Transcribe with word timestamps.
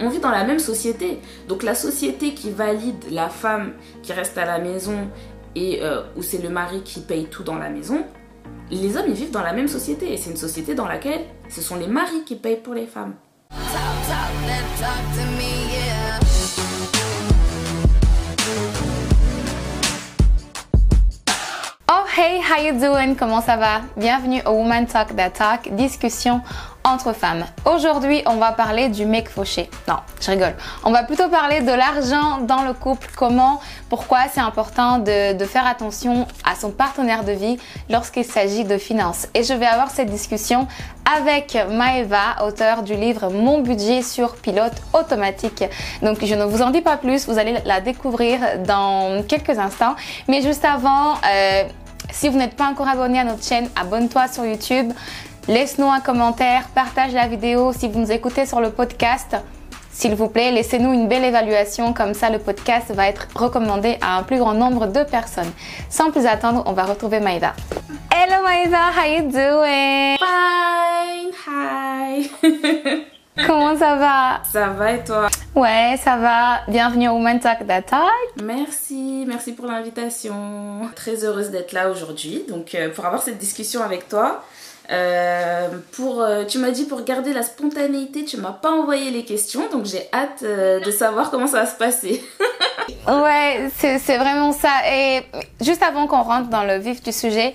on 0.00 0.08
vit 0.08 0.20
dans 0.20 0.30
la 0.30 0.44
même 0.44 0.58
société. 0.58 1.18
Donc 1.48 1.62
la 1.62 1.74
société 1.74 2.34
qui 2.34 2.50
valide 2.50 3.04
la 3.10 3.28
femme 3.28 3.72
qui 4.02 4.12
reste 4.12 4.38
à 4.38 4.44
la 4.44 4.58
maison 4.58 5.08
et 5.54 5.80
euh, 5.82 6.02
où 6.16 6.22
c'est 6.22 6.42
le 6.42 6.50
mari 6.50 6.82
qui 6.82 7.00
paye 7.00 7.26
tout 7.26 7.42
dans 7.42 7.56
la 7.56 7.68
maison, 7.68 8.04
les 8.70 8.96
hommes 8.96 9.06
ils 9.08 9.14
vivent 9.14 9.30
dans 9.30 9.42
la 9.42 9.52
même 9.52 9.68
société 9.68 10.12
et 10.12 10.16
c'est 10.16 10.30
une 10.30 10.36
société 10.36 10.74
dans 10.74 10.86
laquelle 10.86 11.22
ce 11.48 11.60
sont 11.62 11.76
les 11.76 11.86
maris 11.86 12.24
qui 12.24 12.36
payent 12.36 12.60
pour 12.60 12.74
les 12.74 12.86
femmes. 12.86 13.14
Hey, 22.18 22.40
how 22.40 22.60
you 22.60 22.72
doing? 22.72 23.14
Comment 23.14 23.40
ça 23.40 23.56
va? 23.56 23.82
Bienvenue 23.96 24.42
au 24.44 24.50
Woman 24.50 24.86
Talk 24.86 25.14
That 25.14 25.30
Talk, 25.30 25.72
discussion 25.76 26.40
entre 26.82 27.12
femmes. 27.12 27.44
Aujourd'hui, 27.64 28.22
on 28.26 28.38
va 28.38 28.50
parler 28.50 28.88
du 28.88 29.06
mec 29.06 29.28
fauché. 29.28 29.70
Non, 29.86 29.98
je 30.20 30.32
rigole. 30.32 30.54
On 30.82 30.90
va 30.90 31.04
plutôt 31.04 31.28
parler 31.28 31.60
de 31.60 31.70
l'argent 31.70 32.38
dans 32.40 32.62
le 32.62 32.72
couple, 32.72 33.08
comment, 33.14 33.60
pourquoi 33.88 34.22
c'est 34.32 34.40
important 34.40 34.98
de, 34.98 35.44
faire 35.44 35.64
attention 35.64 36.26
à 36.44 36.56
son 36.56 36.72
partenaire 36.72 37.22
de 37.22 37.30
vie 37.30 37.56
lorsqu'il 37.88 38.24
s'agit 38.24 38.64
de 38.64 38.78
finances. 38.78 39.28
Et 39.34 39.44
je 39.44 39.54
vais 39.54 39.66
avoir 39.66 39.88
cette 39.92 40.10
discussion 40.10 40.66
avec 41.16 41.56
Maeva, 41.70 42.44
auteur 42.44 42.82
du 42.82 42.96
livre 42.96 43.30
Mon 43.30 43.60
budget 43.60 44.02
sur 44.02 44.34
pilote 44.34 44.74
automatique. 44.92 45.62
Donc 46.02 46.24
je 46.24 46.34
ne 46.34 46.44
vous 46.44 46.62
en 46.62 46.70
dis 46.70 46.80
pas 46.80 46.96
plus, 46.96 47.28
vous 47.28 47.38
allez 47.38 47.58
la 47.64 47.80
découvrir 47.80 48.40
dans 48.66 49.22
quelques 49.22 49.56
instants. 49.56 49.94
Mais 50.26 50.42
juste 50.42 50.64
avant, 50.64 51.14
euh, 51.24 51.62
si 52.10 52.28
vous 52.28 52.38
n'êtes 52.38 52.56
pas 52.56 52.66
encore 52.66 52.88
abonné 52.88 53.18
à 53.20 53.24
notre 53.24 53.44
chaîne, 53.44 53.68
abonne-toi 53.76 54.28
sur 54.28 54.44
YouTube. 54.44 54.92
Laisse-nous 55.46 55.90
un 55.90 56.00
commentaire, 56.00 56.68
partage 56.74 57.12
la 57.12 57.26
vidéo 57.26 57.72
si 57.72 57.88
vous 57.88 57.98
nous 58.00 58.12
écoutez 58.12 58.46
sur 58.46 58.60
le 58.60 58.70
podcast. 58.70 59.36
S'il 59.90 60.14
vous 60.14 60.28
plaît, 60.28 60.52
laissez-nous 60.52 60.92
une 60.92 61.08
belle 61.08 61.24
évaluation, 61.24 61.92
comme 61.92 62.14
ça 62.14 62.30
le 62.30 62.38
podcast 62.38 62.92
va 62.92 63.08
être 63.08 63.26
recommandé 63.34 63.98
à 64.00 64.16
un 64.16 64.22
plus 64.22 64.38
grand 64.38 64.54
nombre 64.54 64.86
de 64.86 65.02
personnes. 65.02 65.50
Sans 65.90 66.10
plus 66.10 66.26
attendre, 66.26 66.62
on 66.66 66.72
va 66.72 66.84
retrouver 66.84 67.18
Maïva. 67.18 67.54
Hello 68.12 68.44
Maïva, 68.44 68.90
how 68.96 69.08
you 69.10 69.22
doing? 69.22 70.18
Fine, 70.18 71.32
hi. 72.42 73.06
Comment 73.46 73.76
ça 73.76 73.94
va? 73.96 74.40
Ça 74.50 74.68
va 74.68 74.92
et 74.92 75.04
toi? 75.04 75.28
Ouais, 75.54 75.96
ça 76.02 76.16
va. 76.16 76.60
Bienvenue 76.66 77.08
au 77.08 77.22
Talk 77.38 77.66
Talk. 77.66 78.02
Merci, 78.42 79.24
merci 79.26 79.52
pour 79.52 79.66
l'invitation. 79.66 80.80
Très 80.96 81.24
heureuse 81.24 81.50
d'être 81.50 81.72
là 81.72 81.90
aujourd'hui, 81.90 82.44
donc 82.48 82.74
euh, 82.74 82.90
pour 82.90 83.06
avoir 83.06 83.22
cette 83.22 83.38
discussion 83.38 83.82
avec 83.82 84.08
toi. 84.08 84.42
Euh, 84.90 85.68
pour, 85.92 86.22
euh, 86.22 86.44
tu 86.44 86.58
m'as 86.58 86.70
dit 86.70 86.84
pour 86.84 87.04
garder 87.04 87.32
la 87.32 87.42
spontanéité, 87.42 88.24
tu 88.24 88.38
m'as 88.38 88.52
pas 88.52 88.70
envoyé 88.70 89.10
les 89.10 89.24
questions, 89.24 89.68
donc 89.70 89.84
j'ai 89.84 90.08
hâte 90.12 90.42
de 90.42 90.90
savoir 90.90 91.30
comment 91.30 91.46
ça 91.46 91.60
va 91.60 91.66
se 91.66 91.76
passer. 91.76 92.24
ouais, 93.06 93.68
c'est 93.76 94.16
vraiment 94.16 94.52
ça. 94.52 94.70
Et 94.90 95.22
juste 95.60 95.82
avant 95.82 96.06
qu'on 96.06 96.22
rentre 96.22 96.48
dans 96.48 96.64
le 96.64 96.78
vif 96.78 97.02
du 97.02 97.12
sujet, 97.12 97.54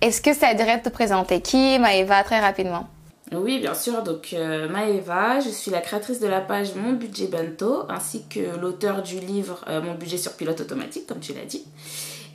est-ce 0.00 0.20
que 0.20 0.34
ça 0.34 0.52
dirait 0.54 0.78
de 0.78 0.82
te 0.82 0.88
présenter? 0.88 1.40
Qui 1.40 1.78
Maëva 1.78 2.22
très 2.24 2.40
rapidement? 2.40 2.88
Oui, 3.40 3.58
bien 3.58 3.74
sûr. 3.74 4.02
Donc, 4.02 4.30
euh, 4.32 4.68
Maëva, 4.68 5.40
je 5.40 5.48
suis 5.48 5.70
la 5.70 5.80
créatrice 5.80 6.20
de 6.20 6.26
la 6.26 6.40
page 6.40 6.74
Mon 6.74 6.92
Budget 6.92 7.26
Bento, 7.26 7.84
ainsi 7.88 8.26
que 8.28 8.58
l'auteur 8.60 9.02
du 9.02 9.20
livre 9.20 9.64
euh, 9.68 9.80
Mon 9.80 9.94
Budget 9.94 10.18
sur 10.18 10.32
pilote 10.32 10.60
automatique, 10.60 11.06
comme 11.06 11.20
tu 11.20 11.32
l'as 11.32 11.44
dit. 11.44 11.64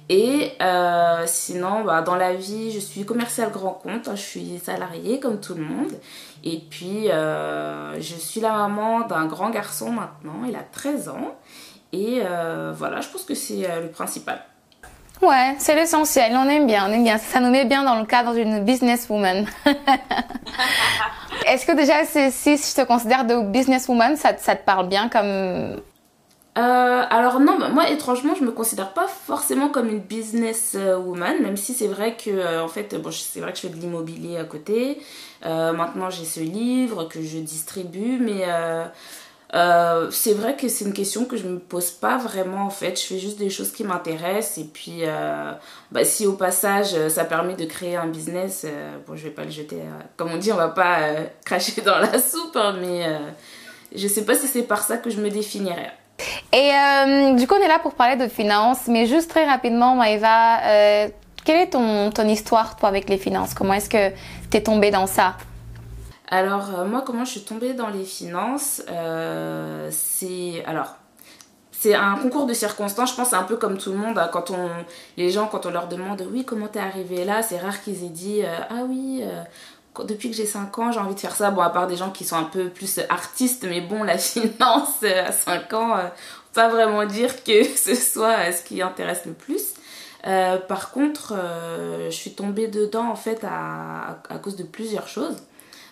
Et 0.10 0.54
euh, 0.62 1.24
sinon, 1.26 1.84
bah, 1.84 2.02
dans 2.02 2.16
la 2.16 2.34
vie, 2.34 2.72
je 2.72 2.80
suis 2.80 3.06
commercial 3.06 3.52
grand 3.52 3.74
compte, 3.74 4.08
hein, 4.08 4.16
je 4.16 4.22
suis 4.22 4.60
salariée 4.60 5.20
comme 5.20 5.40
tout 5.40 5.56
le 5.56 5.64
monde. 5.64 5.92
Et 6.44 6.62
puis, 6.70 7.08
je 7.10 8.16
suis 8.18 8.40
la 8.40 8.54
maman 8.54 9.02
d'un 9.02 9.26
grand 9.26 9.50
garçon 9.50 9.92
maintenant, 9.92 10.44
il 10.48 10.56
a 10.56 10.64
13 10.64 11.10
ans. 11.10 11.36
Et 11.92 12.22
voilà, 12.74 13.02
je 13.02 13.10
pense 13.10 13.24
que 13.24 13.36
c'est 13.36 13.68
le 13.82 13.90
principal. 13.90 14.42
Ouais, 15.22 15.56
c'est 15.58 15.76
l'essentiel, 15.76 16.34
on 16.36 16.48
aime 16.48 16.68
bien, 16.68 16.88
on 16.88 16.94
aime 16.94 17.04
bien. 17.04 17.18
Ça 17.18 17.40
nous 17.40 17.50
met 17.50 17.66
bien 17.66 17.84
dans 17.84 18.00
le 18.00 18.06
cadre 18.06 18.34
d'une 18.34 18.64
businesswoman. 18.64 19.48
Est-ce 21.48 21.66
que 21.66 21.76
déjà, 21.76 22.06
si 22.06 22.58
je 22.58 22.76
te 22.76 22.86
considère 22.86 23.26
de 23.26 23.42
businesswoman, 23.42 24.16
ça, 24.16 24.34
te 24.34 24.64
parle 24.64 24.88
bien 24.88 25.10
comme 25.10 25.82
euh, 26.58 27.04
alors 27.12 27.40
non, 27.40 27.60
bah, 27.60 27.70
moi 27.70 27.88
étrangement, 27.88 28.34
je 28.34 28.44
me 28.44 28.50
considère 28.50 28.92
pas 28.92 29.06
forcément 29.06 29.70
comme 29.70 29.90
une 29.90 30.00
business 30.00 30.76
woman, 30.76 31.40
même 31.44 31.56
si 31.56 31.76
c'est 31.76 31.86
vrai 31.86 32.18
que 32.18 32.32
euh, 32.32 32.64
en 32.64 32.68
fait, 32.68 33.00
bon, 33.00 33.12
c'est 33.12 33.42
vrai 33.42 33.52
que 33.52 33.58
je 33.58 33.68
fais 33.68 33.70
de 33.70 33.76
l'immobilier 33.76 34.38
à 34.38 34.44
côté. 34.44 35.00
Euh, 35.46 35.72
maintenant, 35.74 36.10
j'ai 36.10 36.26
ce 36.26 36.40
livre 36.40 37.04
que 37.04 37.22
je 37.22 37.38
distribue, 37.38 38.18
mais 38.20 38.44
euh, 39.54 40.12
c'est 40.12 40.34
vrai 40.34 40.56
que 40.56 40.68
c'est 40.68 40.86
une 40.86 40.94
question 40.94 41.26
que 41.26 41.38
je 41.38 41.48
me 41.48 41.60
pose 41.60 41.92
pas 41.92 42.18
vraiment 42.18 42.66
en 42.66 42.70
fait. 42.70 43.00
Je 43.00 43.06
fais 43.06 43.20
juste 43.20 43.40
des 43.40 43.50
choses 43.50 43.72
qui 43.72 43.84
m'intéressent 43.84 44.58
et 44.58 44.66
puis 44.66 45.04
bah, 45.92 46.04
si 46.04 46.26
au 46.26 46.34
passage 46.34 46.96
ça 47.10 47.24
permet 47.24 47.56
de 47.56 47.66
créer 47.66 47.96
un 47.96 48.08
business, 48.08 48.66
bon, 49.08 49.16
je 49.16 49.24
vais 49.24 49.30
pas 49.30 49.44
le 49.44 49.52
jeter. 49.52 49.78
comme 50.18 50.32
on 50.32 50.38
dit, 50.38 50.52
on 50.52 50.58
va 50.58 50.70
pas 50.70 51.00
cracher 51.46 51.82
dans 51.82 52.00
la 52.00 52.20
soupe, 52.20 52.56
hein, 52.56 52.76
mais 52.82 53.06
je 53.96 54.08
sais 54.08 54.26
pas 54.26 54.36
si 54.36 54.48
c'est 54.48 54.64
par 54.64 54.84
ça 54.84 54.98
que 54.98 55.10
je 55.10 55.22
me 55.22 55.30
définirais. 55.30 55.92
Et 56.54 56.72
euh, 56.72 57.34
du 57.34 57.48
coup, 57.48 57.56
on 57.56 57.64
est 57.64 57.68
là 57.68 57.80
pour 57.80 57.94
parler 57.94 58.16
de 58.16 58.28
finances, 58.28 58.88
mais 58.88 59.06
juste 59.06 59.30
très 59.30 59.46
rapidement, 59.46 59.96
Maëva, 59.96 60.62
euh, 60.64 61.08
quelle 61.46 61.62
est 61.62 61.70
ton, 61.70 62.10
ton 62.12 62.28
histoire, 62.28 62.76
toi, 62.76 62.90
avec 62.90 63.10
les 63.10 63.18
finances? 63.18 63.54
Comment 63.54 63.74
est-ce 63.74 63.90
que 63.90 64.10
tu 64.50 64.58
es 64.58 64.62
tombée 64.62 64.92
dans 64.92 65.08
ça? 65.08 65.36
Alors, 66.28 66.78
euh, 66.78 66.86
moi, 66.86 67.04
comment 67.06 67.26
je 67.26 67.32
suis 67.32 67.44
tombée 67.44 67.74
dans 67.74 67.90
les 67.90 68.04
finances 68.04 68.82
euh, 68.90 69.90
C'est. 69.92 70.64
Alors. 70.66 70.96
C'est 71.80 71.94
un 71.94 72.16
concours 72.16 72.48
de 72.48 72.56
circonstances, 72.56 73.12
je 73.12 73.16
pense, 73.16 73.34
un 73.34 73.44
peu 73.44 73.56
comme 73.56 73.78
tout 73.78 73.92
le 73.92 73.98
monde. 74.00 74.18
Hein, 74.18 74.32
quand 74.34 74.50
on, 74.50 74.68
les 75.16 75.30
gens, 75.30 75.46
quand 75.46 75.68
on 75.68 75.70
leur 75.70 75.88
demande, 75.88 76.24
oui, 76.32 76.44
comment 76.44 76.68
t'es 76.68 76.80
arrivé 76.80 77.24
là, 77.24 77.44
c'est 77.44 77.60
rare 77.60 77.84
qu'ils 77.84 78.04
aient 78.04 78.10
dit, 78.10 78.42
ah 78.44 78.82
oui, 78.90 79.24
depuis 80.04 80.32
que 80.32 80.36
j'ai 80.36 80.48
5 80.48 80.76
ans, 80.80 80.92
j'ai 80.92 81.00
envie 81.00 81.14
de 81.14 81.20
faire 81.20 81.36
ça. 81.36 81.52
Bon, 81.52 81.62
à 81.62 81.70
part 81.70 81.86
des 81.86 81.96
gens 81.96 82.10
qui 82.10 82.26
sont 82.26 82.36
un 82.36 82.46
peu 82.46 82.70
plus 82.70 83.00
artistes, 83.10 83.64
mais 83.70 83.82
bon, 83.82 84.02
la 84.02 84.18
finance 84.18 85.04
à 85.04 85.32
5 85.32 85.72
ans, 85.74 85.98
pas 86.56 86.68
vraiment 86.68 87.06
dire 87.06 87.44
que 87.44 87.64
ce 87.76 87.94
soit 87.94 88.52
ce 88.52 88.64
qui 88.64 88.82
intéresse 88.82 89.28
le 89.28 89.34
plus. 89.34 89.76
Euh, 90.26 90.58
par 90.58 90.92
contre, 90.92 91.34
euh, 91.38 92.10
je 92.10 92.16
suis 92.16 92.34
tombée 92.34 92.68
dedans 92.68 93.10
en 93.10 93.16
fait 93.16 93.44
à, 93.44 94.20
à, 94.30 94.40
cause 94.40 94.56
de 94.56 94.64
plusieurs 94.64 95.08
choses. 95.08 95.38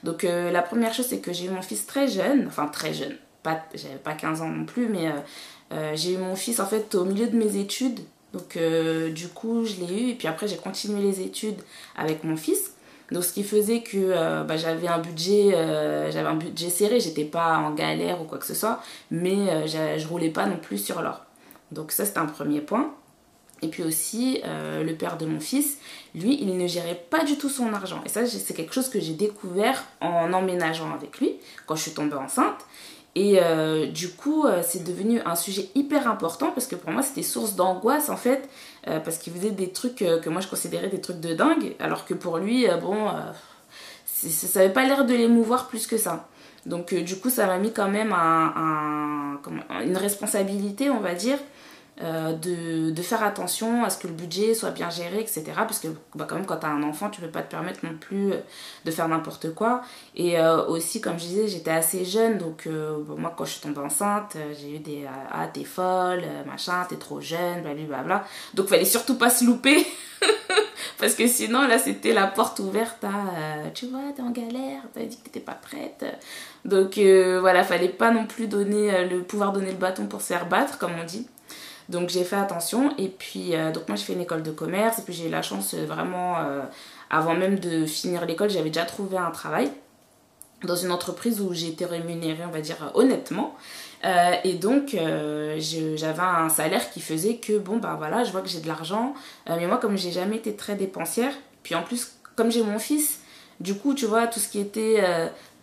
Donc 0.06 0.24
euh, 0.24 0.52
la 0.52 0.62
première 0.62 0.94
chose 0.94 1.08
c'est 1.08 1.20
que 1.20 1.34
j'ai 1.34 1.46
eu 1.46 1.50
mon 1.50 1.62
fils 1.62 1.86
très 1.86 2.08
jeune, 2.08 2.46
enfin 2.48 2.68
très 2.68 2.94
jeune, 2.94 3.16
pas, 3.44 3.62
j'avais 3.74 3.96
pas 3.96 4.14
15 4.14 4.42
ans 4.42 4.50
non 4.50 4.66
plus, 4.66 4.88
mais 4.88 5.12
j'ai 5.96 6.14
eu 6.14 6.18
mon 6.18 6.36
fils 6.36 6.60
en 6.62 6.66
fait 6.66 6.96
au 6.96 7.04
milieu 7.04 7.28
de 7.28 7.36
mes 7.36 7.58
études. 7.58 8.00
Donc 8.32 8.58
du 9.14 9.28
coup 9.28 9.66
je 9.66 9.76
l'ai 9.82 9.94
eu 9.94 10.10
et 10.12 10.14
puis 10.14 10.28
après 10.28 10.48
j'ai 10.48 10.58
continué 10.58 11.02
les 11.02 11.22
études 11.22 11.62
avec 11.98 12.24
mon 12.24 12.38
fils. 12.38 12.76
Donc 13.12 13.24
ce 13.24 13.34
qui 13.34 13.44
faisait 13.44 13.82
que 13.82 13.98
euh, 13.98 14.44
bah, 14.44 14.58
j'avais 14.58 14.88
un 14.88 15.00
budget 15.00 15.54
euh, 15.54 16.12
j'avais 16.12 16.28
un 16.28 16.36
budget 16.36 16.70
serré, 16.70 17.00
j'étais 17.00 17.26
pas 17.26 17.58
en 17.58 17.72
galère 17.72 18.22
ou 18.22 18.26
quoi 18.26 18.38
que 18.40 18.46
ce 18.46 18.56
soit, 18.56 18.82
mais 19.12 19.50
euh, 19.50 19.98
je 19.98 20.08
roulais 20.08 20.32
pas 20.32 20.48
non 20.48 20.58
plus 20.58 20.80
sur 20.80 21.02
l'or. 21.02 21.22
Donc 21.72 21.92
ça 21.92 22.06
c'était 22.06 22.20
un 22.20 22.26
premier 22.26 22.62
point. 22.62 22.94
Et 23.62 23.70
puis 23.70 23.84
aussi 23.84 24.42
le 24.44 24.94
père 24.94 25.18
de 25.18 25.26
mon 25.26 25.40
fils, 25.40 25.78
lui, 26.14 26.38
il 26.42 26.58
ne 26.58 26.68
gérait 26.68 27.02
pas 27.10 27.24
du 27.24 27.38
tout 27.38 27.50
son 27.50 27.74
argent. 27.74 28.02
Et 28.06 28.10
ça 28.10 28.26
c'est 28.26 28.54
quelque 28.54 28.74
chose 28.74 28.90
que 28.90 29.00
j'ai 29.00 29.14
découvert 29.14 29.84
en 30.02 30.34
emménageant 30.34 30.94
avec 30.94 31.20
lui 31.20 31.36
quand 31.66 31.76
je 31.76 31.82
suis 31.84 31.94
tombée 31.94 32.16
enceinte. 32.16 32.66
Et 33.16 33.40
euh, 33.42 33.88
du 33.88 34.10
coup, 34.10 34.46
euh, 34.46 34.62
c'est 34.62 34.84
devenu 34.84 35.22
un 35.26 35.36
sujet 35.36 35.70
hyper 35.74 36.10
important 36.10 36.52
parce 36.52 36.68
que 36.68 36.76
pour 36.76 36.92
moi, 36.92 37.02
c'était 37.02 37.24
source 37.24 37.56
d'angoisse 37.56 38.10
en 38.10 38.18
fait, 38.18 38.50
euh, 38.88 39.00
parce 39.00 39.18
qu'il 39.18 39.32
faisait 39.32 39.52
des 39.52 39.70
trucs 39.70 39.96
que 39.96 40.30
moi 40.30 40.42
je 40.42 40.50
considérais 40.50 40.90
des 40.90 41.00
trucs 41.00 41.22
de 41.22 41.34
dingue, 41.34 41.76
alors 41.80 42.06
que 42.06 42.14
pour 42.14 42.38
lui, 42.40 42.68
bon, 42.82 43.08
ça 44.06 44.60
n'avait 44.60 44.74
pas 44.74 44.84
l'air 44.84 45.06
de 45.06 45.14
l'émouvoir 45.14 45.70
plus 45.70 45.88
que 45.88 45.98
ça. 45.98 46.28
Donc 46.66 46.94
du 46.94 47.16
coup, 47.18 47.30
ça 47.30 47.48
m'a 47.48 47.58
mis 47.58 47.72
quand 47.72 47.88
même 47.88 48.12
un, 48.12 49.40
un, 49.70 49.82
une 49.82 49.96
responsabilité, 49.96 50.90
on 50.90 51.00
va 51.00 51.14
dire, 51.14 51.38
euh, 52.02 52.34
de, 52.34 52.92
de, 52.92 53.02
faire 53.02 53.24
attention 53.24 53.86
à 53.86 53.90
ce 53.90 53.98
que 53.98 54.08
le 54.08 54.14
budget 54.14 54.54
soit 54.54 54.72
bien 54.72 54.90
géré, 54.90 55.18
etc. 55.22 55.44
Parce 55.56 55.80
que 55.80 55.88
bah, 56.14 56.26
quand 56.28 56.36
même 56.36 56.46
quand 56.46 56.58
tu 56.58 56.66
as 56.66 56.70
un 56.70 56.84
enfant, 56.84 57.10
tu 57.10 57.22
peux 57.22 57.30
pas 57.30 57.42
te 57.42 57.50
permettre 57.50 57.86
non 57.86 57.96
plus 57.98 58.34
euh, 58.34 58.38
de 58.84 58.92
faire 58.92 59.08
n'importe 59.08 59.54
quoi. 59.54 59.82
Et 60.14 60.38
euh, 60.38 60.66
aussi, 60.66 61.00
comme 61.00 61.18
je 61.18 61.24
disais, 61.24 61.48
j'étais 61.48 61.72
assez 61.72 62.04
jeune, 62.04 62.38
donc 62.38 62.68
bon, 62.68 63.18
moi 63.18 63.34
quand 63.38 63.46
je 63.46 63.52
suis 63.52 63.62
tombée 63.62 63.80
enceinte, 63.80 64.36
j'ai 64.60 64.76
eu 64.76 64.80
des 64.80 65.06
«Ah, 65.32 65.48
t'es 65.48 65.64
folle, 65.64 66.24
machin, 66.46 66.86
t'es 66.90 66.98
trop 66.98 67.22
jeune, 67.22 67.62
blablabla». 67.62 68.26
Donc 68.54 68.68
fallait 68.68 68.84
surtout 68.84 69.16
pas 69.18 69.30
se 69.30 69.46
louper 69.46 69.88
parce 71.00 71.16
que 71.16 71.28
sinon 71.28 71.66
là 71.68 71.78
c'était 71.78 72.14
la 72.14 72.28
porte 72.28 72.60
ouverte 72.60 73.04
à 73.04 73.70
tu 73.74 73.88
vois 73.88 74.12
t'es 74.16 74.22
en 74.22 74.32
galère 74.32 74.82
t'avais 74.94 75.08
dit 75.08 75.18
que 75.18 75.24
t'étais 75.26 75.40
pas 75.40 75.54
prête 75.54 76.06
donc 76.64 76.98
voilà 76.98 77.64
fallait 77.64 77.90
pas 77.90 78.12
non 78.12 78.26
plus 78.26 78.48
donner 78.48 79.06
le 79.08 79.22
pouvoir 79.24 79.52
donner 79.52 79.72
le 79.72 79.78
bâton 79.78 80.08
pour 80.08 80.22
se 80.22 80.28
faire 80.28 80.48
battre 80.48 80.78
comme 80.78 80.92
on 81.00 81.04
dit 81.04 81.28
donc 81.90 82.10
j'ai 82.10 82.24
fait 82.24 82.36
attention 82.36 82.96
et 82.98 83.10
puis 83.10 83.56
euh, 83.56 83.72
donc 83.72 83.88
moi 83.88 83.96
j'ai 83.96 84.04
fait 84.04 84.14
une 84.14 84.22
école 84.22 84.44
de 84.44 84.52
commerce 84.52 85.00
et 85.00 85.02
puis 85.04 85.14
j'ai 85.14 85.28
eu 85.28 85.30
la 85.30 85.42
chance 85.42 85.76
euh, 85.76 85.86
vraiment 85.86 86.38
euh, 86.40 86.62
avant 87.10 87.36
même 87.36 87.60
de 87.60 87.86
finir 87.86 88.26
l'école 88.26 88.50
j'avais 88.50 88.70
déjà 88.70 88.86
trouvé 88.86 89.18
un 89.18 89.32
travail. 89.32 89.72
dans 90.64 90.76
une 90.76 90.92
entreprise 90.92 91.42
où 91.42 91.54
j'ai 91.54 91.68
été 91.68 91.86
rémunérée, 91.86 92.44
on 92.46 92.52
va 92.52 92.62
dire, 92.62 92.92
honnêtement. 92.96 93.56
Et 94.44 94.54
donc, 94.54 94.96
j'avais 94.96 96.22
un 96.22 96.50
salaire 96.50 96.90
qui 96.92 97.02
faisait 97.02 97.38
que, 97.38 97.58
bon, 97.58 97.78
bah 97.78 97.96
voilà, 97.98 98.24
je 98.24 98.32
vois 98.32 98.42
que 98.42 98.48
j'ai 98.48 98.62
de 98.62 98.68
l'argent. 98.68 99.14
Mais 99.48 99.68
moi, 99.68 99.78
comme 99.78 99.98
j'ai 99.98 100.12
jamais 100.12 100.38
été 100.38 100.56
très 100.56 100.76
dépensière, 100.76 101.34
puis 101.64 101.76
en 101.76 101.84
plus, 101.84 102.14
comme 102.36 102.52
j'ai 102.52 102.64
mon 102.64 102.80
fils, 102.80 103.20
du 103.60 103.76
coup, 103.76 103.94
tu 103.94 104.06
vois, 104.06 104.28
tout 104.28 104.40
ce 104.40 104.48
qui 104.48 104.60
était 104.60 105.04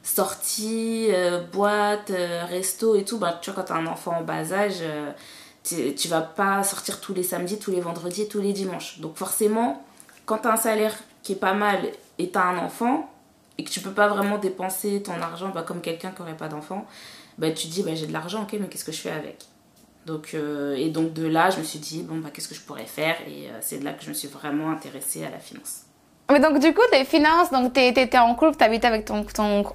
sortie, 0.03 1.09
boîte, 1.53 2.13
resto 2.49 2.95
et 2.95 3.05
tout, 3.05 3.19
bah, 3.19 3.39
tu 3.41 3.51
vois, 3.51 3.63
quand 3.63 3.69
t'as 3.69 3.81
un 3.81 3.87
enfant 3.87 4.19
en 4.19 4.23
bas 4.23 4.53
âge, 4.53 4.83
tu, 5.65 5.95
tu 5.95 6.09
vas 6.09 6.21
pas 6.21 6.63
sortir 6.65 7.01
tous 7.01 7.15
les 7.15 7.23
samedis, 7.23 7.59
tous 7.59 7.71
les 7.71 7.81
vendredis, 7.81 8.29
tous 8.29 8.41
les 8.41 8.53
dimanches. 8.53 8.99
Donc, 9.01 9.17
forcément, 9.17 9.85
quand 10.27 10.39
t'as 10.39 10.53
un 10.53 10.57
salaire 10.57 10.95
qui 11.23 11.33
est 11.33 11.37
pas 11.37 11.55
mal 11.55 11.81
et 12.19 12.31
t'as 12.31 12.45
un 12.45 12.59
enfant, 12.59 13.09
et 13.59 13.65
que 13.65 13.71
tu 13.71 13.81
peux 13.81 13.93
pas 13.93 14.09
vraiment 14.09 14.39
dépenser 14.39 15.03
ton 15.03 15.13
argent 15.21 15.51
bah, 15.51 15.63
comme 15.63 15.81
quelqu'un 15.81 16.11
qui 16.11 16.21
n'aurait 16.21 16.37
pas 16.37 16.49
d'enfant, 16.49 16.87
bah, 17.39 17.51
tu 17.51 17.69
te 17.69 17.73
dis 17.73 17.83
bah, 17.83 17.95
j'ai 17.95 18.07
de 18.07 18.13
l'argent, 18.13 18.43
ok, 18.43 18.57
mais 18.61 18.69
qu'est-ce 18.69 18.85
que 18.85 18.93
je 18.93 19.01
fais 19.01 19.11
avec? 19.11 19.45
Donc, 20.07 20.35
euh, 20.35 20.75
Et 20.75 20.91
donc 20.91 21.13
de 21.13 21.27
là, 21.27 21.51
je 21.51 21.59
me 21.59 21.65
suis 21.65 21.79
dit, 21.79 22.03
bon, 22.03 22.19
bah, 22.19 22.31
qu'est-ce 22.33 22.49
que 22.49 22.55
je 22.55 22.61
pourrais 22.61 22.87
faire? 22.87 23.17
Et 23.29 23.49
euh, 23.49 23.59
c'est 23.61 23.79
de 23.79 23.85
là 23.85 23.93
que 23.93 24.03
je 24.03 24.09
me 24.09 24.15
suis 24.15 24.29
vraiment 24.29 24.71
intéressée 24.71 25.25
à 25.25 25.31
la 25.31 25.39
finance. 25.39 25.83
Mais 26.33 26.41
donc 26.41 26.59
du 26.59 26.73
coup, 26.73 26.81
les 26.93 27.05
finances, 27.05 27.51
donc 27.51 27.75
tu 27.75 27.81
étais 27.81 28.19
en 28.19 28.35
couple, 28.35 28.57
tu 28.57 28.65
habitais 28.65 28.87
avec 28.87 29.05
ton, 29.05 29.25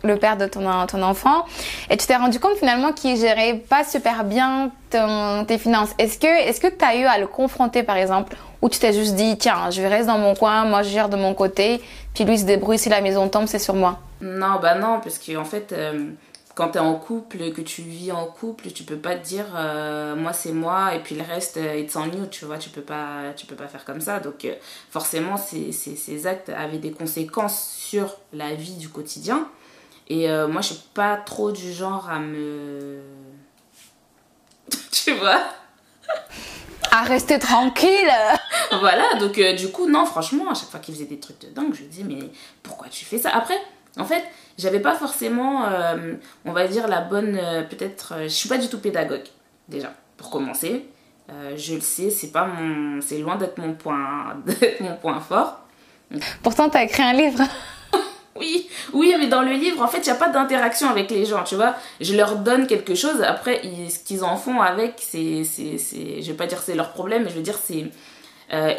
le 0.03 0.15
père 0.17 0.37
de 0.37 0.47
ton, 0.47 0.87
ton 0.87 1.03
enfant, 1.03 1.45
et 1.89 1.97
tu 1.97 2.07
t'es 2.07 2.15
rendu 2.15 2.39
compte 2.39 2.57
finalement 2.57 2.91
qu'il 2.93 3.15
gérait 3.15 3.61
pas 3.69 3.83
super 3.83 4.23
bien 4.23 4.71
tes 4.89 5.57
finances. 5.57 5.91
Est-ce 5.99 6.17
que 6.17 6.27
est-ce 6.27 6.59
que 6.59 6.67
tu 6.67 6.83
as 6.83 6.95
eu 6.95 7.05
à 7.05 7.19
le 7.19 7.27
confronter 7.27 7.83
par 7.83 7.97
exemple, 7.97 8.35
ou 8.61 8.69
tu 8.69 8.79
t'es 8.79 8.91
juste 8.91 9.15
dit, 9.15 9.37
tiens, 9.37 9.69
je 9.69 9.81
vais 9.81 9.87
rester 9.87 10.07
dans 10.07 10.17
mon 10.17 10.33
coin, 10.33 10.65
moi 10.65 10.81
je 10.81 10.89
gère 10.89 11.09
de 11.09 11.17
mon 11.17 11.33
côté, 11.33 11.81
puis 12.13 12.23
lui 12.23 12.39
se 12.39 12.45
débrouille 12.45 12.79
si 12.79 12.89
la 12.89 13.01
maison 13.01 13.29
tombe, 13.29 13.45
c'est 13.45 13.59
sur 13.59 13.75
moi? 13.75 13.99
Non, 14.19 14.57
bah 14.59 14.75
non, 14.75 14.99
parce 15.01 15.19
qu'en 15.19 15.41
en 15.41 15.45
fait... 15.45 15.71
Euh, 15.73 16.09
quand 16.57 16.69
tu 16.69 16.79
es 16.79 16.81
en 16.81 16.95
couple, 16.95 17.51
que 17.51 17.61
tu 17.61 17.83
vis 17.83 18.11
en 18.11 18.25
couple, 18.25 18.71
tu 18.71 18.83
peux 18.83 18.97
pas 18.97 19.15
te 19.15 19.23
dire 19.23 19.45
euh, 19.55 20.15
moi 20.15 20.33
c'est 20.33 20.53
moi 20.53 20.95
et 20.95 21.03
puis 21.03 21.13
le 21.13 21.21
reste 21.21 21.57
euh, 21.57 21.77
it's 21.77 21.95
on 21.95 22.05
you, 22.05 22.25
tu 22.31 22.45
vois, 22.45 22.57
tu 22.57 22.69
peux 22.69 22.81
pas, 22.81 23.31
tu 23.35 23.45
peux 23.45 23.55
pas 23.55 23.67
faire 23.67 23.85
comme 23.85 24.01
ça. 24.01 24.19
Donc 24.19 24.43
euh, 24.43 24.55
forcément 24.89 25.37
ces, 25.37 25.71
ces, 25.71 25.95
ces, 25.95 26.25
actes 26.25 26.49
avaient 26.49 26.79
des 26.79 26.89
conséquences 26.89 27.75
sur 27.77 28.17
la 28.33 28.55
vie 28.55 28.73
du 28.73 28.89
quotidien. 28.89 29.47
Et 30.09 30.27
moi 30.47 30.61
je 30.61 30.67
suis 30.67 30.83
pas 30.93 31.17
trop 31.17 31.51
du 31.51 31.71
genre 31.73 32.09
à 32.09 32.19
me... 32.19 33.01
tu 34.91 35.11
vois? 35.13 35.41
À 36.91 37.03
rester 37.03 37.37
tranquille. 37.37 38.09
voilà, 38.79 39.15
donc 39.19 39.39
du 39.57 39.69
coup, 39.69 39.87
non, 39.87 40.05
franchement, 40.05 40.49
à 40.49 40.53
chaque 40.55 40.69
fois 40.69 40.79
qu'il 40.79 40.95
faisait 40.95 41.05
des 41.05 41.19
trucs 41.19 41.41
de 41.41 41.49
dingue, 41.49 41.73
je 41.73 41.81
lui 41.81 41.87
dis, 41.87 42.03
mais 42.05 42.31
pourquoi 42.63 42.87
tu 42.87 43.03
fais 43.03 43.17
ça? 43.17 43.31
Après, 43.31 43.59
en 43.97 44.05
fait, 44.05 44.23
j'avais 44.57 44.79
pas 44.79 44.95
forcément, 44.95 45.65
euh, 45.65 46.13
on 46.45 46.51
va 46.51 46.67
dire, 46.67 46.87
la 46.87 47.01
bonne. 47.01 47.37
Euh, 47.41 47.63
peut-être. 47.63 48.13
Euh, 48.15 48.23
je 48.23 48.33
suis 48.33 48.49
pas 48.49 48.57
du 48.57 48.67
tout 48.67 48.79
pédagogue, 48.79 49.25
déjà, 49.67 49.93
pour 50.17 50.29
commencer. 50.29 50.85
je 51.55 51.75
le 51.75 51.81
sais, 51.81 52.09
c'est 52.09 52.31
pas 52.31 52.45
mon. 52.45 52.99
C'est 53.01 53.19
loin 53.19 53.35
d'être 53.35 53.57
mon 53.59 53.73
point, 53.73 54.35
mon 54.79 54.95
point 54.95 55.19
fort. 55.19 55.59
Pourtant, 56.41 56.69
tu 56.69 56.77
as 56.77 56.83
écrit 56.83 57.03
un 57.03 57.13
livre. 57.13 57.43
oui, 58.35 58.67
oui, 58.93 59.13
mais 59.19 59.27
dans 59.27 59.43
le 59.43 59.51
livre, 59.51 59.83
en 59.83 59.87
fait, 59.87 59.99
il 59.99 60.05
n'y 60.05 60.09
a 60.09 60.15
pas 60.15 60.29
d'interaction 60.29 60.89
avec 60.89 61.11
les 61.11 61.25
gens, 61.25 61.43
tu 61.43 61.55
vois. 61.55 61.75
Je 62.01 62.15
leur 62.15 62.37
donne 62.37 62.65
quelque 62.65 62.95
chose, 62.95 63.21
après, 63.21 63.61
ce 63.89 63.99
qu'ils 63.99 64.23
en 64.23 64.37
font 64.37 64.59
avec, 64.61 64.95
c'est. 64.97 65.43
Je 65.43 66.27
vais 66.27 66.37
pas 66.37 66.47
dire 66.47 66.59
c'est 66.59 66.75
leur 66.75 66.93
problème, 66.93 67.25
mais 67.25 67.29
je 67.29 67.35
veux 67.35 67.43
dire, 67.43 67.59
c'est. 67.61 67.91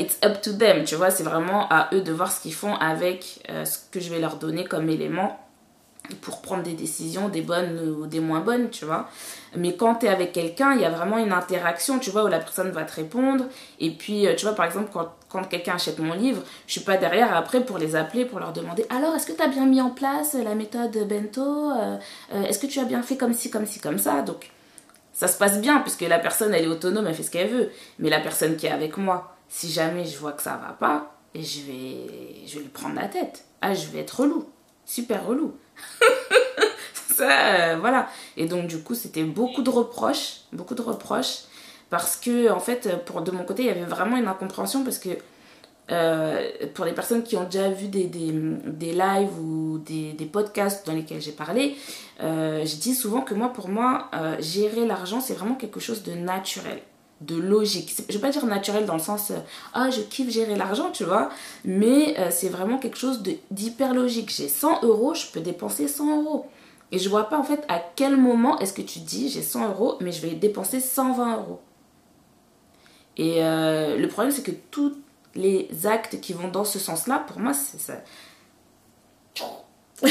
it's 0.00 0.18
up 0.24 0.40
to 0.42 0.54
them, 0.54 0.82
tu 0.82 0.96
vois, 0.96 1.10
c'est 1.10 1.22
vraiment 1.22 1.68
à 1.68 1.88
eux 1.92 2.00
de 2.00 2.12
voir 2.12 2.32
ce 2.32 2.40
qu'ils 2.40 2.54
font 2.54 2.74
avec 2.74 3.46
ce 3.48 3.78
que 3.92 4.00
je 4.00 4.10
vais 4.10 4.18
leur 4.18 4.36
donner 4.36 4.64
comme 4.64 4.88
élément 4.88 5.38
pour 6.16 6.40
prendre 6.40 6.62
des 6.62 6.72
décisions, 6.72 7.28
des 7.28 7.42
bonnes 7.42 7.78
ou 7.78 8.06
des 8.06 8.20
moins 8.20 8.40
bonnes, 8.40 8.70
tu 8.70 8.84
vois. 8.84 9.08
Mais 9.56 9.76
quand 9.76 9.96
tu 9.96 10.06
es 10.06 10.08
avec 10.08 10.32
quelqu'un, 10.32 10.74
il 10.74 10.80
y 10.80 10.84
a 10.84 10.90
vraiment 10.90 11.18
une 11.18 11.32
interaction, 11.32 11.98
tu 11.98 12.10
vois, 12.10 12.24
où 12.24 12.28
la 12.28 12.38
personne 12.38 12.70
va 12.70 12.84
te 12.84 12.94
répondre. 12.94 13.44
Et 13.80 13.90
puis, 13.90 14.26
euh, 14.26 14.34
tu 14.34 14.44
vois, 14.46 14.54
par 14.54 14.66
exemple, 14.66 14.90
quand, 15.28 15.44
quelqu'un 15.44 15.74
achète 15.74 15.98
mon 15.98 16.14
livre, 16.14 16.42
je 16.66 16.72
suis 16.72 16.80
pas 16.80 16.96
derrière 16.96 17.36
après 17.36 17.64
pour 17.64 17.78
les 17.78 17.96
appeler, 17.96 18.24
pour 18.24 18.40
leur 18.40 18.52
demander 18.52 18.86
Alors, 18.90 19.14
est-ce 19.14 19.26
que 19.26 19.32
tu 19.32 19.42
as 19.42 19.48
bien 19.48 19.66
mis 19.66 19.80
en 19.80 19.90
place 19.90 20.34
la 20.34 20.54
méthode 20.54 20.96
bento 21.08 21.70
euh, 21.70 21.96
euh, 22.34 22.42
Est-ce 22.44 22.58
que 22.58 22.66
tu 22.66 22.80
as 22.80 22.84
bien 22.84 23.02
fait 23.02 23.16
comme 23.16 23.34
ci, 23.34 23.50
comme 23.50 23.66
ci, 23.66 23.80
comme 23.80 23.98
ça? 23.98 24.22
Donc, 24.22 24.50
ça 25.12 25.28
se 25.28 25.36
passe 25.36 25.60
bien, 25.60 25.80
puisque 25.80 26.02
la 26.02 26.18
personne, 26.18 26.54
elle 26.54 26.64
est 26.64 26.68
autonome, 26.68 27.06
elle 27.06 27.14
fait 27.14 27.22
ce 27.22 27.30
qu'elle 27.30 27.48
veut. 27.48 27.70
Mais 27.98 28.10
la 28.10 28.20
personne 28.20 28.56
qui 28.56 28.66
est 28.66 28.70
avec 28.70 28.96
moi, 28.96 29.36
si 29.48 29.70
jamais 29.70 30.04
je 30.04 30.18
vois 30.18 30.32
que 30.32 30.42
ça 30.42 30.60
va 30.62 30.72
pas, 30.72 31.14
et 31.34 31.42
je 31.42 31.60
vais, 31.62 32.46
je 32.46 32.56
vais 32.56 32.62
lui 32.62 32.68
prendre 32.68 32.94
la 32.94 33.08
tête. 33.08 33.44
Ah, 33.60 33.74
je 33.74 33.86
vais 33.88 34.00
être 34.00 34.20
relou. 34.20 34.46
Super 34.88 35.26
relou. 35.26 35.52
ça, 36.94 37.28
euh, 37.28 37.76
voilà. 37.78 38.08
Et 38.38 38.46
donc, 38.46 38.66
du 38.68 38.82
coup, 38.82 38.94
c'était 38.94 39.22
beaucoup 39.22 39.60
de 39.60 39.68
reproches, 39.68 40.40
beaucoup 40.50 40.74
de 40.74 40.80
reproches, 40.80 41.40
parce 41.90 42.16
que, 42.16 42.50
en 42.50 42.58
fait, 42.58 43.04
pour, 43.04 43.20
de 43.20 43.30
mon 43.30 43.44
côté, 43.44 43.64
il 43.64 43.66
y 43.66 43.70
avait 43.70 43.84
vraiment 43.84 44.16
une 44.16 44.28
incompréhension, 44.28 44.84
parce 44.84 44.98
que 44.98 45.10
euh, 45.90 46.50
pour 46.72 46.86
les 46.86 46.92
personnes 46.92 47.22
qui 47.22 47.36
ont 47.36 47.44
déjà 47.44 47.68
vu 47.68 47.88
des, 47.88 48.04
des, 48.04 48.32
des 48.32 48.92
lives 48.92 49.38
ou 49.38 49.78
des, 49.78 50.30
podcasts 50.32 50.86
dans 50.86 50.94
lesquels 50.94 51.20
j'ai 51.20 51.32
parlé, 51.32 51.76
euh, 52.22 52.64
je 52.64 52.76
dis 52.76 52.94
souvent 52.94 53.20
que 53.20 53.34
moi, 53.34 53.52
pour 53.52 53.68
moi, 53.68 54.10
gérer 54.40 54.86
l'argent, 54.86 55.20
c'est 55.20 55.34
vraiment 55.34 55.56
quelque 55.56 55.80
chose 55.80 56.02
de 56.02 56.12
naturel 56.12 56.80
de 57.20 57.36
logique. 57.36 57.94
Je 58.08 58.14
vais 58.14 58.20
pas 58.20 58.30
dire 58.30 58.46
naturel 58.46 58.86
dans 58.86 58.94
le 58.94 59.00
sens 59.00 59.32
ah 59.74 59.90
je 59.90 60.00
kiffe 60.02 60.30
gérer 60.30 60.54
l'argent, 60.54 60.90
tu 60.92 61.04
vois, 61.04 61.30
mais 61.64 62.18
euh, 62.18 62.28
c'est 62.30 62.48
vraiment 62.48 62.78
quelque 62.78 62.98
chose 62.98 63.22
d'hyper 63.50 63.94
logique. 63.94 64.30
J'ai 64.30 64.48
100 64.48 64.84
euros, 64.84 65.14
je 65.14 65.26
peux 65.26 65.40
dépenser 65.40 65.88
100 65.88 66.22
euros. 66.22 66.46
Et 66.90 66.98
je 66.98 67.08
vois 67.08 67.24
pas 67.24 67.38
en 67.38 67.44
fait 67.44 67.64
à 67.68 67.80
quel 67.96 68.16
moment 68.16 68.58
est-ce 68.60 68.72
que 68.72 68.82
tu 68.82 69.00
dis 69.00 69.28
j'ai 69.28 69.42
100 69.42 69.68
euros, 69.68 69.96
mais 70.00 70.12
je 70.12 70.22
vais 70.22 70.34
dépenser 70.34 70.80
120 70.80 71.36
euros. 71.36 71.60
Et 73.16 73.42
euh, 73.44 73.96
le 73.96 74.08
problème 74.08 74.32
c'est 74.32 74.42
que 74.44 74.52
tous 74.70 74.94
les 75.38 75.68
actes 75.86 76.20
qui 76.20 76.32
vont 76.32 76.48
dans 76.48 76.64
ce 76.64 76.78
sens-là, 76.78 77.24
pour 77.26 77.38
moi, 77.38 77.52
ça. 77.54 77.94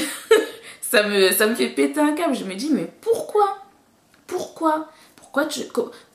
ça, 0.81 1.03
me, 1.03 1.31
ça 1.31 1.47
me 1.47 1.55
fait 1.55 1.69
péter 1.69 1.99
un 1.99 2.13
câble. 2.13 2.35
Je 2.35 2.45
me 2.45 2.55
dis, 2.55 2.71
mais 2.71 2.89
pourquoi? 3.01 3.57
Pourquoi? 4.25 4.89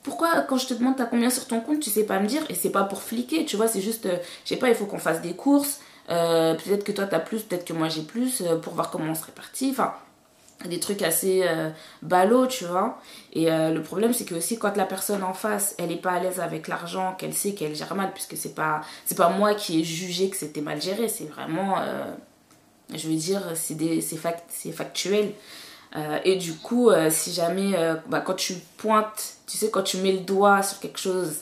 Pourquoi, 0.03 0.41
quand 0.41 0.57
je 0.57 0.67
te 0.67 0.73
demande 0.73 0.95
t'as 0.97 1.05
combien 1.05 1.29
sur 1.29 1.47
ton 1.47 1.61
compte, 1.61 1.79
tu 1.79 1.89
sais 1.89 2.05
pas 2.05 2.19
me 2.19 2.27
dire 2.27 2.43
Et 2.49 2.55
c'est 2.55 2.69
pas 2.69 2.83
pour 2.83 3.01
fliquer, 3.01 3.45
tu 3.45 3.55
vois, 3.55 3.67
c'est 3.67 3.81
juste, 3.81 4.05
euh, 4.05 4.17
je 4.43 4.49
sais 4.49 4.57
pas, 4.57 4.69
il 4.69 4.75
faut 4.75 4.85
qu'on 4.85 4.99
fasse 4.99 5.21
des 5.21 5.35
courses. 5.35 5.79
Euh, 6.09 6.55
peut-être 6.55 6.83
que 6.83 6.91
toi 6.91 7.05
t'as 7.05 7.19
plus, 7.19 7.43
peut-être 7.43 7.65
que 7.65 7.73
moi 7.73 7.89
j'ai 7.89 8.01
plus, 8.01 8.41
euh, 8.41 8.57
pour 8.57 8.73
voir 8.73 8.89
comment 8.91 9.11
on 9.11 9.15
se 9.15 9.25
répartit. 9.25 9.69
Enfin, 9.71 9.93
des 10.65 10.79
trucs 10.79 11.01
assez 11.01 11.43
ballots, 12.01 12.47
tu 12.47 12.63
vois. 12.63 13.01
Et 13.33 13.47
le 13.49 13.79
problème, 13.81 14.13
c'est 14.13 14.23
que 14.23 14.33
aussi 14.33 14.57
quand 14.57 14.77
la 14.77 14.85
personne 14.85 15.21
en 15.21 15.33
face, 15.33 15.75
elle 15.77 15.91
est 15.91 15.97
pas 15.97 16.11
à 16.11 16.19
l'aise 16.19 16.39
avec 16.39 16.69
l'argent, 16.69 17.15
qu'elle 17.17 17.33
sait 17.33 17.53
qu'elle 17.53 17.75
gère 17.75 17.93
mal, 17.95 18.13
puisque 18.13 18.37
c'est 18.37 18.55
pas, 18.55 18.79
pas 19.17 19.27
moi 19.27 19.55
qui 19.55 19.81
ai 19.81 19.83
jugé 19.83 20.29
que 20.29 20.37
c'était 20.37 20.61
mal 20.61 20.81
géré, 20.81 21.09
c'est 21.09 21.25
vraiment, 21.25 21.75
je 22.95 23.09
veux 23.09 23.15
dire, 23.15 23.41
c'est, 23.55 23.75
fact, 24.15 24.45
c'est 24.47 24.71
factuel. 24.71 25.33
Euh, 25.95 26.19
et 26.23 26.37
du 26.37 26.53
coup, 26.53 26.89
euh, 26.89 27.09
si 27.09 27.31
jamais, 27.31 27.73
euh, 27.75 27.95
bah, 28.07 28.21
quand 28.21 28.33
tu 28.33 28.55
pointes, 28.77 29.35
tu 29.47 29.57
sais, 29.57 29.69
quand 29.69 29.83
tu 29.83 29.97
mets 29.97 30.13
le 30.13 30.19
doigt 30.19 30.63
sur 30.63 30.79
quelque 30.79 30.99
chose 30.99 31.41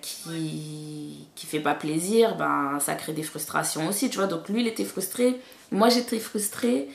qui 0.00 1.28
qui 1.36 1.46
fait 1.46 1.60
pas 1.60 1.74
plaisir, 1.74 2.34
ben, 2.34 2.78
ça 2.80 2.94
crée 2.96 3.12
des 3.12 3.22
frustrations 3.22 3.86
aussi, 3.86 4.10
tu 4.10 4.18
vois. 4.18 4.26
Donc 4.26 4.48
lui, 4.48 4.62
il 4.62 4.66
était 4.66 4.84
frustré, 4.84 5.40
moi 5.70 5.88
j'étais 5.88 6.18
frustrée. 6.18 6.88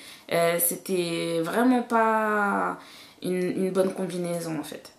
C'était 0.59 1.39
vraiment 1.41 1.81
pas 1.81 2.77
une, 3.21 3.71
bonne 3.71 3.93
combinaison 3.93 4.59
en 4.59 4.63
fait. 4.63 4.91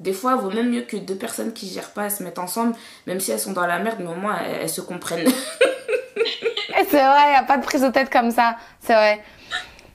Des 0.00 0.14
fois, 0.14 0.36
il 0.38 0.42
vaut 0.42 0.50
même 0.50 0.70
mieux 0.70 0.80
que 0.80 0.96
deux 0.96 1.14
personnes 1.14 1.52
qui 1.52 1.68
gèrent 1.68 1.90
pas, 1.90 2.08
se 2.08 2.22
mettent 2.22 2.38
ensemble, 2.38 2.74
même 3.06 3.20
si 3.20 3.32
elles 3.32 3.38
sont 3.38 3.52
dans 3.52 3.66
la 3.66 3.78
merde, 3.80 3.98
mais 4.00 4.08
au 4.08 4.14
moins 4.14 4.38
elles, 4.38 4.70
se 4.70 4.80
comprennent. 4.80 5.28
c'est 6.88 7.04
vrai, 7.04 7.30
n'y 7.30 7.36
a 7.36 7.44
pas 7.46 7.58
de 7.58 7.64
prise 7.64 7.82
de 7.82 7.90
tête 7.90 8.08
comme 8.08 8.30
ça, 8.30 8.56
c'est 8.80 8.94
vrai. 8.94 9.22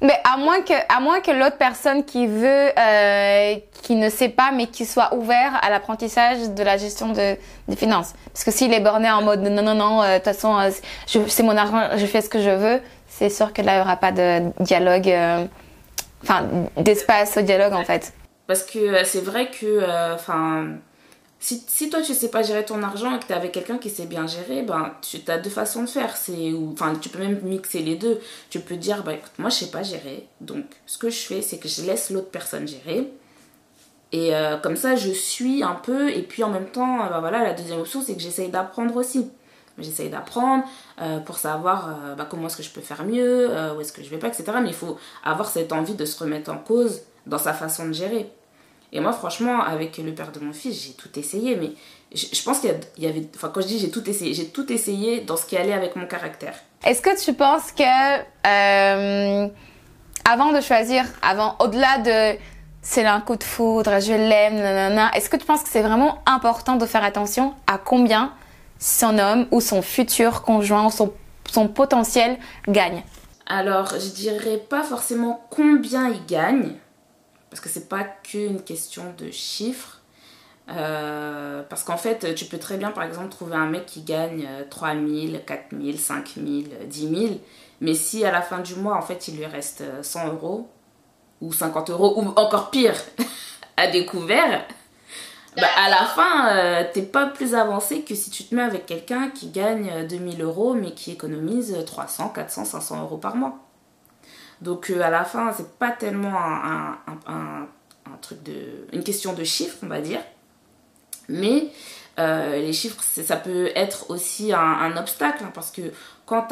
Mais 0.02 0.18
à 0.24 0.38
moins 0.38 0.62
que, 0.62 0.74
à 0.88 1.02
moins 1.02 1.20
que 1.20 1.32
l'autre 1.32 1.58
personne 1.58 2.06
qui 2.06 2.26
veut, 2.26 2.72
euh, 2.80 3.56
qui 3.82 3.96
ne 3.96 4.10
sait 4.10 4.30
pas, 4.30 4.52
mais 4.54 4.68
qui 4.68 4.86
soit 4.86 5.14
ouvert 5.14 5.60
à 5.62 5.70
l'apprentissage 5.70 6.52
de 6.52 6.64
la 6.64 6.78
gestion 6.78 7.10
de, 7.10 7.36
des 7.68 7.76
finances. 7.76 8.14
Parce 8.32 8.46
que 8.46 8.52
s'il 8.52 8.74
est 8.74 8.80
borné 8.80 9.12
en 9.12 9.22
mode 9.22 9.42
non, 9.42 9.62
non, 9.62 9.76
non, 9.76 10.02
euh, 10.02 10.14
de 10.14 10.16
toute 10.16 10.26
façon, 10.26 10.58
euh, 10.58 10.70
c'est 11.06 11.44
mon 11.44 11.58
argent, 11.58 11.98
je 11.98 12.06
fais 12.06 12.22
ce 12.22 12.30
que 12.30 12.40
je 12.40 12.50
veux, 12.50 12.82
c'est 13.10 13.30
sûr 13.30 13.52
que 13.52 13.62
là, 13.62 13.74
il 13.74 13.76
n'y 13.76 13.82
aura 13.82 13.98
pas 13.98 14.14
de 14.14 14.52
dialogue, 14.64 15.10
euh, 15.10 15.46
enfin, 16.24 16.48
d'espace 16.78 17.36
au 17.36 17.42
dialogue 17.42 17.74
en 17.74 17.84
fait. 17.84 18.14
Parce 18.48 18.64
que 18.64 19.04
c'est 19.04 19.24
vrai 19.24 19.50
que, 19.52 20.14
enfin 20.14 20.68
si, 21.42 21.90
toi 21.90 22.02
tu 22.02 22.14
sais 22.14 22.30
pas 22.30 22.44
gérer 22.44 22.66
ton 22.66 22.84
argent 22.84 23.16
et 23.16 23.20
que 23.20 23.26
tu 23.26 23.32
es 23.32 23.36
avec 23.36 23.54
quelqu'un 23.54 23.78
qui 23.78 23.90
sait 23.90 24.06
bien 24.06 24.28
gérer, 24.28 24.62
ben 24.62 24.94
tu 25.02 25.20
as 25.28 25.38
deux 25.38 25.50
façons 25.50 25.84
de 25.84 25.90
faire. 25.90 26.14
Enfin 26.74 26.96
tu 26.96 27.08
peux 27.08 27.20
même 27.20 27.40
mixer 27.44 27.80
les 27.80 27.96
deux. 27.96 28.20
Tu 28.50 28.60
peux 28.60 28.76
dire 28.76 29.04
bah 29.04 29.14
écoute, 29.14 29.32
moi 29.38 29.50
je 29.50 29.56
sais 29.56 29.72
pas 29.72 29.82
gérer. 29.82 30.28
Donc 30.42 30.66
ce 30.86 30.98
que 30.98 31.10
je 31.10 31.20
fais 31.20 31.42
c'est 31.42 31.58
que 31.58 31.70
je 31.70 31.84
laisse 31.84 32.10
l'autre 32.10 32.30
personne 32.30 32.68
gérer. 32.68 33.10
Et 34.12 34.36
euh, 34.36 34.58
comme 34.58 34.76
ça 34.76 34.98
je 34.98 35.12
suis 35.12 35.64
un 35.64 35.76
peu 35.76 36.10
et 36.10 36.24
puis 36.24 36.44
en 36.44 36.50
même 36.50 36.68
temps 36.68 36.98
bah, 36.98 37.20
voilà 37.22 37.42
la 37.44 37.54
deuxième 37.54 37.80
option 37.80 38.02
c'est 38.02 38.16
que 38.16 38.22
j'essaye 38.22 38.50
d'apprendre 38.50 38.98
aussi. 38.98 39.30
J'essaye 39.78 40.10
d'apprendre 40.10 40.66
euh, 41.02 41.20
pour 41.20 41.38
savoir 41.38 42.16
bah, 42.18 42.28
comment 42.30 42.48
est-ce 42.48 42.58
que 42.58 42.64
je 42.64 42.72
peux 42.72 42.82
faire 42.82 43.06
mieux, 43.06 43.50
où 43.78 43.80
est-ce 43.80 43.94
que 43.94 44.04
je 44.04 44.10
vais 44.10 44.18
pas, 44.18 44.28
etc. 44.28 44.44
Mais 44.62 44.70
il 44.70 44.76
faut 44.76 44.98
avoir 45.24 45.50
cette 45.50 45.72
envie 45.72 45.94
de 45.94 46.04
se 46.04 46.22
remettre 46.22 46.52
en 46.52 46.58
cause 46.58 47.04
dans 47.28 47.38
sa 47.38 47.54
façon 47.54 47.88
de 47.88 47.94
gérer. 47.94 48.30
Et 48.92 49.00
moi, 49.00 49.14
franchement, 49.14 49.62
avec 49.62 49.98
le 49.98 50.14
père 50.14 50.32
de 50.32 50.40
mon 50.40 50.54
fils, 50.54 50.86
j'ai 50.86 50.94
tout 50.94 51.10
essayé. 51.18 51.56
Mais 51.56 51.72
je, 52.14 52.26
je 52.34 52.44
pense 52.44 52.60
qu'il 52.60 52.74
y, 52.98 53.06
avait. 53.06 53.28
Enfin, 53.36 53.52
quand 53.54 53.62
je 53.62 53.68
dis 53.68 53.80
j'ai 53.80 53.92
tout 53.92 54.08
essayé, 54.10 54.34
j'ai 54.34 54.48
tout 54.48 54.72
essayé 54.72 55.22
dans 55.22 55.38
ce 55.38 55.46
qui 55.46 55.58
allait 55.58 55.74
avec 55.74 55.96
mon 55.96 56.08
caractère. 56.08 56.56
Est-ce 56.86 57.02
que 57.02 57.24
tu 57.24 57.34
penses 57.34 57.72
que. 57.72 59.44
avant 60.30 60.52
de 60.52 60.62
choisir, 60.62 61.06
avant, 61.22 61.56
au-delà 61.60 62.00
de 62.00 62.38
c'est 62.82 63.06
un 63.06 63.20
coup 63.22 63.36
de 63.36 63.44
foudre, 63.44 64.00
je 64.00 64.14
l'aime, 64.14 64.56
nanana. 64.56 65.12
Est-ce 65.14 65.30
que 65.30 65.38
tu 65.38 65.46
penses 65.46 65.64
que 65.64 65.70
c'est 65.70 65.82
vraiment 65.82 66.20
important 66.26 66.76
de 66.76 66.86
faire 66.86 67.04
attention 67.04 67.54
à 67.68 67.78
combien 67.78 68.34
son 68.80 69.20
homme 69.20 69.48
ou 69.52 69.60
son 69.62 69.82
futur 69.82 70.42
conjoint 70.42 70.86
ou 70.86 70.90
son, 70.90 71.14
son 71.50 71.68
potentiel 71.68 72.38
gagne? 72.68 73.04
Alors, 73.46 73.94
je 73.94 74.10
dirais 74.12 74.58
pas 74.58 74.84
forcément 74.84 75.46
combien 75.50 76.10
il 76.10 76.26
gagne, 76.26 76.76
parce 77.50 77.62
que 77.62 77.70
c'est 77.70 77.90
pas 77.90 78.04
qu'une 78.04 78.62
question 78.62 79.14
de 79.18 79.32
chiffres. 79.32 80.02
Euh, 80.70 81.64
parce 81.68 81.84
qu'en 81.84 81.98
fait, 81.98 82.36
tu 82.36 82.46
peux 82.46 82.60
très 82.60 82.78
bien, 82.78 82.92
par 82.92 83.04
exemple, 83.04 83.30
trouver 83.30 83.56
un 83.56 83.68
mec 83.68 83.86
qui 83.86 84.02
gagne 84.02 84.48
3000, 84.70 85.42
4000, 85.46 86.00
5000, 86.00 86.70
10 86.88 87.00
000. 87.10 87.34
Mais 87.82 87.96
si 87.96 88.24
à 88.24 88.32
la 88.32 88.42
fin 88.42 88.60
du 88.60 88.76
mois, 88.76 88.96
en 88.96 89.02
fait, 89.02 89.28
il 89.28 89.38
lui 89.38 89.46
reste 89.46 89.84
100 90.02 90.28
euros, 90.28 90.70
ou 91.42 91.52
50 91.54 91.90
euros, 91.90 92.22
ou 92.22 92.28
encore 92.40 92.70
pire, 92.70 92.96
à 93.78 93.88
découvert, 93.88 94.66
bah, 95.58 95.68
à 95.78 95.90
la 95.90 96.06
fin, 96.06 96.50
euh, 96.50 96.84
t'es 96.94 97.02
pas 97.02 97.26
plus 97.26 97.56
avancé 97.56 98.02
que 98.02 98.14
si 98.14 98.30
tu 98.30 98.44
te 98.44 98.54
mets 98.54 98.62
avec 98.62 98.86
quelqu'un 98.86 99.30
qui 99.30 99.50
gagne 99.50 100.08
2000 100.08 100.42
euros 100.42 100.74
mais 100.74 100.92
qui 100.92 101.12
économise 101.12 101.76
300, 101.86 102.30
400, 102.30 102.66
500 102.66 103.02
euros 103.02 103.18
par 103.18 103.36
mois. 103.36 103.69
Donc 104.62 104.90
euh, 104.90 105.02
à 105.02 105.10
la 105.10 105.24
fin, 105.24 105.54
c'est 105.54 105.78
pas 105.78 105.92
tellement 105.92 106.34
un, 106.36 106.98
truc 108.22 108.44
de. 108.44 108.88
une 108.94 109.04
question 109.04 109.34
de 109.34 109.44
chiffres, 109.44 109.78
on 109.84 109.88
va 109.88 110.02
dire. 110.02 110.22
Mais 111.28 111.68
euh, 112.20 112.58
les 112.58 112.74
chiffres, 112.74 113.02
ça 113.02 113.36
peut 113.38 113.72
être 113.76 114.10
aussi 114.10 114.52
un, 114.54 114.98
obstacle 114.98 115.44
hein, 115.44 115.52
parce 115.54 115.72
que 115.72 115.82
quand. 116.26 116.48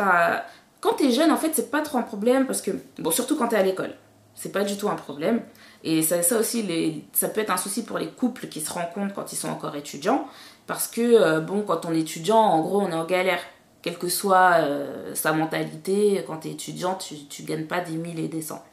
Quand 0.79 0.93
t'es 0.93 1.11
jeune, 1.11 1.31
en 1.31 1.37
fait, 1.37 1.53
c'est 1.55 1.71
pas 1.71 1.81
trop 1.81 1.97
un 1.97 2.03
problème 2.03 2.45
parce 2.45 2.61
que. 2.61 2.71
Bon, 2.99 3.09
surtout 3.11 3.35
quand 3.35 3.47
t'es 3.47 3.55
à 3.55 3.63
l'école. 3.63 3.95
C'est 4.35 4.51
pas 4.51 4.63
du 4.63 4.77
tout 4.77 4.87
un 4.87 4.95
problème. 4.95 5.41
Et 5.83 6.03
ça, 6.03 6.19
aussi, 6.37 7.03
ça 7.13 7.27
peut 7.27 7.41
être 7.41 7.49
un 7.49 7.57
souci 7.57 7.83
pour 7.83 7.97
les 7.97 8.09
couples 8.09 8.47
qui 8.47 8.61
se 8.61 8.71
rencontrent 8.71 9.15
quand 9.15 9.33
ils 9.33 9.35
sont 9.35 9.49
encore 9.49 9.75
étudiants. 9.75 10.27
Parce 10.67 10.87
que, 10.87 11.01
euh, 11.01 11.39
bon, 11.39 11.63
quand 11.63 11.85
on 11.85 11.93
est 11.93 12.01
étudiant, 12.01 12.37
en 12.37 12.61
gros, 12.61 12.81
on 12.81 12.89
est 12.89 12.95
en 12.95 13.05
galère. 13.05 13.39
Quelle 13.81 13.98
que 13.98 14.10
soit 14.10 14.60
euh, 14.60 15.13
sa 15.15 15.34
mentalité, 15.34 16.24
quand 16.27 16.38
tu 16.38 16.50
es 16.50 16.51
étudiant, 16.51 16.96
tu, 16.96 17.25
tu 17.25 17.43
gagnes 17.43 17.65
pas 17.65 17.81
des 17.81 17.93
1000 17.93 18.19
et 18.19 18.27
des 18.27 18.41
100. 18.41 18.63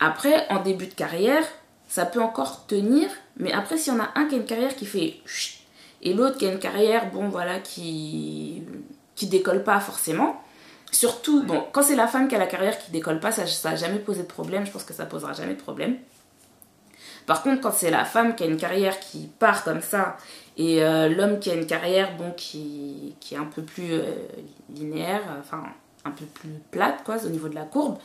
Après, 0.00 0.46
en 0.50 0.60
début 0.60 0.86
de 0.86 0.94
carrière, 0.94 1.44
ça 1.88 2.06
peut 2.06 2.22
encore 2.22 2.66
tenir. 2.66 3.08
Mais 3.36 3.52
après, 3.52 3.78
s'il 3.78 3.92
y 3.92 3.96
en 3.96 4.00
a 4.00 4.10
un 4.14 4.26
qui 4.26 4.34
a 4.34 4.38
une 4.38 4.44
carrière 4.44 4.76
qui 4.76 4.86
fait 4.86 5.20
et 6.02 6.12
l'autre 6.12 6.36
qui 6.36 6.46
a 6.46 6.52
une 6.52 6.58
carrière, 6.58 7.10
bon, 7.10 7.28
voilà, 7.28 7.60
qui, 7.60 8.62
qui 9.14 9.26
décolle 9.26 9.64
pas 9.64 9.80
forcément, 9.80 10.44
Surtout, 10.94 11.42
bon, 11.42 11.64
quand 11.72 11.82
c'est 11.82 11.96
la 11.96 12.06
femme 12.06 12.28
qui 12.28 12.36
a 12.36 12.38
la 12.38 12.46
carrière 12.46 12.78
qui 12.78 12.92
décolle 12.92 13.18
pas, 13.18 13.32
ça 13.32 13.42
n'a 13.42 13.74
jamais 13.76 13.98
posé 13.98 14.22
de 14.22 14.28
problème. 14.28 14.64
Je 14.64 14.70
pense 14.70 14.84
que 14.84 14.94
ça 14.94 15.06
posera 15.06 15.32
jamais 15.32 15.54
de 15.54 15.60
problème. 15.60 15.96
Par 17.26 17.42
contre, 17.42 17.62
quand 17.62 17.72
c'est 17.72 17.90
la 17.90 18.04
femme 18.04 18.36
qui 18.36 18.44
a 18.44 18.46
une 18.46 18.56
carrière 18.56 19.00
qui 19.00 19.28
part 19.40 19.64
comme 19.64 19.80
ça 19.80 20.16
et 20.56 20.82
euh, 20.82 21.08
l'homme 21.08 21.40
qui 21.40 21.50
a 21.50 21.54
une 21.54 21.66
carrière 21.66 22.16
bon, 22.16 22.30
qui, 22.36 23.14
qui 23.20 23.34
est 23.34 23.38
un 23.38 23.44
peu 23.44 23.62
plus 23.62 23.92
euh, 23.92 24.04
linéaire, 24.74 25.22
enfin 25.40 25.64
un 26.04 26.10
peu 26.10 26.26
plus 26.26 26.50
plate 26.70 27.02
quoi, 27.04 27.16
au 27.24 27.28
niveau 27.28 27.48
de 27.48 27.54
la 27.54 27.64
courbe, 27.64 27.98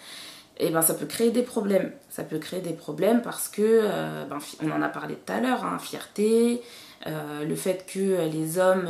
et 0.57 0.67
eh 0.67 0.69
ben 0.71 0.81
ça 0.81 0.93
peut 0.93 1.05
créer 1.05 1.31
des 1.31 1.43
problèmes. 1.43 1.91
Ça 2.09 2.23
peut 2.23 2.39
créer 2.39 2.61
des 2.61 2.73
problèmes 2.73 3.21
parce 3.21 3.47
que, 3.47 3.61
euh, 3.61 4.25
ben, 4.25 4.39
on 4.61 4.71
en 4.71 4.81
a 4.81 4.89
parlé 4.89 5.15
tout 5.15 5.31
à 5.31 5.39
l'heure, 5.39 5.63
hein, 5.63 5.77
fierté, 5.79 6.61
le 7.05 7.55
fait 7.55 7.85
que 7.85 8.27
les 8.29 8.59
hommes 8.59 8.89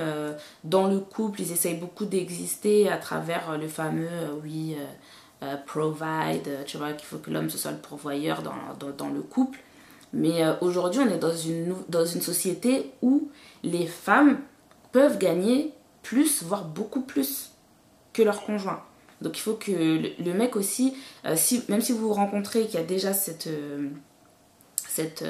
dans 0.63 0.87
le 0.87 0.97
couple 0.97 1.41
ils 1.41 1.51
essayent 1.51 1.77
beaucoup 1.77 2.05
d'exister 2.05 2.89
à 2.89 2.97
travers 2.97 3.55
le 3.55 3.67
fameux 3.67 4.09
oui 4.43 4.75
provide 5.67 6.49
tu 6.65 6.77
vois 6.77 6.93
qu'il 6.93 7.05
faut 7.05 7.19
que 7.19 7.29
l'homme 7.29 7.51
ce 7.51 7.59
soit 7.59 7.69
le 7.69 7.77
pourvoyeur 7.77 8.41
dans, 8.41 8.55
dans 8.97 9.09
le 9.09 9.21
couple 9.21 9.59
mais 10.13 10.41
aujourd'hui 10.61 11.01
on 11.01 11.09
est 11.09 11.19
dans 11.19 11.35
une, 11.35 11.75
dans 11.87 12.05
une 12.05 12.21
société 12.21 12.91
où 13.01 13.29
les 13.63 13.85
femmes 13.85 14.39
peuvent 14.91 15.17
gagner 15.17 15.73
plus 16.01 16.43
voire 16.43 16.65
beaucoup 16.65 17.01
plus 17.01 17.51
que 18.13 18.23
leur 18.23 18.43
conjoint 18.43 18.81
donc 19.21 19.37
il 19.37 19.41
faut 19.41 19.53
que 19.53 19.71
le, 19.71 20.33
mec 20.33 20.55
aussi 20.55 20.95
si, 21.35 21.63
même 21.69 21.81
si 21.81 21.91
vous 21.91 22.07
vous 22.07 22.13
rencontrez 22.13 22.65
qu'il 22.65 22.75
y 22.75 22.83
a 22.83 22.85
déjà 22.85 23.13
cette 23.13 23.49
cette, 24.87 25.23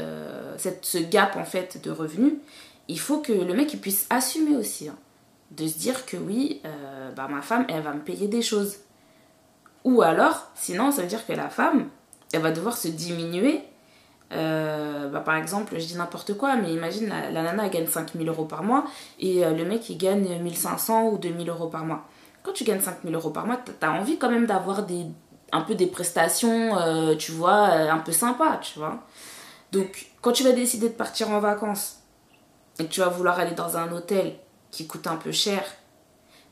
cette, 0.58 0.86
ce 0.86 0.98
gap 0.98 1.36
en 1.36 1.44
fait 1.44 1.84
de 1.84 1.92
revenus, 1.92 2.34
il 2.90 3.00
faut 3.00 3.20
que 3.20 3.32
le 3.32 3.54
mec 3.54 3.74
il 3.74 3.80
puisse 3.80 4.06
assumer 4.10 4.58
aussi. 4.58 4.90
Hein. 4.90 4.98
de 5.52 5.68
se 5.68 5.78
dire 5.78 6.06
que 6.06 6.18
oui, 6.18 6.62
euh, 6.66 7.12
bah, 7.12 7.28
ma 7.30 7.42
femme, 7.42 7.66
elle 7.70 7.82
va 7.82 7.94
me 7.94 8.02
payer 8.02 8.28
des 8.28 8.42
choses. 8.42 8.78
Ou 9.84 10.02
alors, 10.02 10.52
sinon, 10.56 10.92
ça 10.92 11.04
veut 11.04 11.08
dire 11.08 11.26
que 11.26 11.34
la 11.34 11.50
femme, 11.50 11.90
elle 12.34 12.42
va 12.42 12.52
devoir 12.52 12.78
se 12.78 12.88
diminuer. 12.88 13.62
Euh, 14.32 15.10
bah, 15.10 15.22
par 15.22 15.36
exemple, 15.36 15.74
je 15.80 15.86
dis 15.86 15.96
n'importe 15.96 16.36
quoi, 16.36 16.56
mais 16.56 16.72
imagine, 16.72 17.10
la, 17.10 17.32
nana, 17.32 17.66
elle 17.66 17.72
gagne 17.72 17.88
5000 17.88 18.28
euros 18.28 18.46
par 18.46 18.64
mois 18.64 18.86
et 19.20 19.46
euh, 19.46 19.52
le 19.52 19.66
mec, 19.66 19.90
il 19.90 19.98
gagne 19.98 20.40
1500 20.42 21.10
ou 21.10 21.18
2000 21.18 21.50
euros 21.50 21.68
par 21.68 21.86
mois. 21.86 22.06
Quand 22.44 22.54
tu 22.54 22.64
gagnes 22.64 22.82
5000 22.82 23.14
euros 23.16 23.32
par 23.32 23.46
mois, 23.46 23.58
t'as 23.80 23.92
envie 23.92 24.18
quand 24.18 24.30
même 24.30 24.46
d'avoir 24.46 24.84
des, 24.84 25.06
un 25.52 25.62
peu 25.62 25.76
des 25.76 25.88
prestations, 25.88 26.78
tu 27.18 27.34
vois, 27.34 27.66
un 27.66 27.98
peu 27.98 28.12
sympa, 28.14 28.60
tu 28.62 28.80
vois. 28.80 29.04
Donc, 29.72 30.08
quand 30.22 30.32
tu 30.32 30.44
vas 30.44 30.54
décider 30.54 30.90
de 30.90 30.94
partir 30.94 31.30
en 31.30 31.40
vacances, 31.40 32.00
et 32.80 32.86
que 32.86 32.90
tu 32.90 33.02
vas 33.02 33.10
vouloir 33.10 33.40
aller 33.40 33.54
dans 33.54 33.78
un 33.78 33.92
hôtel 33.92 34.36
qui 34.72 34.88
coûte 34.88 35.08
un 35.08 35.18
peu 35.18 35.32
cher, 35.32 35.64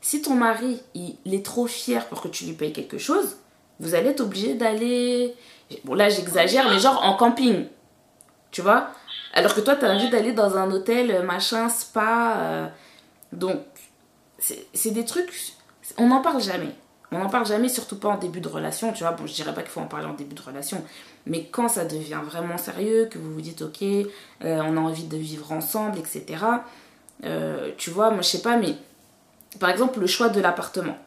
si 0.00 0.22
ton 0.22 0.34
mari 0.34 0.80
il, 0.94 1.16
est 1.34 1.44
trop 1.44 1.66
fier 1.66 2.06
pour 2.06 2.20
que 2.20 2.28
tu 2.28 2.44
lui 2.44 2.52
payes 2.52 2.72
quelque 2.72 2.98
chose, 2.98 3.36
vous 3.80 3.94
allez 3.94 4.10
être 4.10 4.20
obligé 4.20 4.54
d'aller. 4.54 5.34
Bon, 5.84 5.94
là 5.94 6.08
j'exagère, 6.08 6.68
mais 6.70 6.78
genre 6.78 7.02
en 7.04 7.14
camping. 7.14 7.66
Tu 8.50 8.62
vois? 8.62 8.90
Alors 9.34 9.54
que 9.54 9.60
toi, 9.60 9.76
tu 9.76 9.84
as 9.84 9.90
envie 9.90 10.08
d'aller 10.08 10.32
dans 10.32 10.56
un 10.56 10.70
hôtel, 10.70 11.22
machin, 11.22 11.68
spa. 11.68 12.36
Euh, 12.38 12.66
donc, 13.32 13.60
c'est 14.38 14.90
des 14.90 15.04
trucs. 15.04 15.52
On 15.98 16.08
n'en 16.08 16.22
parle 16.22 16.40
jamais. 16.40 16.74
On 17.10 17.18
n'en 17.18 17.28
parle 17.28 17.46
jamais, 17.46 17.68
surtout 17.68 17.96
pas 17.96 18.08
en 18.08 18.18
début 18.18 18.40
de 18.40 18.48
relation, 18.48 18.92
tu 18.92 19.02
vois? 19.02 19.12
Bon, 19.12 19.26
je 19.26 19.32
dirais 19.32 19.54
pas 19.54 19.62
qu'il 19.62 19.70
faut 19.70 19.80
en 19.80 19.86
parler 19.86 20.06
en 20.06 20.12
début 20.12 20.34
de 20.34 20.42
relation, 20.42 20.84
mais 21.24 21.46
quand 21.46 21.68
ça 21.68 21.86
devient 21.86 22.20
vraiment 22.22 22.58
sérieux, 22.58 23.06
que 23.10 23.18
vous 23.18 23.32
vous 23.32 23.40
dites, 23.40 23.62
ok, 23.62 23.82
euh, 23.82 24.04
on 24.42 24.76
a 24.76 24.80
envie 24.80 25.04
de 25.04 25.16
vivre 25.16 25.52
ensemble, 25.52 25.98
etc. 25.98 26.44
Euh, 27.24 27.72
tu 27.78 27.90
vois, 27.90 28.10
moi 28.10 28.20
je 28.20 28.28
sais 28.28 28.42
pas, 28.42 28.56
mais 28.56 28.74
par 29.58 29.70
exemple, 29.70 30.00
le 30.00 30.06
choix 30.06 30.28
de 30.28 30.40
l'appartement. 30.40 30.98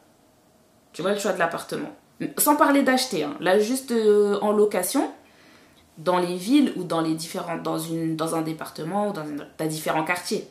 Tu 0.93 1.03
vois, 1.03 1.13
le 1.13 1.19
choix 1.19 1.33
de 1.33 1.39
l'appartement. 1.39 1.95
Sans 2.37 2.55
parler 2.55 2.83
d'acheter, 2.83 3.23
hein. 3.23 3.35
là 3.39 3.59
juste 3.59 3.91
euh, 3.91 4.39
en 4.41 4.51
location, 4.51 5.11
dans 5.97 6.19
les 6.19 6.35
villes 6.35 6.73
ou 6.75 6.83
dans 6.83 7.01
les 7.01 7.15
différentes, 7.15 7.63
dans, 7.63 7.79
une, 7.79 8.17
un 8.19 8.41
département 8.41 9.09
ou 9.09 9.13
dans 9.13 9.25
différents 9.67 10.03
quartiers. 10.03 10.47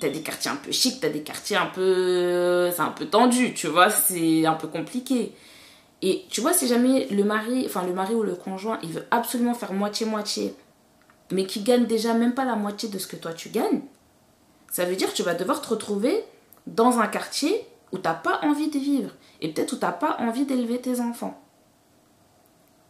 T'as 0.00 0.08
des 0.08 0.20
quartiers 0.20 0.50
un 0.50 0.56
peu 0.56 0.72
chics, 0.72 1.00
t'as 1.00 1.08
des 1.08 1.22
quartiers 1.22 1.56
un 1.56 1.66
peu. 1.66 2.70
C'est 2.70 2.82
un 2.82 2.90
peu 2.90 3.06
tendu, 3.06 3.54
tu 3.54 3.66
vois, 3.68 3.88
c'est 3.90 4.44
un 4.44 4.52
peu 4.52 4.68
compliqué. 4.68 5.32
Et 6.02 6.26
tu 6.28 6.42
vois, 6.42 6.52
si 6.52 6.68
jamais 6.68 7.06
le 7.10 7.24
mari, 7.24 7.64
enfin 7.66 7.82
le 7.84 7.94
mari 7.94 8.14
ou 8.14 8.22
le 8.22 8.34
conjoint, 8.34 8.78
il 8.82 8.90
veut 8.90 9.06
absolument 9.10 9.54
faire 9.54 9.72
moitié-moitié, 9.72 10.54
mais 11.30 11.46
qui 11.46 11.62
gagne 11.62 11.86
déjà 11.86 12.12
même 12.12 12.34
pas 12.34 12.44
la 12.44 12.56
moitié 12.56 12.88
de 12.90 12.98
ce 12.98 13.06
que 13.06 13.16
toi 13.16 13.32
tu 13.32 13.48
gagnes, 13.48 13.80
ça 14.70 14.84
veut 14.84 14.96
dire 14.96 15.10
que 15.10 15.16
tu 15.16 15.22
vas 15.22 15.34
devoir 15.34 15.62
te 15.62 15.68
retrouver 15.68 16.22
dans 16.66 16.98
un 16.98 17.06
quartier 17.06 17.66
où 17.92 17.98
t'as 17.98 18.14
pas 18.14 18.40
envie 18.42 18.68
de 18.68 18.78
vivre. 18.78 19.10
Et 19.40 19.52
peut-être 19.52 19.74
où 19.74 19.76
t'as 19.76 19.92
pas 19.92 20.16
envie 20.18 20.46
d'élever 20.46 20.80
tes 20.80 21.00
enfants. 21.00 21.40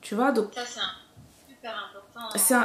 Tu 0.00 0.14
vois, 0.14 0.32
donc. 0.32 0.52
Ça, 0.54 0.62
c'est 0.64 1.54
super 1.54 1.70
important 1.70 2.06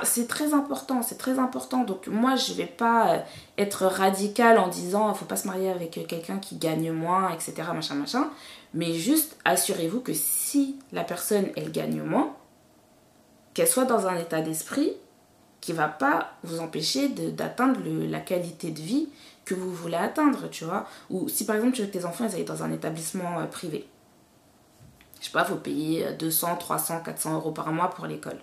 c'est 0.04 0.28
très 0.28 0.54
important, 0.54 1.02
c'est 1.02 1.18
très 1.18 1.40
important. 1.40 1.84
Donc 1.84 2.08
moi, 2.08 2.36
je 2.36 2.54
vais 2.54 2.66
pas 2.66 3.14
euh, 3.14 3.20
être 3.58 3.86
radicale 3.86 4.58
en 4.58 4.68
disant 4.68 5.12
il 5.12 5.18
faut 5.18 5.26
pas 5.26 5.36
se 5.36 5.48
marier 5.48 5.70
avec 5.70 5.98
euh, 5.98 6.04
quelqu'un 6.06 6.38
qui 6.40 6.56
gagne 6.56 6.92
moins, 6.92 7.32
etc. 7.32 7.54
Machin, 7.74 7.96
machin. 7.96 8.30
Mais 8.74 8.94
juste 8.94 9.38
assurez-vous 9.46 10.02
que 10.02 10.14
si 10.14 10.78
la 10.92 11.04
personne, 11.04 11.48
elle 11.56 11.72
gagne 11.72 12.02
moins, 12.02 12.36
qu'elle 13.54 13.68
soit 13.68 13.86
dans 13.86 14.08
un 14.08 14.18
état 14.18 14.42
d'esprit 14.42 14.94
qui 15.60 15.74
va 15.74 15.88
pas 15.88 16.32
vous 16.44 16.60
empêcher 16.60 17.10
d'atteindre 17.10 17.80
la 17.86 18.20
qualité 18.20 18.72
de 18.72 18.82
vie 18.82 19.10
que 19.46 19.56
vous 19.56 19.72
voulez 19.74 19.98
atteindre, 19.98 20.50
tu 20.50 20.66
vois. 20.66 20.88
Ou 21.10 21.28
si 21.30 21.46
par 21.46 21.56
exemple 21.56 21.76
tu 21.76 21.82
veux 21.82 21.88
que 21.88 21.94
tes 21.94 22.06
enfants 22.06 22.26
ils 22.28 22.36
aillent 22.36 22.46
dans 22.46 22.64
un 22.64 22.72
établissement 22.72 23.40
euh, 23.40 23.46
privé. 23.46 23.88
Je 25.20 25.26
sais 25.26 25.32
pas, 25.32 25.46
faut 25.46 25.56
payer 25.56 26.14
200, 26.14 26.56
300, 26.58 27.02
400 27.02 27.36
euros 27.36 27.52
par 27.52 27.72
mois 27.72 27.90
pour 27.90 28.08
l'école 28.08 28.40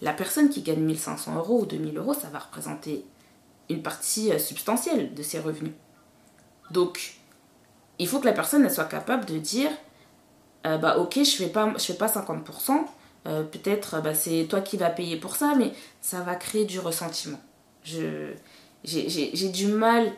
la 0.00 0.12
personne 0.12 0.48
qui 0.48 0.62
gagne 0.62 0.80
1500 0.80 1.36
euros 1.36 1.60
ou 1.62 1.66
2000 1.66 1.96
euros, 1.98 2.14
ça 2.14 2.28
va 2.28 2.38
représenter 2.38 3.04
une 3.68 3.82
partie 3.82 4.32
euh, 4.32 4.38
substantielle 4.38 5.14
de 5.14 5.22
ses 5.22 5.40
revenus. 5.40 5.72
Donc, 6.70 7.16
il 7.98 8.06
faut 8.06 8.20
que 8.20 8.26
la 8.26 8.32
personne 8.32 8.64
elle 8.64 8.72
soit 8.72 8.84
capable 8.84 9.24
de 9.24 9.38
dire 9.38 9.70
euh, 10.66 10.78
bah 10.78 10.98
ok 10.98 11.18
je 11.18 11.36
fais 11.36 11.48
pas 11.48 11.72
fais 11.78 11.94
pas 11.94 12.06
50% 12.06 12.84
euh, 13.26 13.42
peut-être 13.42 14.00
bah, 14.02 14.14
c'est 14.14 14.46
toi 14.48 14.60
qui 14.60 14.76
vas 14.76 14.90
payer 14.90 15.16
pour 15.16 15.36
ça 15.36 15.54
mais 15.56 15.72
ça 16.00 16.20
va 16.20 16.34
créer 16.34 16.64
du 16.64 16.78
ressentiment 16.78 17.40
je 17.82 18.34
j'ai 18.84 19.48
du 19.48 19.66
mal 19.66 20.12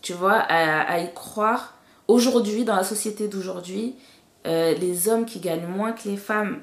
tu 0.00 0.14
vois 0.14 0.38
à, 0.38 0.98
y 0.98 1.14
croire. 1.14 1.74
Aujourd'hui 2.08 2.64
dans 2.64 2.74
la 2.76 2.84
société 2.84 3.28
d'aujourd'hui 3.28 3.94
euh, 4.46 4.74
les 4.74 5.08
hommes 5.08 5.24
qui 5.24 5.38
gagnent 5.38 5.68
moins 5.68 5.92
que 5.92 6.08
les 6.08 6.16
femmes 6.16 6.60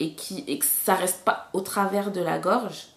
et, 0.00 0.14
qui, 0.14 0.44
et 0.48 0.58
que 0.58 0.66
ça 0.66 0.94
reste 0.94 1.24
pas 1.24 1.48
au 1.52 1.60
travers 1.60 2.10
de 2.10 2.20
la 2.20 2.38
gorge 2.38 2.88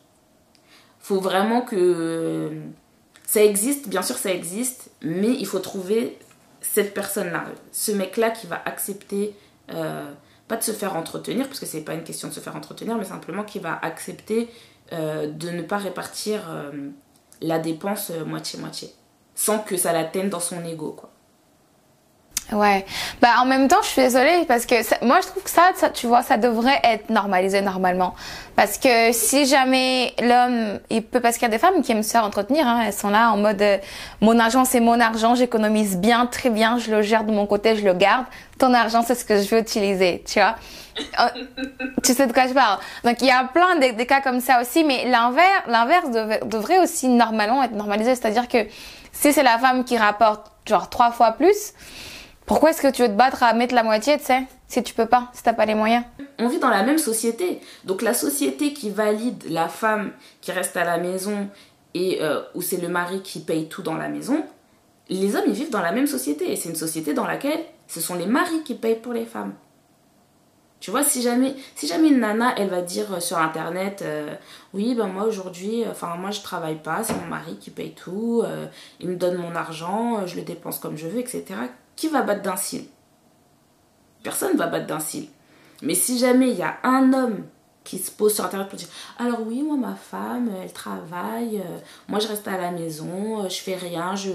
faut 0.99 1.19
vraiment 1.19 1.61
que 1.61 2.51
ça 3.25 3.43
existe 3.43 3.87
bien 3.87 4.01
sûr 4.01 4.17
ça 4.17 4.31
existe 4.31 4.89
mais 5.01 5.29
il 5.29 5.45
faut 5.45 5.59
trouver 5.59 6.17
cette 6.61 6.93
personne-là, 6.93 7.45
ce 7.71 7.91
mec-là 7.91 8.31
qui 8.31 8.47
va 8.47 8.61
accepter, 8.65 9.35
euh, 9.71 10.11
pas 10.47 10.57
de 10.57 10.63
se 10.63 10.71
faire 10.71 10.95
entretenir, 10.95 11.47
parce 11.47 11.59
que 11.59 11.65
c'est 11.65 11.81
pas 11.81 11.93
une 11.93 12.03
question 12.03 12.27
de 12.27 12.33
se 12.33 12.39
faire 12.39 12.55
entretenir, 12.55 12.97
mais 12.97 13.05
simplement 13.05 13.43
qui 13.43 13.59
va 13.59 13.77
accepter 13.81 14.49
euh, 14.93 15.27
de 15.27 15.49
ne 15.49 15.61
pas 15.61 15.77
répartir 15.77 16.41
la 17.41 17.59
dépense 17.59 18.11
moitié-moitié, 18.25 18.93
sans 19.35 19.59
que 19.59 19.77
ça 19.77 19.93
l'atteigne 19.93 20.29
dans 20.29 20.39
son 20.39 20.63
ego, 20.65 20.91
quoi. 20.91 21.11
Ouais. 22.51 22.83
Bah 23.21 23.35
en 23.39 23.45
même 23.45 23.67
temps, 23.67 23.81
je 23.83 23.87
suis 23.89 24.01
désolée 24.01 24.43
parce 24.47 24.65
que 24.65 24.75
moi 25.05 25.19
je 25.21 25.27
trouve 25.27 25.43
que 25.43 25.49
ça, 25.49 25.71
ça, 25.75 25.89
tu 25.89 26.07
vois, 26.07 26.23
ça 26.23 26.37
devrait 26.37 26.79
être 26.83 27.09
normalisé 27.09 27.61
normalement. 27.61 28.15
Parce 28.55 28.77
que 28.77 29.11
si 29.11 29.45
jamais 29.45 30.13
l'homme, 30.19 30.79
il 30.89 31.03
peut 31.03 31.19
parce 31.19 31.35
qu'il 31.37 31.43
y 31.43 31.45
a 31.45 31.51
des 31.51 31.59
femmes 31.59 31.81
qui 31.83 31.91
aiment 31.91 32.03
se 32.03 32.11
faire 32.11 32.23
entretenir, 32.23 32.67
hein, 32.67 32.83
elles 32.85 32.93
sont 32.93 33.09
là 33.09 33.31
en 33.31 33.37
mode 33.37 33.61
euh, 33.61 33.77
mon 34.21 34.39
argent 34.39 34.65
c'est 34.65 34.79
mon 34.79 34.99
argent, 34.99 35.35
j'économise 35.35 35.97
bien, 35.97 36.25
très 36.25 36.49
bien, 36.49 36.79
je 36.79 36.89
le 36.91 37.01
gère 37.03 37.23
de 37.23 37.31
mon 37.31 37.45
côté, 37.45 37.75
je 37.75 37.85
le 37.85 37.93
garde. 37.93 38.25
Ton 38.57 38.73
argent 38.73 39.03
c'est 39.05 39.15
ce 39.15 39.25
que 39.25 39.41
je 39.41 39.47
veux 39.53 39.61
utiliser, 39.61 40.23
tu 40.25 40.39
vois. 40.39 40.55
Euh, 41.19 41.75
tu 42.03 42.13
sais 42.13 42.25
de 42.25 42.33
quoi 42.33 42.47
je 42.47 42.53
parle? 42.53 42.79
Donc 43.03 43.21
il 43.21 43.27
y 43.27 43.31
a 43.31 43.43
plein 43.43 43.75
de, 43.75 44.03
cas 44.03 44.21
comme 44.21 44.39
ça 44.39 44.59
aussi, 44.59 44.83
mais 44.83 45.05
l'inverse, 45.07 45.63
l'inverse 45.67 46.09
devrait 46.45 46.79
aussi 46.79 47.09
normalement 47.09 47.61
être 47.61 47.73
normalisé, 47.73 48.15
c'est-à-dire 48.15 48.47
que 48.47 48.65
si 49.11 49.33
c'est 49.33 49.43
la 49.43 49.59
femme 49.59 49.83
qui 49.83 49.97
rapporte 49.97 50.51
genre 50.65 50.89
trois 50.89 51.11
fois 51.11 51.33
plus 51.33 51.73
pourquoi 52.49 52.71
est-ce 52.71 52.81
que 52.81 52.91
tu 52.91 53.03
veux 53.03 53.07
te 53.07 53.13
battre 53.13 53.43
à 53.43 53.53
mettre 53.53 53.75
la 53.75 53.83
moitié, 53.83 54.17
tu 54.17 54.25
sais, 54.25 54.41
si 54.67 54.81
tu 54.81 54.95
peux 54.95 55.05
pas, 55.05 55.29
si 55.33 55.43
t'as 55.43 55.53
pas 55.53 55.67
les 55.67 55.75
moyens? 55.75 56.03
On 56.39 56.47
vit 56.47 56.57
dans 56.57 56.71
la 56.71 56.81
même 56.81 56.97
société. 56.97 57.61
Donc 57.83 58.01
la 58.01 58.15
société 58.15 58.73
qui 58.73 58.89
valide 58.89 59.43
la 59.51 59.67
femme 59.67 60.13
qui 60.41 60.51
reste 60.51 60.75
à 60.75 60.83
la 60.83 60.97
maison 60.97 61.47
et 61.93 62.23
euh, 62.23 62.41
où 62.55 62.63
c'est 62.63 62.81
le 62.81 62.87
mari 62.87 63.21
qui 63.21 63.41
paye 63.41 63.69
tout 63.69 63.83
dans 63.83 63.93
la 63.93 64.09
maison, 64.09 64.43
les 65.09 65.35
hommes 65.35 65.43
ils 65.45 65.53
vivent 65.53 65.69
dans 65.69 65.83
la 65.83 65.91
même 65.91 66.07
société 66.07 66.51
et 66.51 66.55
c'est 66.55 66.69
une 66.69 66.75
société 66.75 67.13
dans 67.13 67.27
laquelle 67.27 67.59
ce 67.87 68.01
sont 68.01 68.15
les 68.15 68.25
maris 68.25 68.63
qui 68.65 68.73
payent 68.73 68.99
pour 68.99 69.13
les 69.13 69.25
femmes. 69.25 69.53
Tu 70.79 70.89
vois, 70.89 71.03
si 71.03 71.21
jamais, 71.21 71.53
si 71.75 71.85
jamais 71.85 72.07
une 72.07 72.21
nana, 72.21 72.55
elle 72.57 72.69
va 72.69 72.81
dire 72.81 73.13
euh, 73.13 73.19
sur 73.19 73.37
internet, 73.37 74.01
euh, 74.03 74.33
oui, 74.73 74.95
ben 74.95 75.05
moi 75.05 75.25
aujourd'hui, 75.25 75.83
enfin 75.87 76.15
moi 76.15 76.31
je 76.31 76.41
travaille 76.41 76.81
pas, 76.81 77.03
c'est 77.03 77.13
mon 77.13 77.27
mari 77.27 77.57
qui 77.59 77.69
paye 77.69 77.93
tout, 77.93 78.43
il 78.99 79.09
me 79.09 79.17
donne 79.17 79.37
mon 79.37 79.55
argent, 79.55 80.25
je 80.25 80.35
le 80.35 80.41
dépense 80.41 80.79
comme 80.79 80.97
je 80.97 81.05
veux, 81.05 81.19
etc. 81.19 81.43
Qui 81.99 82.07
va 82.07 82.21
battre 82.21 82.43
d'un 82.43 82.55
cil? 82.55 82.85
Personne 84.23 84.55
va 84.55 84.67
battre 84.67 84.87
d'un 84.87 85.01
cil. 85.01 85.27
Mais 85.81 85.95
si 85.95 86.17
jamais 86.17 86.51
il 86.51 86.55
y 86.55 86.63
a 86.63 86.77
un 86.83 87.11
homme 87.11 87.43
qui 87.83 87.97
se 87.97 88.09
pose 88.09 88.33
sur 88.33 88.45
internet 88.45 88.69
pour 88.69 88.77
dire 88.77 88.87
alors 89.17 89.39
oui 89.45 89.63
moi 89.63 89.75
ma 89.75 89.95
femme 89.95 90.49
elle 90.63 90.71
travaille 90.71 91.57
euh, 91.57 91.79
moi 92.07 92.19
je 92.19 92.27
reste 92.27 92.47
à 92.47 92.57
la 92.57 92.71
maison 92.71 93.43
euh, 93.43 93.49
je 93.49 93.55
fais 93.55 93.75
rien 93.75 94.15
je 94.15 94.29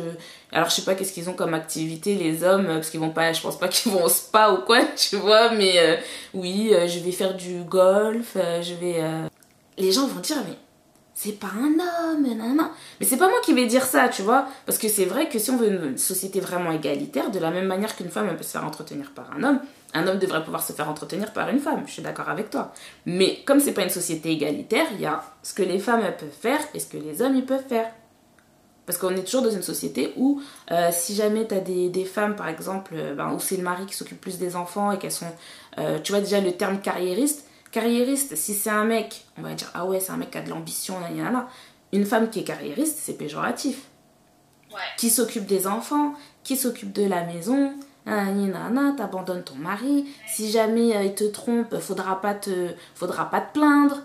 alors 0.51 0.69
je 0.69 0.75
sais 0.75 0.83
pas 0.83 0.95
qu'est-ce 0.95 1.13
qu'ils 1.13 1.31
ont 1.31 1.35
comme 1.35 1.55
activité 1.55 2.17
les 2.17 2.43
hommes 2.43 2.67
parce 2.67 2.91
qu'ils 2.91 3.01
vont 3.01 3.11
pas 3.11 3.33
je 3.33 3.41
pense 3.43 3.59
pas 3.59 3.69
qu'ils 3.69 3.93
vont 3.93 4.05
au 4.05 4.09
spa 4.09 4.51
ou 4.51 4.65
quoi 4.65 4.83
tu 4.97 5.17
vois 5.17 5.53
mais 5.53 5.79
euh, 5.79 5.97
oui 6.33 6.73
je 6.87 6.99
vais 6.99 7.13
faire 7.13 7.35
du 7.35 7.63
golf 7.63 8.37
je 8.37 8.75
vais 8.75 9.05
les 9.79 9.93
gens 9.93 10.07
vont 10.07 10.21
dire 10.21 10.39
mais 10.49 10.57
c'est 11.15 11.39
pas 11.39 11.47
un 11.47 12.13
homme, 12.13 12.27
nanana. 12.27 12.73
Mais 12.99 13.07
c'est 13.07 13.17
pas 13.17 13.29
moi 13.29 13.39
qui 13.45 13.55
vais 13.55 13.67
dire 13.67 13.85
ça, 13.85 14.09
tu 14.09 14.23
vois. 14.23 14.47
Parce 14.67 14.79
que 14.79 14.89
c'est 14.89 15.05
vrai 15.05 15.29
que 15.29 15.39
si 15.39 15.51
on 15.51 15.57
veut 15.57 15.69
une 15.69 15.97
société 15.97 16.41
vraiment 16.41 16.73
égalitaire, 16.73 17.31
de 17.31 17.39
la 17.39 17.51
même 17.53 17.67
manière 17.67 17.95
qu'une 17.95 18.11
femme 18.11 18.37
peut 18.37 18.43
se 18.43 18.51
faire 18.51 18.65
entretenir 18.65 19.13
par 19.13 19.31
un 19.33 19.45
homme, 19.45 19.61
un 19.95 20.09
homme 20.09 20.19
devrait 20.19 20.43
pouvoir 20.43 20.65
se 20.65 20.73
faire 20.73 20.89
entretenir 20.89 21.33
par 21.33 21.49
une 21.51 21.61
femme. 21.61 21.85
Je 21.87 21.93
suis 21.93 22.03
d'accord 22.03 22.29
avec 22.29 22.51
toi. 22.51 22.73
Mais 23.07 23.39
comme 23.47 23.61
c'est 23.61 23.73
pas 23.73 23.85
une 23.85 23.91
société 23.91 24.31
égalitaire, 24.33 24.87
il 24.93 25.01
y 25.01 25.07
a 25.07 25.23
ce 25.45 25.55
que 25.55 25.63
les 25.63 25.79
femmes 25.79 26.03
peuvent 26.19 26.29
faire 26.31 26.61
et 26.75 26.81
ce 26.81 26.87
que 26.87 26.97
les 26.97 27.23
hommes 27.23 27.37
ils 27.37 27.47
peuvent 27.47 27.67
faire. 27.69 27.87
Parce 28.87 28.99
qu'on 28.99 29.11
est 29.11 29.25
toujours 29.25 29.43
dans 29.43 29.51
une 29.51 29.63
société 29.63 30.13
où, 30.17 30.43
euh, 30.71 30.91
si 30.93 31.15
jamais 31.15 31.47
tu 31.47 31.55
as 31.55 31.61
des, 31.61 32.05
femmes, 32.05 32.37
par 32.37 32.49
exemple, 32.49 32.93
euh, 32.95 33.15
ben, 33.15 33.33
où 33.33 33.39
c'est 33.39 33.57
le 33.57 33.63
mari 33.63 33.87
qui 33.87 33.95
s'occupe 33.95 34.21
plus 34.21 34.39
des 34.39 34.57
enfants 34.57 34.93
et 34.93 34.99
qu'elles 34.99 35.13
sont. 35.13 35.33
Euh, 35.79 35.99
tu 36.01 36.13
vois 36.13 36.21
déjà 36.21 36.41
le 36.41 36.53
terme 36.53 36.81
carriériste, 36.81 37.47
Carriériste, 37.75 38.37
si 38.37 38.55
c'est 38.55 38.71
un 38.71 38.85
mec, 38.85 39.25
on 39.37 39.43
va 39.43 39.53
dire 39.55 39.69
ah 39.75 39.85
ouais, 39.85 39.99
c'est 39.99 40.13
un 40.13 40.17
mec 40.17 40.31
qui 40.31 40.39
a 40.39 40.43
de 40.43 40.49
l'ambition, 40.49 40.95
Une 41.93 42.07
femme 42.07 42.31
qui 42.31 42.39
est 42.39 42.45
carriériste, 42.45 42.99
c'est 43.03 43.15
péjoratif. 43.15 43.89
Qui 44.97 45.11
s'occupe 45.11 45.45
des 45.45 45.67
enfants, 45.67 46.15
qui 46.45 46.57
s'occupe 46.57 46.93
de 46.93 47.05
la 47.05 47.25
maison, 47.25 47.73
t'abandonnes 48.07 49.43
ton 49.43 49.57
mari. 49.57 50.07
Si 50.29 50.53
jamais 50.53 50.95
euh, 50.95 51.03
il 51.03 51.15
te 51.17 51.25
trompe, 51.25 51.77
faudra 51.81 52.21
pas 52.21 52.35
te, 52.35 52.69
faudra 52.95 53.29
pas 53.29 53.41
te 53.41 53.55
plaindre. 53.55 54.03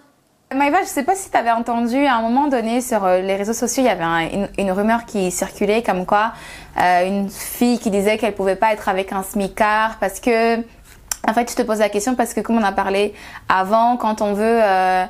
Maïva, 0.51 0.81
je 0.81 0.87
sais 0.87 1.03
pas 1.03 1.15
si 1.15 1.29
tu 1.29 1.37
avais 1.37 1.51
entendu 1.51 2.07
à 2.07 2.15
un 2.15 2.23
moment 2.23 2.47
donné 2.47 2.81
sur 2.81 3.05
euh, 3.05 3.21
les 3.21 3.35
réseaux 3.35 3.53
sociaux, 3.53 3.83
il 3.83 3.85
y 3.85 3.89
avait 3.89 4.49
une, 4.57 4.71
rumeur 4.71 5.05
qui 5.05 5.29
circulait 5.29 5.83
comme 5.83 6.07
quoi 6.07 6.33
euh, 6.81 7.07
une 7.07 7.29
fille 7.29 7.77
qui 7.77 7.91
disait 7.91 8.17
qu'elle 8.17 8.33
pouvait 8.33 8.55
pas 8.55 8.73
être 8.73 8.89
avec 8.89 9.13
un 9.13 9.21
smicard 9.21 9.97
parce 9.99 10.19
que 10.19 10.63
en 11.27 11.33
fait, 11.33 11.49
je 11.51 11.55
te 11.55 11.61
pose 11.61 11.79
la 11.79 11.89
question 11.89 12.15
parce 12.15 12.33
que 12.33 12.41
comme 12.41 12.57
on 12.57 12.63
a 12.63 12.71
parlé 12.71 13.13
avant, 13.47 13.97
quand 13.97 14.21
on 14.21 14.33
veut 14.33 14.59
euh, 14.63 15.05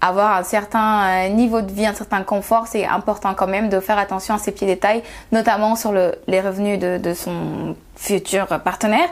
avoir 0.00 0.36
un 0.36 0.42
certain 0.42 1.26
euh, 1.26 1.28
niveau 1.28 1.62
de 1.62 1.72
vie, 1.72 1.86
un 1.86 1.94
certain 1.94 2.22
confort, 2.22 2.66
c'est 2.66 2.86
important 2.86 3.34
quand 3.34 3.46
même 3.46 3.68
de 3.68 3.80
faire 3.80 3.98
attention 3.98 4.34
à 4.34 4.38
ces 4.38 4.52
petits 4.52 4.66
détails, 4.66 5.02
notamment 5.32 5.76
sur 5.76 5.92
le, 5.92 6.14
les 6.26 6.40
revenus 6.40 6.78
de, 6.78 7.14
son 7.14 7.76
futur 7.96 8.46
partenaire. 8.62 9.08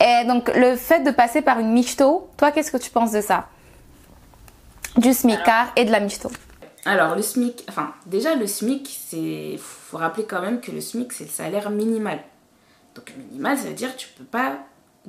Et 0.00 0.26
donc, 0.26 0.50
le 0.54 0.76
fait 0.76 1.00
de 1.00 1.10
passer 1.10 1.42
par 1.42 1.58
une 1.58 1.72
michto, 1.72 2.28
toi, 2.36 2.52
qu'est-ce 2.52 2.70
que 2.70 2.78
tu 2.78 2.90
penses 2.90 3.12
de 3.12 3.20
ça? 3.20 3.48
Du 4.96 5.12
SMICAR 5.12 5.68
et 5.76 5.84
de 5.84 5.92
la 5.92 6.00
michto 6.00 6.30
alors, 6.86 7.14
le 7.14 7.20
SMIC, 7.20 7.66
enfin, 7.68 7.92
déjà, 8.06 8.34
le 8.34 8.46
SMIC, 8.46 8.88
c'est. 9.06 9.56
faut 9.58 9.98
rappeler 9.98 10.24
quand 10.24 10.40
même 10.40 10.62
que 10.62 10.70
le 10.70 10.80
SMIC, 10.80 11.12
c'est 11.12 11.24
le 11.24 11.30
salaire 11.30 11.68
minimal. 11.68 12.20
Donc, 12.94 13.12
minimal, 13.18 13.58
ça 13.58 13.68
veut 13.68 13.74
dire 13.74 13.94
que 13.94 14.00
tu 14.00 14.08
peux 14.16 14.24
pas 14.24 14.60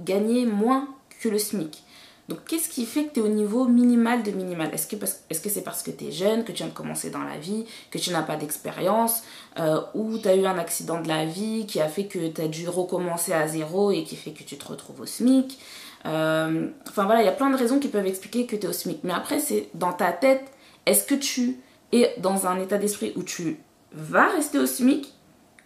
gagner 0.04 0.46
moins 0.46 0.88
que 1.22 1.30
le 1.30 1.38
SMIC. 1.38 1.84
Donc 2.30 2.46
qu'est-ce 2.46 2.70
qui 2.70 2.86
fait 2.86 3.06
que 3.06 3.14
tu 3.16 3.20
es 3.20 3.24
au 3.24 3.28
niveau 3.28 3.66
minimal 3.66 4.24
de 4.24 4.32
minimal? 4.32 4.70
Est-ce 4.74 4.88
que 4.88 4.96
c'est 5.06 5.60
-ce 5.60 5.64
parce 5.64 5.84
que 5.84 5.92
tu 5.92 6.06
es 6.06 6.12
jeune, 6.12 6.44
que 6.46 6.52
tu 6.54 6.60
viens 6.60 6.68
de 6.68 6.74
commencer 6.74 7.10
dans 7.10 7.24
la 7.24 7.38
vie, 7.38 7.66
que 7.90 7.98
tu 7.98 8.10
n'as 8.12 8.22
pas 8.22 8.38
d'expérience, 8.38 9.24
euh, 9.60 9.82
ou 9.96 10.18
tu 10.18 10.28
as 10.30 10.36
eu 10.36 10.46
un 10.46 10.58
accident 10.58 11.02
de 11.02 11.10
la 11.10 11.26
vie 11.26 11.66
qui 11.66 11.82
a 11.82 11.90
fait 11.90 12.06
que 12.06 12.30
tu 12.30 12.42
as 12.42 12.48
dû 12.48 12.70
recommencer 12.70 13.34
à 13.34 13.48
zéro 13.48 13.92
et 13.92 14.04
qui 14.04 14.16
fait 14.16 14.32
que 14.32 14.44
tu 14.44 14.56
te 14.58 14.66
retrouves 14.66 15.02
au 15.02 15.06
SMIC? 15.06 15.60
Euh, 16.06 16.70
Enfin 16.90 17.06
voilà, 17.06 17.22
il 17.22 17.26
y 17.26 17.30
a 17.30 17.38
plein 17.42 17.50
de 17.50 17.58
raisons 17.58 17.80
qui 17.80 17.90
peuvent 17.90 18.08
expliquer 18.08 18.46
que 18.46 18.56
tu 18.56 18.66
es 18.66 18.70
au 18.70 18.74
SMIC. 18.74 19.00
Mais 19.04 19.14
après, 19.14 19.40
c'est 19.40 19.70
dans 19.74 19.94
ta 19.94 20.12
tête, 20.14 20.46
est-ce 20.86 21.04
que 21.06 21.16
tu 21.16 21.58
es 21.92 22.16
dans 22.20 22.48
un 22.48 22.58
état 22.60 22.78
d'esprit 22.78 23.12
où 23.18 23.24
tu 23.24 23.58
vas 23.92 24.30
rester 24.30 24.58
au 24.58 24.66
SMIC 24.66 25.14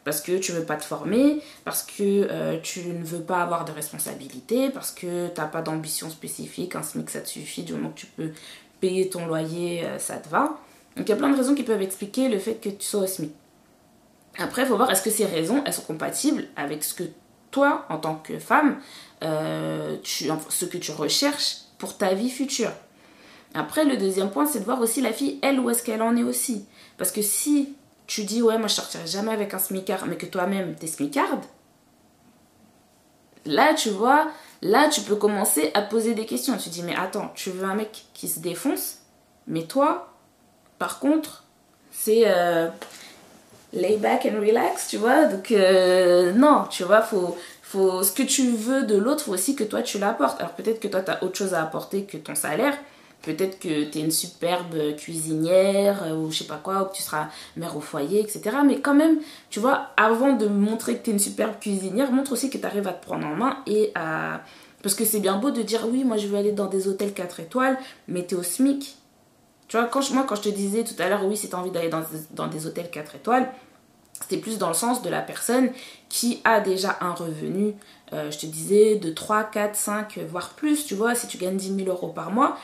parce 0.06 0.22
que 0.22 0.38
tu 0.38 0.52
veux 0.54 0.64
pas 0.64 0.78
te 0.78 0.86
former, 0.86 1.42
parce 1.66 1.84
que 1.84 2.28
euh, 2.32 2.58
tu 2.62 2.86
ne 2.86 3.04
veux 3.04 3.22
pas 3.22 3.42
avoir 3.42 3.66
de 3.66 3.72
responsabilité, 3.72 4.70
parce 4.70 4.92
que 4.92 5.28
tu 5.28 5.42
n'as 5.42 5.48
pas 5.48 5.64
d'ambition 5.64 6.10
spécifique, 6.10 6.76
un 6.76 6.84
SMIC 6.84 7.10
ça 7.10 7.22
te 7.22 7.28
suffit, 7.28 7.64
du 7.64 7.74
moment 7.74 7.90
que 7.90 8.02
tu 8.02 8.06
peux 8.06 8.32
payer 8.80 9.10
ton 9.10 9.26
loyer, 9.26 9.84
euh, 9.84 9.98
ça 9.98 10.18
te 10.18 10.30
va. 10.30 10.60
Donc 10.96 11.08
il 11.08 11.10
y 11.10 11.12
a 11.12 11.16
plein 11.16 11.30
de 11.30 11.36
raisons 11.36 11.56
qui 11.56 11.64
peuvent 11.64 11.82
expliquer 11.82 12.30
le 12.30 12.38
fait 12.38 12.54
que 12.54 12.70
tu 12.70 12.86
sois 12.86 13.02
au 13.02 13.08
SMIC. 13.08 13.32
Après, 14.38 14.62
il 14.62 14.68
faut 14.68 14.78
voir 14.78 14.92
est-ce 14.92 15.02
que 15.02 15.10
ces 15.10 15.26
raisons, 15.26 15.64
elles 15.66 15.74
sont 15.74 15.82
compatibles 15.82 16.46
avec 16.56 16.84
ce 16.84 16.94
que 16.94 17.04
toi, 17.50 17.86
en 17.90 17.98
tant 17.98 18.16
que 18.16 18.38
femme, 18.38 18.78
euh, 19.24 19.98
ce 20.04 20.66
que 20.66 20.78
tu 20.78 20.92
recherches 20.92 21.58
pour 21.80 21.98
ta 21.98 22.14
vie 22.14 22.30
future. 22.30 22.72
Après, 23.56 23.86
le 23.86 23.98
deuxième 23.98 24.30
point, 24.30 24.46
c'est 24.46 24.60
de 24.60 24.66
voir 24.66 24.82
aussi 24.82 25.02
la 25.02 25.14
fille, 25.14 25.40
elle, 25.42 25.60
où 25.60 25.70
est-ce 25.70 25.82
qu'elle 25.82 26.02
en 26.02 26.16
est 26.16 26.24
aussi. 26.24 26.66
Parce 26.98 27.12
que 27.12 27.22
si 27.22 27.76
tu 28.08 28.24
dis 28.24 28.42
ouais 28.42 28.58
moi 28.58 28.68
je 28.68 28.74
sortirai 28.74 29.08
jamais 29.08 29.32
avec 29.32 29.54
un 29.54 29.60
smicard 29.60 30.06
mais 30.08 30.18
que 30.18 30.26
toi-même 30.26 30.76
t'es 30.76 30.88
smicarde 30.88 31.44
là 33.46 33.74
tu 33.74 33.90
vois 33.90 34.28
là 34.62 34.90
tu 34.90 35.02
peux 35.02 35.16
commencer 35.16 35.72
à 35.74 35.82
poser 35.82 36.14
des 36.14 36.26
questions. 36.26 36.58
Tu 36.58 36.70
dis 36.70 36.84
mais 36.84 36.96
attends 36.96 37.32
tu 37.36 37.52
veux 37.52 37.66
un 37.66 37.76
mec 37.76 38.06
qui 38.14 38.28
se 38.28 38.40
défonce 38.40 39.00
mais 39.48 39.64
toi 39.64 40.14
par 40.80 41.00
contre 41.00 41.44
c'est 41.92 42.24
euh, 42.26 42.68
lay 43.74 43.98
back 43.98 44.26
and 44.26 44.40
relax 44.40 44.90
tu 44.90 44.98
vois. 44.98 45.26
Donc 45.26 45.52
euh, 45.52 46.34
non 46.34 46.66
tu 46.70 46.84
vois 46.84 47.02
faut 47.02 47.38
faut 47.62 48.04
ce 48.04 48.12
que 48.12 48.24
tu 48.24 48.50
veux 48.52 48.84
de 48.84 48.96
l'autre 48.96 49.26
faut 49.26 49.34
aussi 49.34 49.56
que 49.56 49.64
toi 49.64 49.82
tu 49.82 50.00
l'apportes. 50.00 50.40
Alors 50.40 50.54
peut-être 50.54 50.80
que 50.80 50.88
toi 50.88 51.02
tu 51.02 51.12
as 51.12 51.24
autre 51.24 51.38
chose 51.38 51.54
à 51.54 51.62
apporter 51.62 52.06
que 52.06 52.18
ton 52.18 52.36
salaire 52.36 52.78
Peut-être 53.26 53.60
que 53.60 53.86
tu 53.86 53.98
es 53.98 54.02
une 54.02 54.12
superbe 54.12 54.96
cuisinière 54.98 56.04
euh, 56.04 56.16
ou 56.16 56.32
je 56.32 56.40
sais 56.40 56.44
pas 56.46 56.62
quoi, 56.64 56.84
ou 56.84 56.86
que 56.86 56.96
tu 56.96 57.02
seras 57.02 57.30
mère 57.58 57.76
au 57.76 57.82
foyer, 57.82 58.20
etc. 58.22 58.58
Mais 58.66 58.80
quand 58.80 58.94
même, 58.94 59.18
tu 59.50 59.60
vois, 59.60 59.90
avant 59.98 60.34
de 60.34 60.46
montrer 60.46 60.98
que 60.98 61.04
tu 61.04 61.10
es 61.10 61.14
une 61.14 61.20
superbe 61.20 61.60
cuisinière, 61.60 62.12
montre 62.12 62.34
aussi 62.34 62.52
que 62.52 62.58
tu 62.58 62.66
arrives 62.66 62.88
à 62.88 62.94
te 62.94 63.04
prendre 63.04 63.26
en 63.26 63.36
main 63.36 63.58
et 63.66 63.92
à... 63.96 64.42
Parce 64.84 64.94
que 64.94 65.04
c'est 65.04 65.20
bien 65.20 65.38
beau 65.38 65.50
de 65.50 65.64
dire 65.64 65.88
oui, 65.90 66.04
moi 66.04 66.18
je 66.18 66.28
veux 66.28 66.38
aller 66.38 66.52
dans 66.52 66.68
des 66.68 66.88
hôtels 66.88 67.14
4 67.14 67.40
étoiles, 67.40 67.78
mais 68.08 68.24
tu 68.28 68.36
es 68.36 68.38
au 68.38 68.44
SMIC. 68.44 68.96
Tu 69.68 69.78
vois, 69.78 69.88
quand 69.88 70.08
moi 70.12 70.26
quand 70.28 70.36
je 70.36 70.44
te 70.44 70.50
disais 70.50 70.84
tout 70.84 70.94
à 71.00 71.10
l'heure, 71.10 71.26
oui, 71.26 71.36
si 71.36 71.50
tu 71.50 71.56
as 71.56 71.60
envie 71.60 71.72
d'aller 71.72 71.90
dans, 71.90 72.04
dans 72.36 72.48
des 72.48 72.68
hôtels 72.68 72.92
4 72.92 73.16
étoiles, 73.16 73.52
c'était 74.22 74.38
plus 74.38 74.58
dans 74.58 74.70
le 74.70 74.74
sens 74.74 75.02
de 75.02 75.10
la 75.10 75.22
personne 75.22 75.72
qui 76.08 76.40
a 76.44 76.62
déjà 76.62 76.98
un 77.02 77.14
revenu, 77.14 77.74
euh, 78.14 78.32
je 78.32 78.40
te 78.40 78.46
disais, 78.46 78.96
de 78.96 79.10
3, 79.10 79.46
4, 79.46 79.76
5, 79.76 80.20
voire 80.30 80.50
plus. 80.52 80.86
Tu 80.86 80.96
vois, 80.96 81.16
si 81.16 81.28
tu 81.28 81.38
gagnes 81.38 81.58
10 81.58 81.76
000 81.76 81.90
euros 81.90 82.10
par 82.10 82.32
mois, 82.32 82.58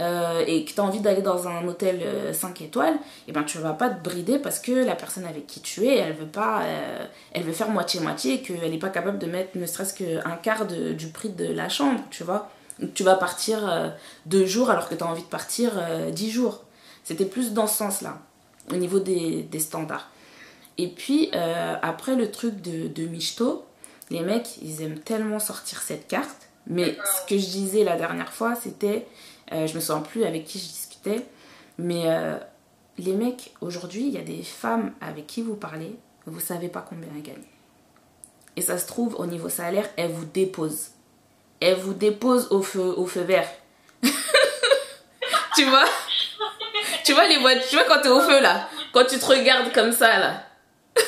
euh, 0.00 0.44
et 0.46 0.64
que 0.64 0.72
tu 0.72 0.80
as 0.80 0.84
envie 0.84 1.00
d'aller 1.00 1.20
dans 1.20 1.46
un 1.46 1.66
hôtel 1.66 2.02
5 2.32 2.48
euh, 2.60 2.64
étoiles, 2.64 2.94
et 2.94 2.98
eh 3.28 3.32
ben 3.32 3.42
tu 3.42 3.58
vas 3.58 3.74
pas 3.74 3.90
te 3.90 4.02
brider 4.02 4.38
parce 4.38 4.58
que 4.58 4.72
la 4.72 4.94
personne 4.94 5.26
avec 5.26 5.46
qui 5.46 5.60
tu 5.60 5.86
es, 5.86 5.96
elle 5.96 6.14
veut 6.14 6.26
pas 6.26 6.62
euh, 6.62 7.04
elle 7.32 7.42
veut 7.42 7.52
faire 7.52 7.68
moitié-moitié 7.68 8.34
et 8.34 8.42
qu'elle 8.42 8.70
n'est 8.70 8.78
pas 8.78 8.88
capable 8.88 9.18
de 9.18 9.26
mettre 9.26 9.58
ne 9.58 9.66
serait-ce 9.66 9.92
qu'un 9.92 10.36
quart 10.42 10.66
du 10.66 11.08
prix 11.08 11.28
de 11.28 11.52
la 11.52 11.68
chambre, 11.68 12.00
tu 12.10 12.24
vois. 12.24 12.48
tu 12.94 13.02
vas 13.02 13.16
partir 13.16 13.92
deux 14.24 14.46
jours 14.46 14.70
alors 14.70 14.88
que 14.88 14.94
tu 14.94 15.04
as 15.04 15.06
envie 15.06 15.22
de 15.22 15.28
partir 15.28 15.72
dix 16.12 16.30
jours. 16.30 16.64
C'était 17.04 17.26
plus 17.26 17.52
dans 17.52 17.66
ce 17.66 17.76
sens-là, 17.76 18.18
au 18.72 18.76
niveau 18.76 19.00
des, 19.00 19.48
standards. 19.58 20.08
Et 20.78 20.88
puis, 20.88 21.30
après 21.82 22.14
le 22.14 22.30
truc 22.30 22.62
de, 22.62 22.88
de 22.88 23.06
Michto, 23.06 23.64
les 24.10 24.20
mecs, 24.20 24.58
ils 24.62 24.82
aiment 24.82 24.98
tellement 24.98 25.38
sortir 25.38 25.82
cette 25.82 26.08
carte. 26.08 26.48
Mais 26.66 26.96
ce 27.04 27.26
que 27.28 27.40
je 27.40 27.46
disais 27.46 27.84
la 27.84 27.96
dernière 27.96 28.32
fois, 28.32 28.54
c'était 28.54 29.06
euh, 29.52 29.66
je 29.66 29.74
me 29.74 29.80
souviens 29.80 30.02
plus 30.02 30.24
avec 30.24 30.44
qui 30.44 30.58
je 30.58 30.64
discutais. 30.64 31.26
Mais 31.78 32.02
euh, 32.06 32.36
les 32.98 33.12
mecs, 33.12 33.52
aujourd'hui, 33.60 34.06
il 34.06 34.12
y 34.12 34.18
a 34.18 34.22
des 34.22 34.42
femmes 34.42 34.92
avec 35.00 35.26
qui 35.26 35.42
vous 35.42 35.56
parlez, 35.56 35.96
vous 36.26 36.40
savez 36.40 36.68
pas 36.68 36.84
combien 36.86 37.08
elles 37.14 37.22
gagnent. 37.22 37.36
Et 38.56 38.62
ça 38.62 38.78
se 38.78 38.86
trouve, 38.86 39.14
au 39.18 39.26
niveau 39.26 39.48
salaire, 39.48 39.88
elles 39.96 40.10
vous 40.10 40.24
déposent. 40.24 40.90
Elles 41.60 41.78
vous 41.78 41.94
déposent 41.94 42.48
au 42.50 42.62
feu, 42.62 42.94
au 42.96 43.06
feu 43.06 43.22
vert. 43.22 43.48
tu 44.02 45.64
vois? 45.64 45.84
Tu 47.04 47.12
vois 47.12 47.28
les 47.28 47.38
voitures, 47.38 47.68
tu 47.68 47.76
vois 47.76 47.84
quand 47.84 48.02
t'es 48.02 48.08
au 48.08 48.20
feu 48.20 48.40
là? 48.40 48.68
Quand 48.92 49.04
tu 49.04 49.18
te 49.18 49.24
regardes 49.24 49.72
comme 49.72 49.92
ça 49.92 50.18
là. 50.18 50.44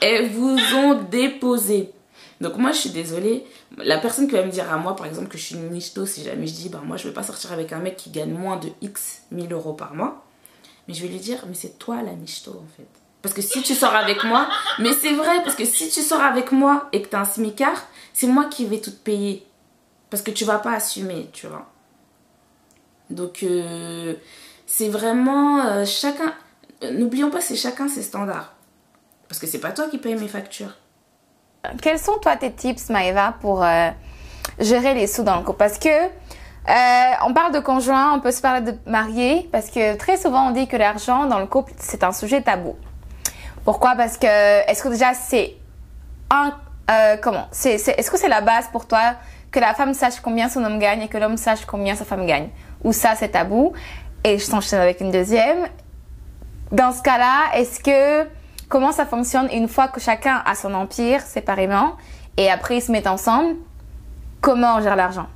elles 0.00 0.28
vous 0.30 0.58
ont 0.74 0.94
déposé. 0.94 1.92
Donc 2.40 2.56
moi 2.58 2.72
je 2.72 2.78
suis 2.78 2.90
désolée, 2.90 3.44
la 3.78 3.98
personne 3.98 4.26
qui 4.28 4.34
va 4.34 4.44
me 4.44 4.50
dire 4.50 4.70
à 4.70 4.76
moi 4.76 4.94
par 4.94 5.06
exemple 5.06 5.28
que 5.28 5.38
je 5.38 5.44
suis 5.44 5.54
une 5.54 5.70
michto 5.70 6.04
si 6.04 6.22
jamais 6.22 6.46
je 6.46 6.54
dis 6.54 6.68
bah 6.68 6.82
moi 6.84 6.96
je 6.96 7.08
vais 7.08 7.14
pas 7.14 7.22
sortir 7.22 7.52
avec 7.52 7.72
un 7.72 7.78
mec 7.78 7.96
qui 7.96 8.10
gagne 8.10 8.32
moins 8.32 8.56
de 8.56 8.68
X 8.82 9.22
1000 9.30 9.52
euros 9.52 9.72
par 9.72 9.94
mois, 9.94 10.22
mais 10.86 10.94
je 10.94 11.02
vais 11.02 11.08
lui 11.08 11.18
dire 11.18 11.44
mais 11.48 11.54
c'est 11.54 11.78
toi 11.78 12.02
la 12.02 12.12
michto 12.12 12.50
en 12.50 12.76
fait. 12.76 12.88
Parce 13.22 13.34
que 13.34 13.42
si 13.42 13.62
tu 13.62 13.74
sors 13.74 13.94
avec 13.94 14.22
moi, 14.24 14.48
mais 14.78 14.92
c'est 14.92 15.14
vrai 15.14 15.42
parce 15.42 15.56
que 15.56 15.64
si 15.64 15.88
tu 15.88 16.02
sors 16.02 16.20
avec 16.20 16.52
moi 16.52 16.88
et 16.92 17.02
que 17.02 17.08
tu 17.08 17.16
as 17.16 17.20
un 17.20 17.24
smicard, 17.24 17.82
c'est 18.12 18.26
moi 18.28 18.44
qui 18.44 18.66
vais 18.66 18.80
tout 18.80 18.90
te 18.90 19.02
payer. 19.02 19.44
Parce 20.10 20.22
que 20.22 20.30
tu 20.30 20.44
vas 20.44 20.58
pas 20.58 20.72
assumer, 20.72 21.28
tu 21.32 21.46
vois. 21.48 21.66
Donc 23.10 23.42
euh, 23.42 24.14
c'est 24.66 24.88
vraiment 24.88 25.64
euh, 25.64 25.84
chacun 25.84 26.34
n'oublions 26.82 27.30
pas 27.30 27.40
c'est 27.40 27.56
chacun 27.56 27.88
ses 27.88 28.02
standards. 28.02 28.52
Parce 29.28 29.40
que 29.40 29.46
c'est 29.46 29.58
pas 29.58 29.72
toi 29.72 29.88
qui 29.88 29.98
payes 29.98 30.14
mes 30.14 30.28
factures 30.28 30.76
quels 31.82 31.98
sont 31.98 32.18
toi 32.18 32.36
tes 32.36 32.52
tips, 32.52 32.90
Maëva, 32.90 33.34
pour 33.40 33.62
euh, 33.62 33.90
gérer 34.58 34.94
les 34.94 35.06
sous 35.06 35.22
dans 35.22 35.36
le 35.36 35.42
couple? 35.42 35.58
Parce 35.58 35.78
que 35.78 35.88
euh, 35.88 37.12
on 37.24 37.32
parle 37.32 37.52
de 37.52 37.60
conjoint, 37.60 38.14
on 38.14 38.20
peut 38.20 38.32
se 38.32 38.40
parler 38.40 38.60
de 38.60 38.76
marié, 38.86 39.48
parce 39.52 39.70
que 39.70 39.96
très 39.96 40.16
souvent 40.16 40.48
on 40.48 40.50
dit 40.50 40.66
que 40.66 40.76
l'argent 40.76 41.26
dans 41.26 41.38
le 41.38 41.46
couple 41.46 41.72
c'est 41.78 42.02
un 42.02 42.12
sujet 42.12 42.42
tabou. 42.42 42.76
Pourquoi? 43.64 43.94
Parce 43.96 44.16
que 44.16 44.26
est-ce 44.26 44.82
que 44.82 44.88
déjà 44.88 45.14
c'est 45.14 45.54
un 46.30 46.54
euh, 46.90 47.16
comment? 47.20 47.46
C'est, 47.50 47.74
Est-ce 47.74 48.10
que 48.10 48.18
c'est 48.18 48.28
la 48.28 48.40
base 48.40 48.68
pour 48.72 48.86
toi 48.86 49.14
que 49.50 49.60
la 49.60 49.74
femme 49.74 49.94
sache 49.94 50.20
combien 50.20 50.48
son 50.48 50.64
homme 50.64 50.78
gagne 50.78 51.02
et 51.02 51.08
que 51.08 51.18
l'homme 51.18 51.36
sache 51.36 51.64
combien 51.66 51.94
sa 51.94 52.04
femme 52.04 52.26
gagne? 52.26 52.48
Ou 52.84 52.92
ça 52.92 53.14
c'est 53.16 53.30
tabou. 53.30 53.72
Et 54.24 54.38
je 54.38 54.50
t'enchaîne 54.50 54.80
avec 54.80 55.00
une 55.00 55.10
deuxième. 55.10 55.68
Dans 56.72 56.92
ce 56.92 57.00
cas-là, 57.02 57.54
est-ce 57.54 57.80
que 57.80 58.28
comment 58.68 58.92
ça 58.92 59.06
fonctionne 59.06 59.48
une 59.52 59.68
fois 59.68 59.88
que 59.88 60.00
chacun 60.00 60.42
a 60.44 60.54
son 60.54 60.74
empire 60.74 61.20
séparément 61.20 61.96
et 62.36 62.50
après 62.50 62.78
ils 62.78 62.82
se 62.82 62.92
mettent 62.92 63.06
ensemble 63.06 63.56
Comment 64.46 64.76
on 64.76 64.80
gère 64.80 64.94
l'argent? 64.94 65.26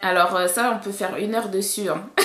Alors 0.00 0.34
euh, 0.36 0.46
ça, 0.46 0.72
on 0.74 0.82
peut 0.82 0.92
faire 0.92 1.16
une 1.16 1.34
heure 1.34 1.48
dessus. 1.48 1.88
Hein. 1.90 2.08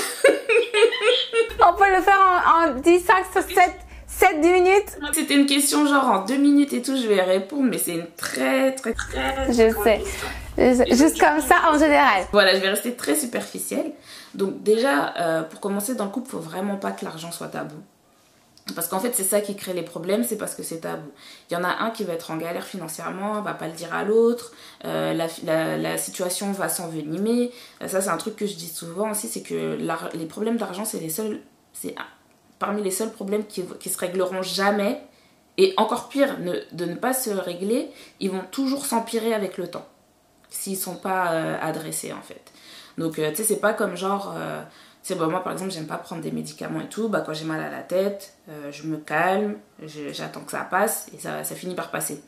on 1.60 1.74
peut 1.74 1.90
le 1.94 2.02
faire 2.02 2.44
en, 2.48 2.80
10, 2.80 3.00
5, 3.00 3.26
7, 3.34 3.70
7, 4.08 4.42
10 4.42 4.50
minutes 4.50 4.98
C'était 5.14 5.36
une 5.36 5.46
question 5.46 5.86
genre 5.86 6.06
en 6.06 6.26
2 6.26 6.38
minutes 6.38 6.74
et 6.74 6.82
tout, 6.82 6.96
je 6.96 7.08
vais 7.08 7.22
répondre, 7.22 7.64
mais 7.70 7.78
c'est 7.78 7.96
une 7.96 8.08
très 8.16 8.74
très 8.76 8.94
très... 8.94 9.52
Je 9.52 9.74
sais. 9.84 10.96
Juste 10.96 11.20
comme 11.20 11.42
ça 11.42 11.56
en 11.70 11.78
général. 11.78 12.24
Voilà, 12.32 12.56
je 12.56 12.60
vais 12.60 12.70
rester 12.70 12.96
très 12.96 13.16
superficielle. 13.16 13.92
Donc 14.34 14.64
déjà, 14.64 15.14
euh, 15.20 15.44
pour 15.44 15.60
commencer 15.60 15.96
dans 15.96 16.06
le 16.06 16.12
couple, 16.12 16.28
il 16.30 16.32
faut 16.32 16.40
vraiment 16.40 16.78
pas 16.78 16.92
que 16.92 17.04
l'argent 17.04 17.32
soit 17.32 17.48
tabou. 17.48 17.76
Parce 18.76 18.88
qu'en 18.88 19.00
fait, 19.00 19.14
c'est 19.14 19.24
ça 19.24 19.42
qui 19.42 19.56
crée 19.56 19.74
les 19.74 19.84
problèmes, 19.84 20.24
c'est 20.24 20.38
parce 20.38 20.56
que 20.56 20.64
c'est 20.64 20.82
tabou. 20.82 21.10
Il 21.50 21.54
y 21.54 21.58
en 21.58 21.64
a 21.64 21.84
un 21.84 21.90
qui 21.90 22.04
va 22.04 22.14
être 22.14 22.32
en 22.32 22.38
galère 22.38 22.66
financièrement, 22.66 23.42
va 23.42 23.54
pas 23.54 23.68
le 23.68 23.74
dire 23.74 23.94
à 23.94 24.04
l'autre, 24.04 24.52
euh, 24.86 25.14
la, 25.14 25.98
situation 25.98 26.52
va 26.52 26.70
s'envenimer. 26.70 27.52
Euh, 27.82 27.88
ça, 27.88 28.02
c'est 28.02 28.10
un 28.10 28.18
truc 28.18 28.36
que 28.36 28.46
je 28.46 28.56
dis 28.56 28.68
souvent 28.68 29.12
aussi, 29.12 29.28
c'est 29.28 29.42
que 29.42 29.78
les 30.14 30.26
problèmes 30.26 30.58
d'argent, 30.58 30.86
c'est 30.86 31.00
les 31.00 31.10
seuls, 31.10 31.42
c'est 31.74 31.96
parmi 32.60 32.82
les 32.82 32.92
seuls 32.92 33.12
problèmes 33.12 33.46
qui, 33.46 33.64
qui 33.80 33.90
se 33.90 33.98
régleront 33.98 34.42
jamais. 34.42 35.02
Et 35.58 35.74
encore 35.78 36.08
pire, 36.08 36.38
de 36.40 36.86
ne 36.86 36.96
pas 36.96 37.14
se 37.14 37.30
régler, 37.30 37.90
ils 38.20 38.32
vont 38.32 38.44
toujours 38.52 38.86
s'empirer 38.86 39.34
avec 39.34 39.58
le 39.58 39.68
temps, 39.68 39.86
s'ils 40.50 40.78
sont 40.78 40.96
pas 40.96 41.34
euh, 41.34 41.58
adressés 41.62 42.14
en 42.14 42.22
fait. 42.22 42.42
Donc, 42.98 43.16
tu 43.16 43.22
sais, 43.22 43.44
c'est 43.44 43.60
pas 43.60 43.74
comme 43.74 43.96
genre 43.96 44.34
c'est 45.04 45.16
bah, 45.16 45.28
moi 45.28 45.44
par 45.44 45.54
exemple 45.54 45.72
j'aime 45.72 45.88
pas 45.88 45.98
prendre 45.98 46.22
des 46.22 46.32
médicaments 46.32 46.82
et 46.82 46.88
tout. 46.88 47.10
Bah 47.10 47.24
quand 47.26 47.34
j'ai 47.34 47.46
mal 47.46 47.62
à 47.62 47.70
la 47.70 47.82
tête 47.82 48.34
euh, 48.50 48.72
je 48.72 48.84
me 48.84 48.98
calme 48.98 49.56
j'attends 50.12 50.42
que 50.42 50.52
ça 50.52 50.62
passe 50.62 51.08
et 51.16 51.20
ça, 51.20 51.44
ça, 51.44 51.56
finit 51.56 51.76
par 51.76 51.90
passer. 51.92 52.22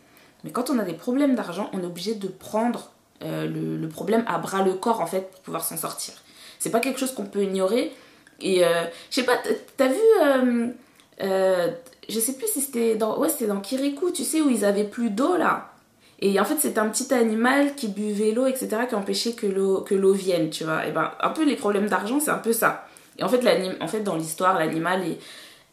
Mais 0.44 0.52
quand 0.52 0.70
on 0.70 0.80
a 0.80 0.84
des 0.84 0.94
problèmes 0.94 1.36
d'argent 1.36 1.70
on 1.74 1.82
est 1.82 1.86
obligé 1.86 2.16
de 2.16 2.28
prendre 2.28 2.92
euh, 3.24 3.48
le, 3.48 3.88
problème 3.88 4.24
à 4.28 4.38
bras 4.40 4.64
le 4.64 4.74
corps 4.74 5.02
en 5.02 5.08
fait 5.08 5.32
pour 5.32 5.42
pouvoir 5.42 5.64
s'en 5.64 5.78
sortir. 5.78 6.16
C'est 6.60 6.72
pas 6.72 6.80
quelque 6.80 7.00
chose 7.00 7.14
qu'on 7.14 7.26
peut 7.26 7.44
ignorer. 7.44 7.94
Et 8.40 8.66
euh, 8.66 8.84
je 9.10 9.16
sais 9.16 9.24
pas 9.24 9.38
t'as 9.78 9.88
vu 9.88 10.74
je 12.10 12.20
sais 12.20 12.34
plus 12.34 12.48
si 12.48 12.62
c'était 12.62 12.96
dans 12.96 13.18
ouais 13.20 13.30
c'était 13.30 13.48
dans 13.48 13.62
Kirikou 13.62 14.12
tu 14.12 14.24
sais 14.24 14.42
où 14.42 14.50
ils 14.50 14.66
avaient 14.66 14.84
plus 14.84 15.10
d'eau 15.10 15.38
là 15.38 15.73
et 16.26 16.40
en 16.40 16.46
fait, 16.46 16.56
c'est 16.58 16.78
un 16.78 16.88
petit 16.88 17.14
animal 17.14 17.76
qui 17.76 17.90
buvait 17.90 18.32
l'eau, 18.32 18.48
etc., 18.48 18.70
qui 18.88 18.96
empêchait 18.96 19.34
que 19.34 19.46
l'eau, 19.46 19.82
que 19.82 19.94
l'eau 19.94 20.14
vienne, 20.14 20.50
tu 20.50 20.64
vois. 20.64 20.88
Et 20.88 20.92
ben, 20.94 21.12
un 21.20 21.32
peu 21.32 21.44
les 21.44 21.58
problèmes 21.58 21.88
d'argent, 21.88 22.18
c'est 22.22 22.32
un 22.32 22.38
peu 22.38 22.54
ça. 22.54 22.88
Et 23.20 23.26
en 23.26 23.28
fait, 23.28 23.46
en 23.82 23.88
fait 23.90 24.00
dans 24.00 24.16
l'histoire, 24.16 24.58
l'animal 24.58 25.04
est, 25.06 25.20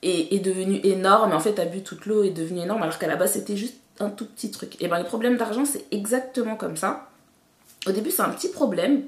est, 0.02 0.34
est, 0.34 0.40
devenu 0.40 0.80
énorme. 0.82 1.30
Et 1.30 1.34
en 1.34 1.38
fait, 1.38 1.56
a 1.60 1.66
bu 1.66 1.82
toute 1.84 2.04
l'eau, 2.04 2.24
est 2.24 2.30
devenu 2.30 2.62
énorme, 2.62 2.82
alors 2.82 2.98
qu'à 2.98 3.06
la 3.06 3.14
base, 3.14 3.34
c'était 3.34 3.56
juste 3.56 3.76
un 4.00 4.10
tout 4.10 4.26
petit 4.26 4.50
truc. 4.50 4.74
Et 4.82 4.88
ben, 4.88 4.98
les 4.98 5.04
problèmes 5.04 5.36
d'argent, 5.36 5.64
c'est 5.64 5.84
exactement 5.92 6.56
comme 6.56 6.76
ça. 6.76 7.08
Au 7.86 7.92
début, 7.92 8.10
c'est 8.10 8.22
un 8.22 8.30
petit 8.30 8.50
problème. 8.50 9.04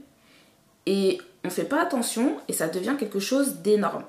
Et 0.87 1.21
on 1.43 1.51
fait 1.51 1.65
pas 1.65 1.83
attention, 1.83 2.37
et 2.47 2.53
ça 2.53 2.69
devient 2.69 2.95
quelque 2.97 3.19
chose 3.19 3.57
d'énorme. 3.65 4.05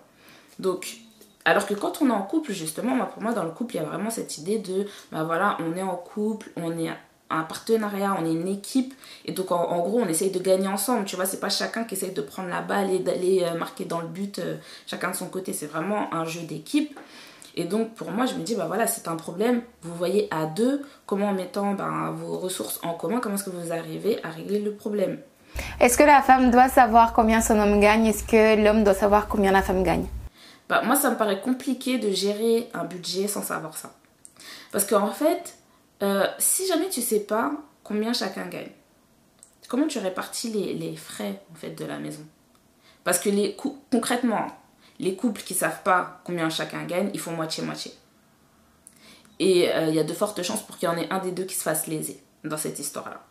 Donc, 0.59 0.97
alors 1.45 1.65
que 1.65 1.73
quand 1.73 1.99
on 2.03 2.09
est 2.09 2.13
en 2.13 2.21
couple, 2.21 2.51
justement, 2.51 3.03
pour 3.07 3.23
moi, 3.23 3.33
dans 3.33 3.43
le 3.43 3.49
couple, 3.49 3.73
il 3.73 3.77
y 3.77 3.81
a 3.81 3.85
vraiment 3.85 4.11
cette 4.11 4.37
idée 4.37 4.59
de, 4.59 4.85
ben 5.11 5.23
voilà, 5.23 5.57
on 5.61 5.75
est 5.75 5.81
en 5.81 5.95
couple, 5.95 6.51
on 6.57 6.77
est 6.77 6.91
un 7.29 7.43
partenariat, 7.43 8.15
on 8.19 8.25
est 8.25 8.33
une 8.33 8.47
équipe. 8.47 8.93
Et 9.25 9.31
donc, 9.31 9.51
en, 9.51 9.79
gros, 9.79 9.99
on 9.99 10.07
essaye 10.07 10.31
de 10.31 10.39
gagner 10.39 10.67
ensemble. 10.67 11.05
Tu 11.05 11.15
vois, 11.15 11.25
c'est 11.25 11.39
pas 11.39 11.49
chacun 11.49 11.83
qui 11.83 11.95
essaye 11.95 12.11
de 12.11 12.21
prendre 12.21 12.49
la 12.49 12.61
balle 12.61 12.91
et 12.91 12.99
d'aller 12.99 13.43
euh, 13.43 13.57
marquer 13.57 13.85
dans 13.85 14.01
le 14.01 14.07
but, 14.07 14.39
euh, 14.39 14.57
chacun 14.85 15.11
de 15.11 15.15
son 15.15 15.27
côté. 15.27 15.53
C'est 15.53 15.65
vraiment 15.65 16.13
un 16.13 16.25
jeu 16.25 16.41
d'équipe. 16.41 16.97
Et 17.55 17.65
donc, 17.65 17.93
pour 17.93 18.11
moi, 18.11 18.25
je 18.25 18.33
me 18.33 18.43
dis, 18.43 18.55
bah 18.55 18.65
voilà, 18.67 18.87
c'est 18.87 19.07
un 19.07 19.15
problème. 19.15 19.61
Vous 19.81 19.93
voyez 19.93 20.27
à 20.31 20.45
deux, 20.45 20.81
comment 21.05 21.29
en 21.29 21.33
mettant 21.33 21.73
ben, 21.73 22.11
vos 22.11 22.37
ressources 22.37 22.79
en 22.83 22.93
commun, 22.93 23.19
comment 23.19 23.35
est-ce 23.35 23.43
que 23.43 23.51
vous 23.51 23.71
arrivez 23.71 24.23
à 24.23 24.29
régler 24.29 24.59
le 24.59 24.73
problème? 24.73 25.19
Est-ce 25.79 25.97
que 25.97 26.03
la 26.03 26.21
femme 26.21 26.49
doit 26.49 26.69
savoir 26.69 27.13
combien 27.13 27.41
son 27.41 27.59
homme 27.59 27.79
gagne? 27.79 28.07
Est-ce 28.07 28.23
que 28.23 28.63
l'homme 28.63 28.83
doit 28.83 28.95
savoir 28.95 29.27
combien 29.27 29.51
la 29.51 29.61
femme 29.61 29.83
gagne? 29.83 30.07
Bah, 30.67 30.81
Moi, 30.83 30.95
ça 30.95 31.11
me 31.11 31.15
paraît 31.15 31.41
compliqué 31.41 31.99
de 31.99 32.11
gérer 32.11 32.69
un 32.73 32.85
budget 32.85 33.27
sans 33.27 33.43
savoir 33.43 33.77
ça. 33.77 33.91
Parce 34.71 34.85
qu'en 34.85 35.11
fait, 35.11 35.55
euh, 36.01 36.27
si 36.37 36.67
jamais 36.67 36.89
tu 36.89 37.01
sais 37.01 37.21
pas 37.21 37.53
combien 37.83 38.13
chacun 38.13 38.47
gagne, 38.47 38.71
comment 39.67 39.87
tu 39.87 39.99
répartis 39.99 40.49
les, 40.51 40.95
frais 40.95 41.41
en 41.51 41.55
fait 41.55 41.71
de 41.71 41.85
la 41.85 41.99
maison? 41.99 42.25
Parce 43.03 43.19
que 43.19 43.29
les 43.29 43.57
concrètement, 43.91 44.47
les 44.99 45.15
couples 45.15 45.41
qui 45.41 45.53
savent 45.53 45.83
pas 45.83 46.21
combien 46.23 46.49
chacun 46.49 46.83
gagne, 46.83 47.09
ils 47.13 47.19
font 47.19 47.31
moitié-moitié. 47.31 47.93
Et 49.39 49.69
euh, 49.69 49.87
il 49.87 49.95
y 49.95 49.99
a 49.99 50.03
de 50.03 50.13
fortes 50.13 50.41
chances 50.43 50.65
pour 50.65 50.77
qu'il 50.77 50.87
y 50.87 50.91
en 50.91 50.97
ait 50.97 51.11
un 51.11 51.19
des 51.19 51.31
deux 51.31 51.43
qui 51.43 51.55
se 51.55 51.63
fasse 51.63 51.87
léser 51.87 52.23
dans 52.43 52.57
cette 52.57 52.79
histoire-là. 52.79 53.21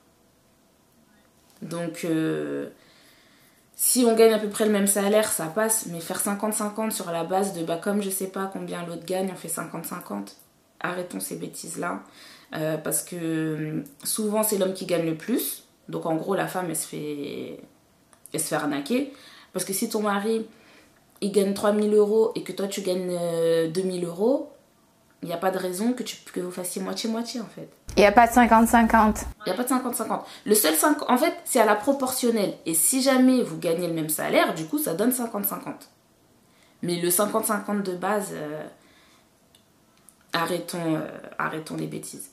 Donc, 1.63 2.05
euh, 2.05 2.71
si 3.77 4.05
on 4.05 4.15
gagne 4.15 4.33
à 4.33 4.39
peu 4.39 4.49
près 4.49 4.67
le 4.67 4.73
même 4.73 4.87
salaire, 4.87 5.31
ça 5.31 5.47
passe, 5.47 5.87
mais 5.87 6.01
faire 6.01 6.21
50-50 6.21 6.91
sur 6.91 7.11
la 7.11 7.25
base 7.25 7.55
de 7.55 7.65
bah 7.65 7.81
comme 7.83 8.03
je 8.03 8.11
sais 8.11 8.27
pas 8.27 8.51
combien 8.53 8.85
l'autre 8.85 9.05
gagne, 9.05 9.31
on 9.33 9.37
fait 9.37 9.49
50-50. 9.49 10.35
Arrêtons 10.81 11.21
ces 11.21 11.37
bêtises-là. 11.37 12.03
Euh, 12.55 12.77
parce 12.77 13.03
que 13.03 13.17
euh, 13.17 13.85
souvent 14.05 14.43
c'est 14.43 14.59
l'homme 14.59 14.75
qui 14.75 14.87
gagne 14.87 15.07
le 15.07 15.17
plus. 15.17 15.65
Donc 15.89 16.07
en 16.07 16.17
gros 16.17 16.35
la 16.35 16.47
femme 16.47 16.67
elle 16.69 16.77
se 16.77 16.87
fait, 16.87 17.61
elle 18.33 18.41
se 18.41 18.47
fait 18.47 18.57
arnaquer. 18.57 19.13
Parce 19.53 19.65
que 19.65 19.73
si 19.73 19.89
ton 19.89 20.03
mari 20.03 20.47
il 21.21 21.33
gagne 21.33 21.55
3000 21.55 21.95
euros 21.95 22.33
et 22.35 22.43
que 22.43 22.53
toi 22.53 22.67
tu 22.69 22.83
gagnes 22.83 23.19
2000 23.73 24.05
euros, 24.05 24.53
il 25.23 25.29
n'y 25.29 25.35
a 25.35 25.39
pas 25.39 25.51
de 25.51 25.59
raison 25.59 25.93
que, 25.93 26.03
tu, 26.03 26.17
que 26.33 26.41
vous 26.41 26.51
fassiez 26.51 26.83
moitié-moitié 26.83 27.41
en 27.41 27.47
fait. 27.47 27.69
Il 27.97 28.01
n'y 28.01 28.07
a 28.07 28.13
pas 28.13 28.27
de 28.27 28.33
50-50. 28.33 29.25
Il 29.47 29.53
n'y 29.53 29.53
a 29.53 29.55
pas 29.55 29.65
de 29.65 29.69
50-50. 29.69 30.21
Le 30.47 30.55
seul 30.55 30.75
5, 30.75 31.11
en 31.11 31.19
fait, 31.19 31.35
c'est 31.45 31.61
à 31.61 31.67
la 31.67 31.75
proportionnelle. 31.75 32.55
Et 32.65 32.73
si 32.75 33.03
jamais 33.03 33.43
vous 33.43 33.59
gagnez 33.59 33.87
le 33.87 33.93
même 33.93 34.09
salaire, 34.09 34.55
du 34.55 34.65
coup, 34.65 34.79
ça 34.79 34.95
donne 34.95 35.11
50-50. 35.11 35.75
Mais 36.83 37.01
le 37.01 37.11
50-50 37.11 37.83
de 37.83 37.93
base, 37.93 38.31
euh, 38.33 38.63
arrêtons, 40.33 40.97
euh, 40.97 41.09
arrêtons 41.39 41.77
les 41.77 41.87
bêtises. 41.87 42.31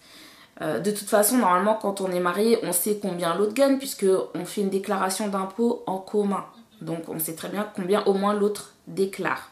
Euh, 0.61 0.79
de 0.79 0.91
toute 0.91 1.07
façon, 1.07 1.37
normalement, 1.37 1.75
quand 1.75 2.01
on 2.01 2.11
est 2.11 2.19
marié, 2.19 2.59
on 2.63 2.73
sait 2.73 2.99
combien 3.01 3.35
l'autre 3.35 3.53
gagne, 3.53 3.77
puisque 3.77 4.05
on 4.33 4.45
fait 4.45 4.61
une 4.61 4.69
déclaration 4.69 5.27
d'impôt 5.29 5.83
en 5.87 5.97
commun. 5.97 6.45
Donc, 6.81 7.07
on 7.07 7.19
sait 7.19 7.35
très 7.35 7.49
bien 7.49 7.67
combien 7.75 8.03
au 8.05 8.13
moins 8.13 8.33
l'autre 8.33 8.73
déclare. 8.87 9.51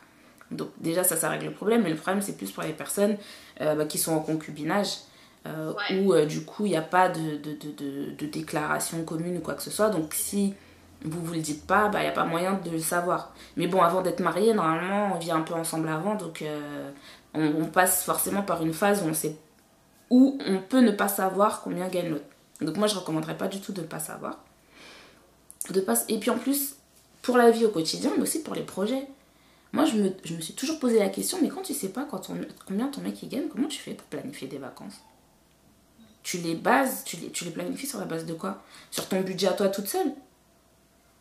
Donc 0.50 0.70
déjà, 0.80 1.04
ça, 1.04 1.18
ça 1.18 1.30
règle 1.30 1.46
le 1.46 1.52
problème, 1.52 1.84
mais 1.84 1.90
le 1.90 1.98
problème, 1.98 2.22
c'est 2.22 2.38
plus 2.38 2.52
pour 2.52 2.64
les 2.64 2.72
personnes 2.72 3.18
euh, 3.62 3.76
bah, 3.76 3.86
qui 3.86 3.98
sont 3.98 4.14
en 4.14 4.20
concubinage, 4.20 5.00
euh, 5.46 5.74
où 6.02 6.16
du 6.26 6.46
coup, 6.46 6.66
il 6.66 6.72
n'y 6.72 6.78
a 6.78 6.82
pas 6.82 7.10
de, 7.10 7.38
de, 7.38 7.52
de, 7.54 8.12
de, 8.18 8.26
déclaration 8.26 9.04
commune 9.04 9.38
ou 9.38 9.42
quoi 9.42 9.56
que 9.56 9.64
ce 9.64 9.72
soit. 9.72 9.90
Donc 9.90 10.14
si 10.14 10.54
vous 11.04 11.22
vous 11.22 11.34
le 11.34 11.42
dites 11.42 11.68
pas, 11.68 11.90
bah, 11.90 12.00
il 12.00 12.04
n'y 12.04 12.10
a 12.10 12.14
pas 12.14 12.24
moyen 12.24 12.54
de 12.54 12.70
le 12.70 12.80
savoir. 12.80 13.34
Mais 13.58 13.68
bon, 13.68 13.82
avant 13.82 14.02
d'être 14.02 14.22
marié, 14.22 14.54
normalement, 14.54 15.12
on 15.14 15.20
vit 15.20 15.32
un 15.32 15.42
peu 15.42 15.54
ensemble 15.54 15.90
avant, 15.90 16.16
donc 16.16 16.44
on, 17.34 17.66
passe 17.66 18.04
forcément 18.04 18.42
par 18.42 18.64
une 18.64 18.74
phase 18.74 19.04
où 19.04 19.08
on 19.08 19.14
sait 19.14 19.36
où 20.10 20.40
on 20.46 20.60
peut 20.60 20.80
ne 20.80 20.92
pas 20.92 21.08
savoir 21.08 21.62
combien 21.62 21.88
gagne 21.88 22.10
l'autre. 22.10 22.26
Donc 22.62 22.78
moi, 22.78 22.88
je 22.88 22.96
ne 22.96 23.00
recommanderais 23.00 23.38
pas 23.38 23.48
du 23.48 23.60
tout 23.60 23.74
de 23.74 23.82
ne 23.82 23.86
pas 23.86 24.00
savoir. 24.00 24.40
Et 26.08 26.18
puis 26.18 26.30
en 26.30 26.38
plus, 26.38 26.76
pour 27.22 27.38
la 27.38 27.52
vie 27.52 27.66
au 27.66 27.70
quotidien, 27.70 28.12
mais 28.16 28.24
aussi 28.24 28.42
pour 28.42 28.56
les 28.56 28.64
projets 28.64 29.08
moi, 29.74 29.86
je 29.86 29.98
me, 29.98 30.42
suis 30.42 30.54
toujours 30.54 30.80
posé 30.80 31.00
la 31.00 31.10
question, 31.10 31.40
mais 31.42 31.50
quand 31.50 31.62
tu 31.62 31.74
sais 31.74 31.90
pas 31.90 32.08
combien 32.66 32.88
ton 32.88 33.02
mec 33.02 33.22
il 33.22 33.30
gagne, 33.30 33.48
comment 33.50 33.68
tu 33.68 33.80
fais 33.80 33.94
pour 33.94 34.08
planifier 34.08 34.48
des 34.48 34.58
vacances? 34.58 34.96
Tu 36.24 36.38
les 36.38 36.56
bases, 36.56 37.04
tu 37.06 37.18
les, 37.18 37.30
tu 37.30 37.46
les 37.46 37.52
planifies 37.52 37.88
sur 37.88 38.00
la 38.00 38.06
base 38.06 38.26
de 38.26 38.34
quoi? 38.34 38.64
Sur 38.92 39.08
ton 39.08 39.22
budget 39.22 39.48
à 39.48 39.54
toi 39.54 39.68
toute 39.68 39.88
seule? 39.88 40.14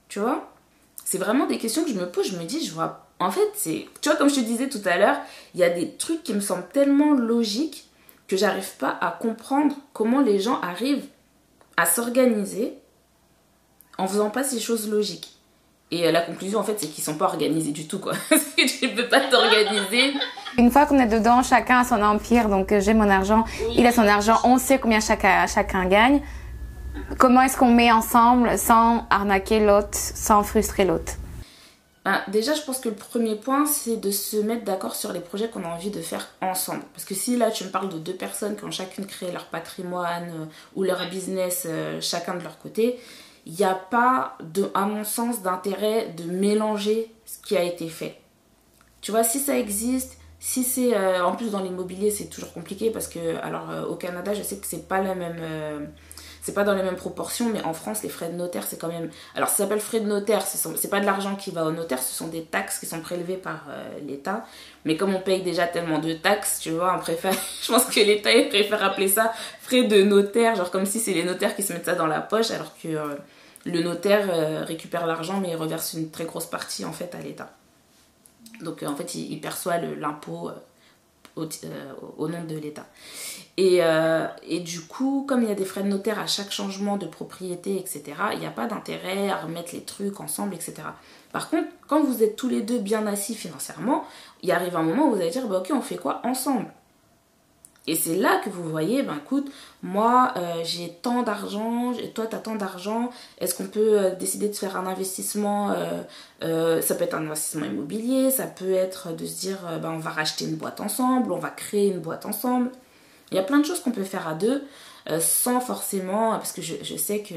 Tu 0.08 0.20
vois? 0.20 0.52
C'est 1.04 1.18
vraiment 1.18 1.46
des 1.46 1.58
questions 1.58 1.84
que 1.84 1.90
je 1.90 1.94
me 1.94 2.10
pose, 2.10 2.30
je 2.30 2.38
me 2.38 2.44
dis, 2.44 2.64
je 2.64 2.72
vois. 2.72 3.05
En 3.18 3.30
fait, 3.30 3.48
c'est. 3.54 3.86
Tu 4.00 4.08
vois, 4.08 4.18
comme 4.18 4.28
je 4.28 4.36
te 4.36 4.40
disais 4.40 4.68
tout 4.68 4.82
à 4.84 4.96
l'heure, 4.98 5.16
il 5.54 5.60
y 5.60 5.64
a 5.64 5.70
des 5.70 5.90
trucs 5.92 6.22
qui 6.22 6.34
me 6.34 6.40
semblent 6.40 6.68
tellement 6.72 7.12
logiques 7.12 7.88
que 8.28 8.36
j'arrive 8.36 8.76
pas 8.78 8.96
à 9.00 9.10
comprendre 9.10 9.76
comment 9.92 10.20
les 10.20 10.40
gens 10.40 10.60
arrivent 10.60 11.06
à 11.76 11.86
s'organiser 11.86 12.74
en 13.98 14.06
faisant 14.06 14.30
pas 14.30 14.42
ces 14.42 14.60
choses 14.60 14.90
logiques. 14.90 15.32
Et 15.92 16.06
euh, 16.06 16.12
la 16.12 16.20
conclusion, 16.20 16.58
en 16.58 16.64
fait, 16.64 16.76
c'est 16.78 16.88
qu'ils 16.88 17.04
sont 17.04 17.14
pas 17.14 17.26
organisés 17.26 17.70
du 17.70 17.86
tout, 17.86 18.00
quoi. 18.00 18.12
Parce 18.28 18.42
que 18.42 18.66
tu 18.66 18.88
peux 18.88 19.08
pas 19.08 19.20
t'organiser. 19.20 20.14
Une 20.58 20.70
fois 20.70 20.86
qu'on 20.86 20.98
est 20.98 21.06
dedans, 21.06 21.42
chacun 21.42 21.80
a 21.80 21.84
son 21.84 22.02
empire. 22.02 22.48
Donc, 22.48 22.72
euh, 22.72 22.80
j'ai 22.80 22.92
mon 22.92 23.08
argent, 23.08 23.44
il 23.76 23.86
a 23.86 23.92
son 23.92 24.06
argent, 24.06 24.38
on 24.44 24.58
sait 24.58 24.78
combien 24.78 25.00
chacun, 25.00 25.46
chacun 25.46 25.86
gagne. 25.86 26.20
Comment 27.18 27.42
est-ce 27.42 27.56
qu'on 27.56 27.70
met 27.70 27.92
ensemble 27.92 28.58
sans 28.58 29.06
arnaquer 29.10 29.64
l'autre, 29.64 29.90
sans 29.92 30.42
frustrer 30.42 30.84
l'autre? 30.84 31.12
Ben, 32.06 32.22
Déjà, 32.28 32.54
je 32.54 32.62
pense 32.62 32.78
que 32.78 32.88
le 32.88 32.94
premier 32.94 33.36
point, 33.36 33.66
c'est 33.66 33.98
de 33.98 34.10
se 34.10 34.38
mettre 34.38 34.64
d'accord 34.64 34.94
sur 34.94 35.12
les 35.12 35.20
projets 35.20 35.50
qu'on 35.50 35.64
a 35.64 35.68
envie 35.68 35.90
de 35.90 36.00
faire 36.00 36.26
ensemble. 36.40 36.82
Parce 36.94 37.04
que 37.04 37.14
si 37.14 37.36
là, 37.36 37.50
tu 37.50 37.64
me 37.64 37.68
parles 37.68 37.90
de 37.90 37.98
deux 37.98 38.14
personnes 38.14 38.56
qui 38.56 38.64
ont 38.64 38.70
chacune 38.70 39.06
créé 39.06 39.30
leur 39.30 39.46
patrimoine 39.46 40.30
euh, 40.30 40.44
ou 40.74 40.82
leur 40.82 41.06
business, 41.10 41.68
chacun 42.00 42.36
de 42.36 42.42
leur 42.42 42.58
côté, 42.58 42.98
il 43.44 43.52
n'y 43.52 43.64
a 43.64 43.74
pas, 43.74 44.38
à 44.74 44.86
mon 44.86 45.04
sens, 45.04 45.42
d'intérêt 45.42 46.08
de 46.16 46.24
mélanger 46.24 47.12
ce 47.26 47.38
qui 47.38 47.56
a 47.56 47.62
été 47.62 47.88
fait. 47.88 48.18
Tu 49.00 49.12
vois, 49.12 49.22
si 49.22 49.38
ça 49.38 49.56
existe, 49.56 50.18
si 50.40 50.64
c'est... 50.64 50.96
Euh, 50.96 51.24
en 51.24 51.34
plus, 51.36 51.50
dans 51.50 51.60
l'immobilier, 51.60 52.10
c'est 52.10 52.26
toujours 52.26 52.52
compliqué 52.52 52.90
parce 52.90 53.08
que, 53.08 53.36
alors, 53.42 53.70
euh, 53.70 53.84
au 53.84 53.94
Canada, 53.94 54.34
je 54.34 54.42
sais 54.42 54.56
que 54.56 54.66
c'est 54.66 54.88
pas 54.88 55.00
la 55.00 55.14
même... 55.14 55.38
Euh, 55.40 55.86
c'est 56.46 56.54
pas 56.54 56.64
dans 56.64 56.74
les 56.74 56.82
mêmes 56.82 56.96
proportions, 56.96 57.48
mais 57.48 57.60
en 57.62 57.74
France, 57.74 58.02
les 58.04 58.08
frais 58.08 58.28
de 58.28 58.36
notaire, 58.36 58.64
c'est 58.66 58.78
quand 58.78 58.88
même. 58.88 59.10
Alors, 59.34 59.48
ça 59.48 59.56
s'appelle 59.56 59.80
frais 59.80 60.00
de 60.00 60.06
notaire, 60.06 60.42
c'est 60.42 60.88
pas 60.88 61.00
de 61.00 61.06
l'argent 61.06 61.34
qui 61.34 61.50
va 61.50 61.64
au 61.64 61.72
notaire, 61.72 62.00
ce 62.00 62.14
sont 62.14 62.28
des 62.28 62.44
taxes 62.44 62.78
qui 62.78 62.86
sont 62.86 63.00
prélevées 63.00 63.36
par 63.36 63.64
l'État. 64.06 64.44
Mais 64.84 64.96
comme 64.96 65.14
on 65.14 65.20
paye 65.20 65.42
déjà 65.42 65.66
tellement 65.66 65.98
de 65.98 66.12
taxes, 66.12 66.60
tu 66.60 66.70
vois, 66.70 66.94
on 66.96 67.00
préfère. 67.00 67.34
Je 67.62 67.72
pense 67.72 67.86
que 67.86 68.00
l'État 68.00 68.30
préfère 68.48 68.84
appeler 68.84 69.08
ça 69.08 69.32
frais 69.60 69.84
de 69.84 70.02
notaire, 70.02 70.54
genre 70.54 70.70
comme 70.70 70.86
si 70.86 71.00
c'est 71.00 71.12
les 71.12 71.24
notaires 71.24 71.56
qui 71.56 71.62
se 71.62 71.72
mettent 71.72 71.86
ça 71.86 71.96
dans 71.96 72.06
la 72.06 72.20
poche, 72.20 72.52
alors 72.52 72.72
que 72.80 73.18
le 73.66 73.82
notaire 73.82 74.28
euh, 74.30 74.64
récupère 74.64 75.06
l'argent 75.06 75.40
mais 75.40 75.50
il 75.50 75.56
reverse 75.56 75.94
une 75.94 76.10
très 76.10 76.24
grosse 76.24 76.46
partie 76.46 76.84
en 76.84 76.92
fait 76.92 77.14
à 77.14 77.18
l'État. 77.18 77.50
Donc 78.62 78.82
euh, 78.82 78.86
en 78.86 78.96
fait 78.96 79.14
il, 79.14 79.40
perçoit 79.40 79.78
l'impôt 79.78 80.50
euh, 80.50 81.92
au, 82.16 82.28
nom 82.28 82.44
de 82.44 82.56
l'État. 82.56 82.86
Et, 83.58 83.80
et, 84.46 84.60
du 84.60 84.82
coup, 84.82 85.24
comme 85.26 85.42
il 85.42 85.48
y 85.48 85.52
a 85.52 85.54
des 85.54 85.64
frais 85.64 85.82
de 85.82 85.88
notaire 85.88 86.18
à 86.18 86.26
chaque 86.26 86.52
changement 86.52 86.98
de 86.98 87.06
propriété, 87.06 87.78
etc., 87.78 88.02
il 88.34 88.38
n'y 88.38 88.46
a 88.46 88.50
pas 88.50 88.66
d'intérêt 88.66 89.30
à 89.30 89.36
remettre 89.36 89.70
les 89.72 89.80
trucs 89.80 90.20
ensemble, 90.20 90.54
etc. 90.54 90.74
Par 91.32 91.48
contre, 91.48 91.68
quand 91.88 92.02
vous 92.02 92.22
êtes 92.22 92.36
tous 92.36 92.48
les 92.48 92.62
deux 92.62 92.78
bien 92.78 93.06
assis 93.06 93.34
financièrement, 93.34 94.04
il 94.42 94.50
arrive 94.52 94.76
un 94.76 94.82
moment 94.82 95.08
où 95.08 95.14
vous 95.14 95.20
allez 95.20 95.30
dire, 95.30 95.46
bah, 95.48 95.58
ok, 95.58 95.70
on 95.74 95.80
fait 95.80 95.96
quoi 95.96 96.20
ensemble? 96.24 96.66
Et 97.86 97.94
c'est 97.94 98.16
là 98.16 98.40
que 98.44 98.50
vous 98.50 98.68
voyez, 98.68 99.02
ben 99.02 99.16
écoute, 99.16 99.50
moi 99.82 100.32
euh, 100.36 100.64
j'ai 100.64 100.88
tant 100.90 101.22
d'argent, 101.22 101.92
toi 102.14 102.26
tu 102.26 102.34
as 102.34 102.38
tant 102.40 102.56
d'argent, 102.56 103.10
est-ce 103.38 103.54
qu'on 103.54 103.66
peut 103.66 103.98
euh, 103.98 104.14
décider 104.14 104.48
de 104.48 104.54
faire 104.54 104.76
un 104.76 104.86
investissement 104.86 105.72
euh, 106.42 106.82
Ça 106.82 106.94
peut 106.96 107.04
être 107.04 107.14
un 107.14 107.26
investissement 107.26 107.66
immobilier, 107.66 108.30
ça 108.30 108.46
peut 108.46 108.72
être 108.72 109.14
de 109.14 109.24
se 109.24 109.38
dire, 109.38 109.58
ben, 109.80 109.92
on 109.92 109.98
va 109.98 110.10
racheter 110.10 110.46
une 110.46 110.56
boîte 110.56 110.80
ensemble, 110.80 111.30
on 111.30 111.38
va 111.38 111.50
créer 111.50 111.92
une 111.92 112.00
boîte 112.00 112.26
ensemble. 112.26 112.70
Il 113.30 113.36
y 113.36 113.40
a 113.40 113.42
plein 113.42 113.58
de 113.58 113.64
choses 113.64 113.80
qu'on 113.80 113.92
peut 113.92 114.04
faire 114.04 114.28
à 114.28 114.34
deux, 114.34 114.64
sans 115.20 115.60
forcément, 115.60 116.32
parce 116.32 116.52
que 116.52 116.62
je, 116.62 116.74
je 116.82 116.96
sais 116.96 117.20
que 117.20 117.34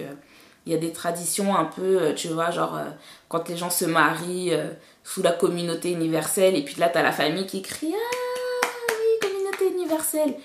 il 0.66 0.74
y 0.74 0.76
a 0.76 0.78
des 0.78 0.92
traditions 0.92 1.56
un 1.56 1.66
peu, 1.66 2.14
tu 2.16 2.28
vois, 2.28 2.52
genre 2.52 2.78
quand 3.28 3.50
les 3.50 3.58
gens 3.58 3.70
se 3.70 3.86
marient 3.86 4.54
sous 5.04 5.24
la 5.24 5.32
communauté 5.32 5.92
universelle, 5.92 6.56
et 6.56 6.64
puis 6.64 6.76
là 6.76 6.90
tu 6.90 6.98
as 6.98 7.04
la 7.04 7.12
famille 7.12 7.48
qui 7.48 7.62
crie 7.62 7.94
ah, 7.96 8.30
universelle. 9.90 10.36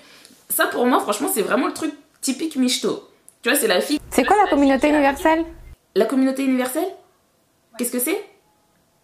Ça, 0.49 0.67
pour 0.67 0.85
moi, 0.85 0.99
franchement, 0.99 1.29
c'est 1.33 1.41
vraiment 1.41 1.67
le 1.67 1.73
truc 1.73 1.93
typique 2.21 2.55
michto. 2.55 3.09
Tu 3.41 3.49
vois, 3.49 3.57
c'est 3.57 3.67
la 3.67 3.81
fille. 3.81 3.99
C'est 4.09 4.25
quoi 4.25 4.35
la 4.43 4.49
communauté 4.49 4.89
universelle? 4.89 5.45
La 5.95 6.05
communauté 6.05 6.43
universelle? 6.43 6.89
Qu'est-ce 7.77 7.91
que 7.91 7.99
c'est? 7.99 8.23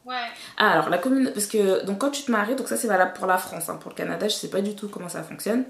Ouais. 0.05 0.15
Ah, 0.57 0.73
alors, 0.73 0.89
la 0.89 0.97
communauté. 0.97 1.33
Parce 1.33 1.47
que, 1.47 1.85
donc, 1.85 1.99
quand 1.99 2.09
tu 2.09 2.23
te 2.23 2.31
maries, 2.31 2.55
donc 2.55 2.67
ça, 2.67 2.77
c'est 2.77 2.87
valable 2.87 3.13
pour 3.13 3.27
la 3.27 3.37
France. 3.37 3.69
Hein. 3.69 3.77
Pour 3.81 3.91
le 3.91 3.95
Canada, 3.95 4.27
je 4.27 4.33
sais 4.33 4.49
pas 4.49 4.61
du 4.61 4.75
tout 4.75 4.87
comment 4.87 5.09
ça 5.09 5.23
fonctionne. 5.23 5.65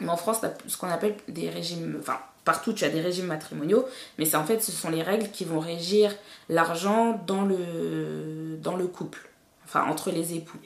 Mais 0.00 0.08
en 0.08 0.16
France, 0.16 0.40
ce 0.66 0.76
qu'on 0.76 0.88
appelle 0.88 1.16
des 1.28 1.50
régimes. 1.50 1.96
Enfin, 2.00 2.18
partout, 2.44 2.72
tu 2.72 2.84
as 2.84 2.88
des 2.88 3.00
régimes 3.00 3.26
matrimoniaux. 3.26 3.86
Mais 4.18 4.24
c'est 4.24 4.36
en 4.36 4.44
fait, 4.44 4.62
ce 4.62 4.72
sont 4.72 4.90
les 4.90 5.02
règles 5.02 5.30
qui 5.30 5.44
vont 5.44 5.60
régir 5.60 6.14
l'argent 6.48 7.20
dans 7.26 7.42
le, 7.42 8.56
dans 8.62 8.76
le 8.76 8.86
couple. 8.86 9.28
Enfin, 9.64 9.84
entre 9.84 10.10
les 10.10 10.34
époux. 10.34 10.58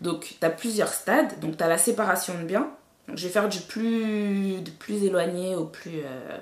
Donc, 0.00 0.36
tu 0.40 0.46
as 0.46 0.50
plusieurs 0.50 0.92
stades. 0.92 1.38
Donc, 1.40 1.56
tu 1.56 1.64
as 1.64 1.68
la 1.68 1.78
séparation 1.78 2.38
de 2.38 2.44
biens. 2.44 2.70
Donc, 3.08 3.18
je 3.18 3.26
vais 3.26 3.32
faire 3.32 3.48
du 3.48 3.60
plus, 3.60 4.60
de 4.60 4.70
plus 4.70 5.04
éloigné 5.04 5.56
au 5.56 5.64
plus, 5.64 6.00
euh, 6.04 6.38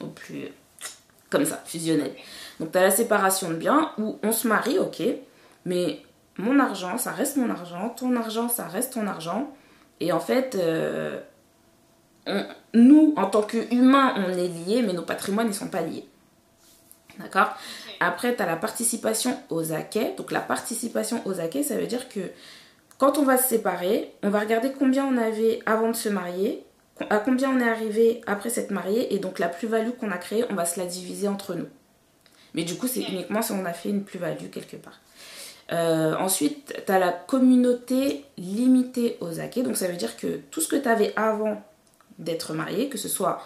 au 0.00 0.06
plus, 0.06 0.48
comme 1.28 1.44
ça, 1.44 1.62
fusionnel. 1.66 2.12
Donc, 2.60 2.72
tu 2.72 2.78
as 2.78 2.82
la 2.82 2.90
séparation 2.90 3.50
de 3.50 3.56
biens 3.56 3.92
où 3.98 4.18
on 4.22 4.32
se 4.32 4.46
marie, 4.46 4.78
ok, 4.78 5.02
mais 5.64 6.00
mon 6.38 6.58
argent, 6.58 6.98
ça 6.98 7.12
reste 7.12 7.36
mon 7.36 7.50
argent, 7.50 7.90
ton 7.90 8.16
argent, 8.16 8.48
ça 8.48 8.66
reste 8.66 8.94
ton 8.94 9.06
argent. 9.06 9.54
Et 10.00 10.12
en 10.12 10.20
fait, 10.20 10.54
euh, 10.54 11.20
nous, 12.72 13.14
en 13.16 13.26
tant 13.26 13.42
qu'humains, 13.42 14.14
on 14.16 14.30
est 14.30 14.48
liés, 14.48 14.82
mais 14.82 14.92
nos 14.92 15.02
patrimoines, 15.02 15.48
ils 15.48 15.54
sont 15.54 15.68
pas 15.68 15.82
liés. 15.82 16.06
D'accord? 17.18 17.56
Après, 18.00 18.34
tu 18.34 18.42
as 18.42 18.46
la 18.46 18.56
participation 18.56 19.38
aux 19.50 19.72
acquets. 19.72 20.14
Donc, 20.16 20.32
la 20.32 20.40
participation 20.40 21.20
aux 21.26 21.40
acquets, 21.40 21.62
ça 21.62 21.76
veut 21.76 21.86
dire 21.86 22.08
que 22.08 22.20
quand 22.98 23.18
on 23.18 23.24
va 23.24 23.36
se 23.36 23.48
séparer, 23.48 24.12
on 24.22 24.30
va 24.30 24.40
regarder 24.40 24.72
combien 24.72 25.04
on 25.04 25.16
avait 25.16 25.60
avant 25.66 25.88
de 25.88 25.96
se 25.96 26.08
marier, 26.08 26.64
à 27.10 27.18
combien 27.18 27.50
on 27.50 27.60
est 27.60 27.68
arrivé 27.68 28.20
après 28.26 28.50
s'être 28.50 28.70
marié, 28.70 29.14
et 29.14 29.18
donc 29.18 29.38
la 29.38 29.48
plus-value 29.48 29.90
qu'on 29.90 30.10
a 30.10 30.18
créée, 30.18 30.44
on 30.50 30.54
va 30.54 30.64
se 30.64 30.78
la 30.78 30.86
diviser 30.86 31.28
entre 31.28 31.54
nous. 31.54 31.66
Mais 32.54 32.62
du 32.62 32.76
coup, 32.76 32.86
c'est 32.86 33.02
uniquement 33.02 33.42
si 33.42 33.52
on 33.52 33.64
a 33.64 33.72
fait 33.72 33.90
une 33.90 34.04
plus-value 34.04 34.48
quelque 34.50 34.76
part. 34.76 35.00
Euh, 35.72 36.14
ensuite, 36.16 36.82
tu 36.86 36.92
as 36.92 36.98
la 36.98 37.10
communauté 37.10 38.24
limitée 38.36 39.16
aux 39.20 39.40
acquis. 39.40 39.62
Donc 39.62 39.76
ça 39.76 39.88
veut 39.88 39.96
dire 39.96 40.16
que 40.16 40.40
tout 40.50 40.60
ce 40.60 40.68
que 40.68 40.76
tu 40.76 40.88
avais 40.88 41.12
avant 41.16 41.62
d'être 42.18 42.54
marié, 42.54 42.88
que 42.88 42.98
ce 42.98 43.08
soit 43.08 43.42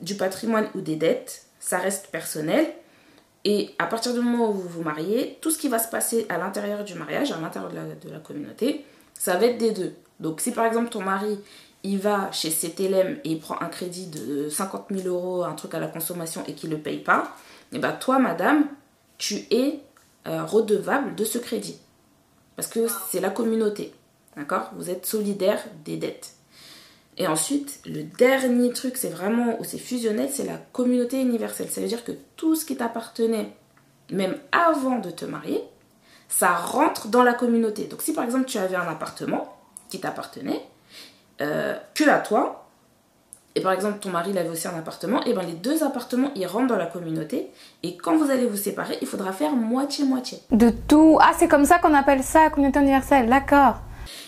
du 0.00 0.16
patrimoine 0.16 0.68
ou 0.74 0.80
des 0.80 0.96
dettes, 0.96 1.46
ça 1.60 1.78
reste 1.78 2.08
personnel. 2.08 2.66
Et 3.44 3.74
à 3.78 3.86
partir 3.86 4.14
du 4.14 4.20
moment 4.20 4.50
où 4.50 4.54
vous 4.54 4.68
vous 4.68 4.82
mariez, 4.82 5.38
tout 5.40 5.50
ce 5.50 5.58
qui 5.58 5.68
va 5.68 5.78
se 5.78 5.88
passer 5.88 6.26
à 6.28 6.38
l'intérieur 6.38 6.84
du 6.84 6.94
mariage, 6.94 7.32
à 7.32 7.40
l'intérieur 7.40 7.70
de 7.70 8.10
la, 8.10 8.18
communauté, 8.18 8.84
ça 9.14 9.36
va 9.36 9.46
être 9.46 9.58
des 9.58 9.72
deux. 9.72 9.94
Donc 10.20 10.40
si 10.40 10.50
par 10.50 10.64
exemple 10.64 10.88
ton 10.88 11.02
mari, 11.02 11.38
il 11.82 11.98
va 11.98 12.32
chez 12.32 12.50
CTLM 12.50 13.18
et 13.24 13.32
il 13.32 13.40
prend 13.40 13.60
un 13.60 13.68
crédit 13.68 14.06
de 14.06 14.48
50 14.48 14.86
000 14.90 15.08
euros, 15.08 15.44
un 15.44 15.52
truc 15.52 15.74
à 15.74 15.80
la 15.80 15.88
consommation 15.88 16.42
et 16.46 16.54
qu'il 16.54 16.70
ne 16.70 16.76
le 16.76 16.80
paye 16.80 17.00
pas, 17.00 17.34
et 17.72 17.78
bien 17.78 17.92
toi, 17.92 18.18
madame, 18.18 18.66
tu 19.18 19.46
es 19.50 19.80
euh, 20.26 20.44
redevable 20.44 21.14
de 21.14 21.24
ce 21.24 21.38
crédit. 21.38 21.78
Parce 22.56 22.68
que 22.68 22.86
c'est 23.10 23.20
la 23.20 23.30
communauté. 23.30 23.92
D'accord? 24.36 24.70
Vous 24.76 24.90
êtes 24.90 25.06
solidaire 25.06 25.62
des 25.84 25.96
dettes. 25.96 26.33
Et 27.16 27.26
ensuite, 27.28 27.80
le 27.86 28.02
dernier 28.02 28.72
truc, 28.72 28.96
c'est 28.96 29.08
vraiment 29.08 29.56
où 29.60 29.64
c'est 29.64 29.78
fusionnel, 29.78 30.28
c'est 30.32 30.44
la 30.44 30.58
communauté 30.72 31.20
universelle. 31.20 31.68
Ça 31.68 31.80
veut 31.80 31.86
dire 31.86 32.04
que 32.04 32.12
tout 32.36 32.56
ce 32.56 32.64
qui 32.64 32.76
t'appartenait, 32.76 33.52
même 34.10 34.36
avant 34.50 34.98
de 34.98 35.10
te 35.10 35.24
marier, 35.24 35.62
ça 36.28 36.52
rentre 36.54 37.08
dans 37.08 37.22
la 37.22 37.34
communauté. 37.34 37.84
Donc 37.84 38.02
si 38.02 38.12
par 38.12 38.24
exemple 38.24 38.46
tu 38.46 38.58
avais 38.58 38.76
un 38.76 38.88
appartement 38.88 39.56
qui 39.88 40.00
t'appartenait, 40.00 40.60
euh, 41.40 41.76
que 41.94 42.08
à 42.08 42.18
toi, 42.18 42.66
et 43.54 43.60
par 43.60 43.72
exemple 43.72 44.00
ton 44.00 44.10
mari 44.10 44.36
avait 44.36 44.48
aussi 44.48 44.66
un 44.66 44.76
appartement, 44.76 45.22
et 45.24 45.32
bien 45.32 45.42
les 45.42 45.52
deux 45.52 45.84
appartements 45.84 46.32
ils 46.34 46.46
rentrent 46.46 46.66
dans 46.66 46.76
la 46.76 46.86
communauté, 46.86 47.50
et 47.84 47.96
quand 47.96 48.16
vous 48.16 48.30
allez 48.30 48.46
vous 48.46 48.56
séparer, 48.56 48.98
il 49.00 49.06
faudra 49.06 49.32
faire 49.32 49.52
moitié-moitié. 49.52 50.40
De 50.50 50.70
tout. 50.70 51.18
Ah, 51.20 51.32
c'est 51.38 51.48
comme 51.48 51.64
ça 51.64 51.78
qu'on 51.78 51.94
appelle 51.94 52.24
ça, 52.24 52.50
communauté 52.50 52.80
universelle, 52.80 53.28
d'accord. 53.28 53.76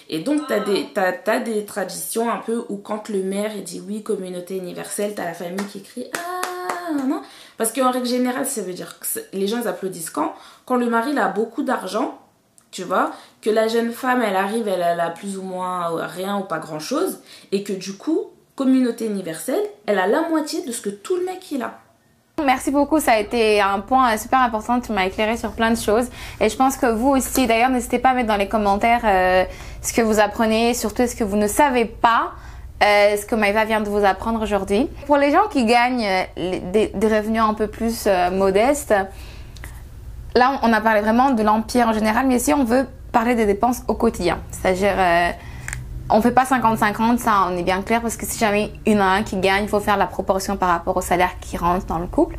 Et 0.09 0.21
donc, 0.21 0.47
tu 0.47 0.53
as, 0.53 0.61
des- 0.61 0.88
des 1.45 1.64
traditions 1.64 2.31
un 2.31 2.38
peu 2.38 2.64
où 2.69 2.77
quand 2.77 3.09
le 3.09 3.23
maire 3.23 3.53
dit 3.64 3.83
oui, 3.87 4.03
communauté 4.03 4.57
universelle, 4.57 5.14
tu 5.14 5.21
as 5.21 5.25
la 5.25 5.35
famille 5.35 5.66
qui 5.66 5.83
crie 5.83 6.07
Ah, 6.16 6.92
non. 6.92 7.23
Parce 7.57 7.73
qu'en 7.73 7.90
règle 7.90 8.07
générale, 8.07 8.47
ça 8.47 8.62
veut 8.62 8.73
dire 8.75 8.99
que 9.01 9.07
les 9.33 9.47
gens 9.49 9.66
applaudissent 9.66 10.11
quand? 10.11 10.35
Quand 10.64 10.77
le 10.77 10.87
mari 10.88 11.11
il 11.12 11.19
a 11.19 11.29
beaucoup 11.29 11.62
d'argent, 11.62 12.19
tu 12.71 12.85
vois, 12.85 13.11
que 13.40 13.51
la 13.51 13.66
jeune 13.69 13.92
femme 13.92 14.23
elle 14.23 14.37
arrive, 14.37 14.69
elle, 14.69 14.83
elle 14.87 15.01
a 15.01 15.11
plus 15.11 15.38
ou 15.38 15.42
moins 15.42 15.88
rien 16.07 16.38
ou 16.38 16.42
pas 16.42 16.59
grand 16.59 16.79
chose, 16.81 17.19
et 17.53 17.62
que 17.64 17.73
du 17.73 17.95
coup, 17.97 18.27
communauté 18.55 19.07
universelle, 19.07 19.62
elle 19.87 19.99
a 19.99 20.07
la 20.07 20.29
moitié 20.29 20.62
de 20.64 20.73
ce 20.73 20.83
que 20.83 20.90
tout 20.90 21.16
le 21.16 21.25
mec 21.25 21.51
il 21.51 21.62
a. 21.62 21.81
Merci 22.44 22.70
beaucoup, 22.70 23.01
ça 23.01 23.12
a 23.12 23.18
été 23.18 23.62
un 23.62 23.81
point 23.81 24.14
super 24.18 24.42
important. 24.42 24.79
Tu 24.79 24.92
m'as 24.92 25.07
éclairé 25.07 25.38
sur 25.38 25.53
plein 25.53 25.70
de 25.70 25.79
choses. 25.79 26.09
Et 26.38 26.51
je 26.51 26.57
pense 26.57 26.77
que 26.77 26.85
vous 26.85 27.09
aussi, 27.09 27.46
d'ailleurs, 27.46 27.70
n'hésitez 27.70 27.99
pas 27.99 28.11
à 28.11 28.14
mettre 28.14 28.29
dans 28.29 28.37
les 28.37 28.46
commentaires 28.46 29.01
euh, 29.05 29.44
ce 29.81 29.94
que 29.94 30.03
vous 30.03 30.20
apprenez, 30.20 30.75
surtout 30.75 31.07
ce 31.07 31.16
que 31.16 31.25
vous 31.25 31.38
ne 31.38 31.46
savez 31.46 31.87
pas, 31.87 32.33
euh, 32.85 33.16
ce 33.16 33.25
que 33.25 33.35
Maëva 33.35 33.64
vient 33.64 33.81
de 33.81 33.88
vous 33.88 34.05
apprendre 34.05 34.42
aujourd'hui. 34.42 34.87
Pour 35.07 35.16
les 35.16 35.31
gens 35.31 35.49
qui 35.51 35.64
gagnent 35.64 36.07
euh, 36.37 36.59
des, 36.72 36.92
revenus 37.09 37.40
un 37.40 37.55
peu 37.55 37.68
plus 37.68 38.07
modestes, 38.33 38.94
là, 40.35 40.61
on 40.62 40.75
a 40.75 40.81
parlé 40.83 41.01
vraiment 41.01 41.31
de 41.31 41.42
l'empire 41.42 41.88
en 41.88 41.94
général, 41.94 42.27
mais 42.27 42.38
si 42.38 42.53
on 42.53 42.64
veut 42.64 42.87
parler 43.12 43.35
des 43.35 43.46
dépenses 43.46 43.83
au 43.88 43.94
quotidien, 43.94 44.40
c'est-à-dire 44.51 44.96
on 46.11 46.21
fait 46.23 46.31
pas 46.33 46.45
50-50, 46.45 47.19
ça 47.19 47.49
on 47.51 47.57
est 47.57 47.62
bien 47.62 47.83
clair 47.83 48.01
parce 48.01 48.16
que 48.16 48.27
si 48.27 48.38
jamais 48.38 48.73
en 48.88 48.99
a 49.01 49.05
un 49.05 49.23
qui 49.23 49.37
gagne, 49.37 49.64
il 49.64 49.69
faut 49.69 49.81
faire 49.81 49.97
la 49.97 50.07
proportion 50.07 50.57
par 50.57 50.69
rapport 50.71 50.97
au 50.97 51.01
salaire 51.01 51.38
qui 51.40 51.57
rentre 51.57 51.87
dans 51.87 51.99
le 51.99 52.07
couple. 52.07 52.37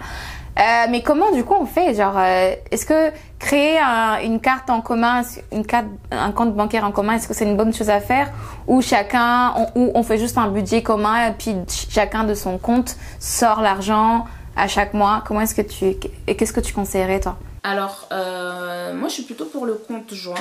Euh, 0.60 0.88
mais 0.90 1.04
comment 1.04 1.32
du 1.32 1.44
coup 1.44 1.54
on 1.60 1.68
fait 1.68 1.94
Genre, 1.94 2.16
euh, 2.18 2.56
est-ce 2.72 2.84
que 2.86 3.12
créer 3.38 3.78
un- 3.80 4.20
une 4.24 4.40
carte 4.40 4.72
en 4.72 4.82
commun, 4.82 5.22
une 5.52 5.64
carte, 5.66 5.86
un 6.10 6.32
compte 6.32 6.56
bancaire 6.56 6.84
en 6.84 6.92
commun, 6.92 7.14
est-ce 7.14 7.28
que 7.28 7.36
c'est 7.36 7.46
une 7.46 7.56
bonne 7.56 7.72
chose 7.74 7.92
à 7.92 8.00
faire? 8.00 8.32
Ou 8.66 8.82
chacun, 8.82 9.54
on, 9.56 9.68
ou 9.80 9.92
on 9.94 10.02
fait 10.02 10.18
juste 10.18 10.36
un 10.38 10.48
budget 10.48 10.82
commun 10.82 11.28
et 11.28 11.32
puis 11.34 11.52
ch- 11.68 11.88
chacun 11.92 12.24
de 12.24 12.34
son 12.34 12.58
compte 12.58 12.96
sort 13.20 13.62
l'argent 13.62 14.26
à 14.56 14.68
chaque 14.68 14.96
mois 14.96 15.22
Comment 15.28 15.42
est-ce 15.42 15.54
que 15.54 15.62
tu 15.62 15.96
et 16.26 16.36
qu'est-ce 16.36 16.54
que 16.54 16.60
tu 16.62 16.74
conseillerais 16.74 17.20
toi? 17.20 17.38
Alors, 17.64 18.08
euh, 18.12 18.96
moi 18.96 19.10
je 19.10 19.14
suis 19.14 19.24
plutôt 19.24 19.46
pour 19.46 19.68
le 19.68 19.76
compte 19.76 20.12
joint. 20.12 20.34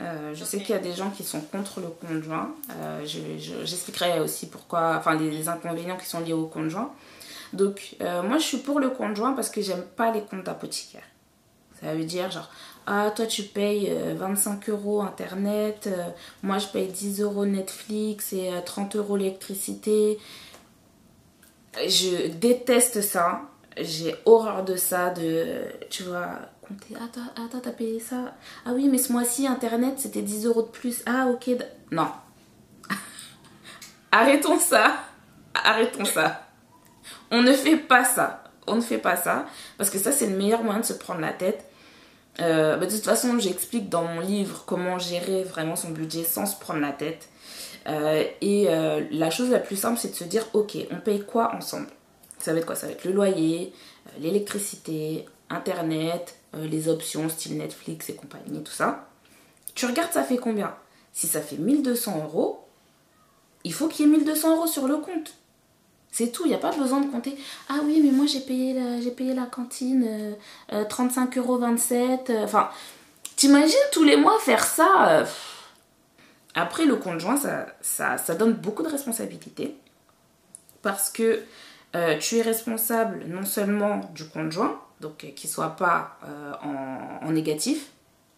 Euh, 0.00 0.34
je 0.34 0.44
sais 0.44 0.58
qu'il 0.58 0.70
y 0.70 0.78
a 0.78 0.80
des 0.80 0.92
gens 0.92 1.10
qui 1.10 1.22
sont 1.22 1.40
contre 1.40 1.80
le 1.80 1.86
compte 1.88 2.22
joint. 2.22 2.50
Euh, 2.70 3.04
je- 3.06 3.38
je- 3.38 3.64
J'expliquerai 3.64 4.18
aussi 4.20 4.46
pourquoi, 4.46 4.96
enfin 4.98 5.14
les, 5.14 5.30
les 5.30 5.48
inconvénients 5.48 5.96
qui 5.96 6.06
sont 6.06 6.20
liés 6.20 6.32
au 6.32 6.46
compte 6.46 6.68
joint. 6.68 6.92
Donc, 7.52 7.94
euh, 8.00 8.22
moi 8.22 8.38
je 8.38 8.44
suis 8.44 8.56
pour 8.58 8.80
le 8.80 8.90
compte 8.90 9.14
joint 9.14 9.32
parce 9.34 9.50
que 9.50 9.60
j'aime 9.62 9.84
pas 9.96 10.10
les 10.10 10.22
comptes 10.22 10.42
d'apothicaire. 10.44 11.04
Ça 11.80 11.94
veut 11.94 12.04
dire 12.04 12.28
genre, 12.30 12.50
ah 12.88 13.12
toi 13.14 13.26
tu 13.26 13.42
payes 13.44 13.88
euh, 13.90 14.14
25 14.18 14.68
euros 14.70 15.02
internet, 15.02 15.88
moi 16.42 16.58
je 16.58 16.66
paye 16.68 16.88
10 16.88 17.20
euros 17.20 17.46
Netflix 17.46 18.32
et 18.32 18.48
euh, 18.52 18.60
30 18.64 18.96
euros 18.96 19.16
l'électricité. 19.16 20.18
Je 21.86 22.28
déteste 22.28 23.00
ça. 23.02 23.42
J'ai 23.76 24.14
horreur 24.24 24.64
de 24.64 24.76
ça, 24.76 25.10
de, 25.10 25.62
tu 25.90 26.04
vois, 26.04 26.38
compter. 26.66 26.94
Attends, 26.96 27.44
attends, 27.44 27.60
t'as 27.60 27.70
payé 27.70 28.00
ça 28.00 28.34
Ah 28.66 28.70
oui, 28.74 28.88
mais 28.88 28.98
ce 28.98 29.12
mois-ci, 29.12 29.46
Internet, 29.46 29.94
c'était 29.98 30.22
10 30.22 30.46
euros 30.46 30.62
de 30.62 30.68
plus. 30.68 31.02
Ah, 31.06 31.26
ok. 31.28 31.50
Non. 31.90 32.08
Arrêtons 34.12 34.58
ça. 34.58 34.96
Arrêtons 35.54 36.04
ça. 36.04 36.48
On 37.30 37.42
ne 37.42 37.52
fait 37.52 37.76
pas 37.76 38.04
ça. 38.04 38.44
On 38.66 38.76
ne 38.76 38.80
fait 38.80 38.98
pas 38.98 39.16
ça. 39.16 39.46
Parce 39.78 39.90
que 39.90 39.98
ça, 39.98 40.12
c'est 40.12 40.26
le 40.26 40.36
meilleur 40.36 40.62
moyen 40.62 40.80
de 40.80 40.84
se 40.84 40.92
prendre 40.92 41.20
la 41.20 41.32
tête. 41.32 41.70
Euh, 42.40 42.76
bah, 42.76 42.86
de 42.86 42.90
toute 42.90 43.04
façon, 43.04 43.38
j'explique 43.38 43.88
dans 43.88 44.04
mon 44.04 44.20
livre 44.20 44.64
comment 44.66 44.98
gérer 44.98 45.44
vraiment 45.44 45.76
son 45.76 45.90
budget 45.90 46.24
sans 46.24 46.46
se 46.46 46.58
prendre 46.58 46.80
la 46.80 46.92
tête. 46.92 47.28
Euh, 47.86 48.24
et 48.40 48.66
euh, 48.68 49.02
la 49.10 49.30
chose 49.30 49.50
la 49.50 49.58
plus 49.58 49.76
simple, 49.76 49.98
c'est 49.98 50.10
de 50.10 50.14
se 50.14 50.24
dire, 50.24 50.44
ok, 50.52 50.76
on 50.90 50.96
paye 50.96 51.20
quoi 51.20 51.54
ensemble? 51.54 51.88
Ça 52.38 52.52
va 52.52 52.58
être 52.58 52.66
quoi? 52.66 52.74
Ça 52.74 52.86
va 52.86 52.92
être 52.92 53.04
le 53.04 53.12
loyer, 53.12 53.72
l'électricité, 54.18 55.26
Internet, 55.50 56.36
euh, 56.54 56.66
les 56.66 56.88
options 56.88 57.28
style 57.28 57.58
Netflix 57.58 58.08
et 58.10 58.14
compagnie, 58.14 58.62
tout 58.62 58.72
ça. 58.72 59.08
Tu 59.74 59.86
regardes, 59.86 60.12
ça 60.12 60.22
fait 60.22 60.36
combien? 60.38 60.74
Si 61.12 61.26
ça 61.26 61.40
fait 61.40 61.56
1200 61.56 62.22
euros, 62.24 62.66
il 63.64 63.72
faut 63.72 63.88
qu'il 63.88 64.06
y 64.06 64.08
ait 64.08 64.16
1200 64.16 64.56
euros 64.56 64.66
sur 64.66 64.86
le 64.86 64.96
compte. 64.98 65.34
C'est 66.10 66.30
tout, 66.30 66.44
il 66.44 66.50
n'y 66.50 66.54
a 66.54 66.58
pas 66.58 66.70
besoin 66.70 67.00
de 67.00 67.10
compter. 67.10 67.36
Ah 67.68 67.80
oui, 67.84 68.00
mais 68.04 68.12
moi 68.12 68.26
j'ai 68.26 68.38
payé 68.40 68.72
la, 68.72 69.10
payé 69.10 69.34
la 69.34 69.46
cantine 69.46 70.04
euh, 70.06 70.34
euh, 70.72 70.84
35,27 70.84 71.38
euros. 71.38 71.60
euh, 71.64 72.44
Enfin, 72.44 72.70
t'imagines 73.34 73.74
tous 73.90 74.04
les 74.04 74.16
mois 74.16 74.38
faire 74.38 74.64
ça 74.64 75.08
euh. 75.08 75.26
Après, 76.54 76.84
le 76.84 76.94
conjoint, 76.94 77.36
ça, 77.36 77.66
ça, 77.80 78.16
ça 78.16 78.36
donne 78.36 78.52
beaucoup 78.52 78.84
de 78.84 78.88
responsabilités. 78.88 79.76
Parce 80.82 81.10
que 81.10 81.42
tu 82.20 82.36
es 82.36 82.42
responsable 82.42 83.24
non 83.26 83.44
seulement 83.44 84.00
du 84.14 84.24
conjoint, 84.28 84.80
donc 85.00 85.24
euh, 85.24 85.28
qu'il 85.28 85.50
soit 85.50 85.70
pas 85.70 86.18
euh, 86.26 86.52
en, 87.22 87.30
négatif, 87.30 87.90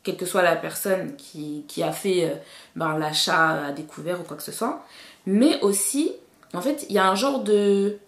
quelle 0.03 0.16
que 0.16 0.27
soit 0.27 0.42
la 0.42 0.57
personne 0.57 1.16
qui, 1.16 1.64
qui 1.69 1.83
a 1.83 1.92
fait 1.92 2.25
euh, 2.25 2.35
ben, 2.77 2.99
l'achat 2.99 3.66
à 3.66 3.73
découvert 3.73 4.21
ou 4.21 4.25
quoi 4.25 4.37
que 4.37 4.42
ce 4.42 4.53
soit, 4.53 4.85
mais 5.27 5.61
aussi, 5.61 6.12
en 6.55 6.61
fait, 6.61 6.87
il 6.88 6.95
y 6.95 6.99
a 6.99 7.09
un 7.09 7.14
genre 7.14 7.40
de... 7.42 7.99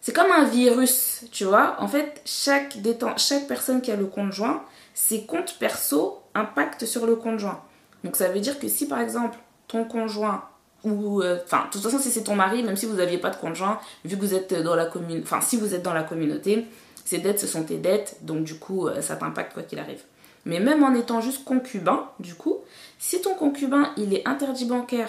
C'est 0.00 0.12
comme 0.12 0.30
un 0.30 0.44
virus, 0.44 1.24
tu 1.32 1.44
vois. 1.44 1.76
En 1.80 1.88
fait, 1.88 2.22
chaque, 2.24 2.76
déten- 2.76 3.18
chaque 3.18 3.48
personne 3.48 3.80
qui 3.80 3.90
a 3.90 3.96
le 3.96 4.06
compte 4.06 4.32
joint, 4.32 4.62
ses 4.94 5.24
comptes 5.26 5.56
perso 5.58 6.22
impactent 6.34 6.86
sur 6.86 7.06
le 7.06 7.16
compte 7.16 7.38
joint. 7.38 7.60
Donc 8.04 8.16
ça 8.16 8.28
veut 8.28 8.40
dire 8.40 8.58
que 8.58 8.68
si 8.68 8.86
par 8.86 9.00
exemple 9.00 9.36
ton 9.66 9.84
conjoint 9.84 10.44
ou 10.84 11.22
enfin 11.44 11.64
de 11.64 11.70
toute 11.72 11.82
façon 11.82 11.98
si 11.98 12.10
c'est 12.10 12.22
ton 12.22 12.36
mari 12.36 12.62
même 12.62 12.76
si 12.76 12.86
vous 12.86 12.94
n'aviez 12.96 13.18
pas 13.18 13.30
de 13.30 13.36
conjoint 13.36 13.80
vu 14.04 14.16
que 14.16 14.20
vous 14.20 14.34
êtes 14.34 14.54
dans 14.54 14.76
la 14.76 14.86
commune 14.86 15.22
enfin 15.24 15.40
si 15.40 15.56
vous 15.56 15.74
êtes 15.74 15.82
dans 15.82 15.94
la 15.94 16.04
communauté 16.04 16.66
ces 17.06 17.18
dettes 17.18 17.40
ce 17.40 17.46
sont 17.46 17.62
tes 17.62 17.78
dettes 17.78 18.18
donc 18.22 18.44
du 18.44 18.58
coup 18.58 18.86
euh, 18.86 19.00
ça 19.00 19.16
t'impacte 19.16 19.54
quoi 19.54 19.62
qu'il 19.62 19.78
arrive. 19.78 20.02
Mais 20.44 20.60
même 20.60 20.84
en 20.84 20.94
étant 20.94 21.22
juste 21.22 21.44
concubin 21.44 22.10
du 22.20 22.34
coup 22.34 22.58
si 22.98 23.22
ton 23.22 23.34
concubin 23.34 23.90
il 23.96 24.12
est 24.12 24.28
interdit 24.28 24.66
bancaire 24.66 25.08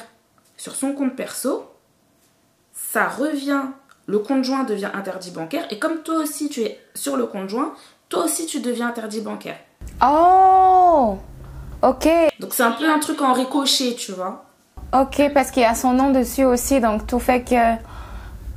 sur 0.55 0.75
son 0.75 0.93
compte 0.93 1.17
perso 1.17 1.65
ça 2.73 3.10
revient 3.10 3.63
le 4.05 4.19
compte 4.19 4.45
joint 4.45 4.63
devient 4.63 4.91
interdit 4.93 5.31
bancaire 5.31 5.67
et 5.69 5.79
comme 5.79 6.03
toi 6.03 6.15
aussi 6.19 6.47
tu 6.47 6.62
es 6.62 6.79
sur 6.95 7.17
le 7.17 7.25
compte 7.25 7.49
joint 7.49 7.73
toi 8.07 8.23
aussi 8.23 8.45
tu 8.45 8.62
deviens 8.62 8.88
interdit 8.88 9.21
bancaire. 9.21 9.57
Oh! 10.01 11.17
Ok, 11.81 12.07
donc 12.39 12.53
c'est 12.53 12.63
un 12.63 12.71
peu 12.71 12.89
un 12.89 12.99
truc 12.99 13.21
en 13.21 13.33
ricochet 13.33 13.95
tu 13.95 14.12
vois. 14.13 14.45
Ok, 14.93 15.31
parce 15.33 15.51
qu'il 15.51 15.63
y 15.63 15.65
a 15.65 15.75
son 15.75 15.93
nom 15.93 16.12
dessus 16.12 16.45
aussi, 16.45 16.79
donc 16.79 17.05
tout 17.05 17.19
fait 17.19 17.43
que. 17.43 17.75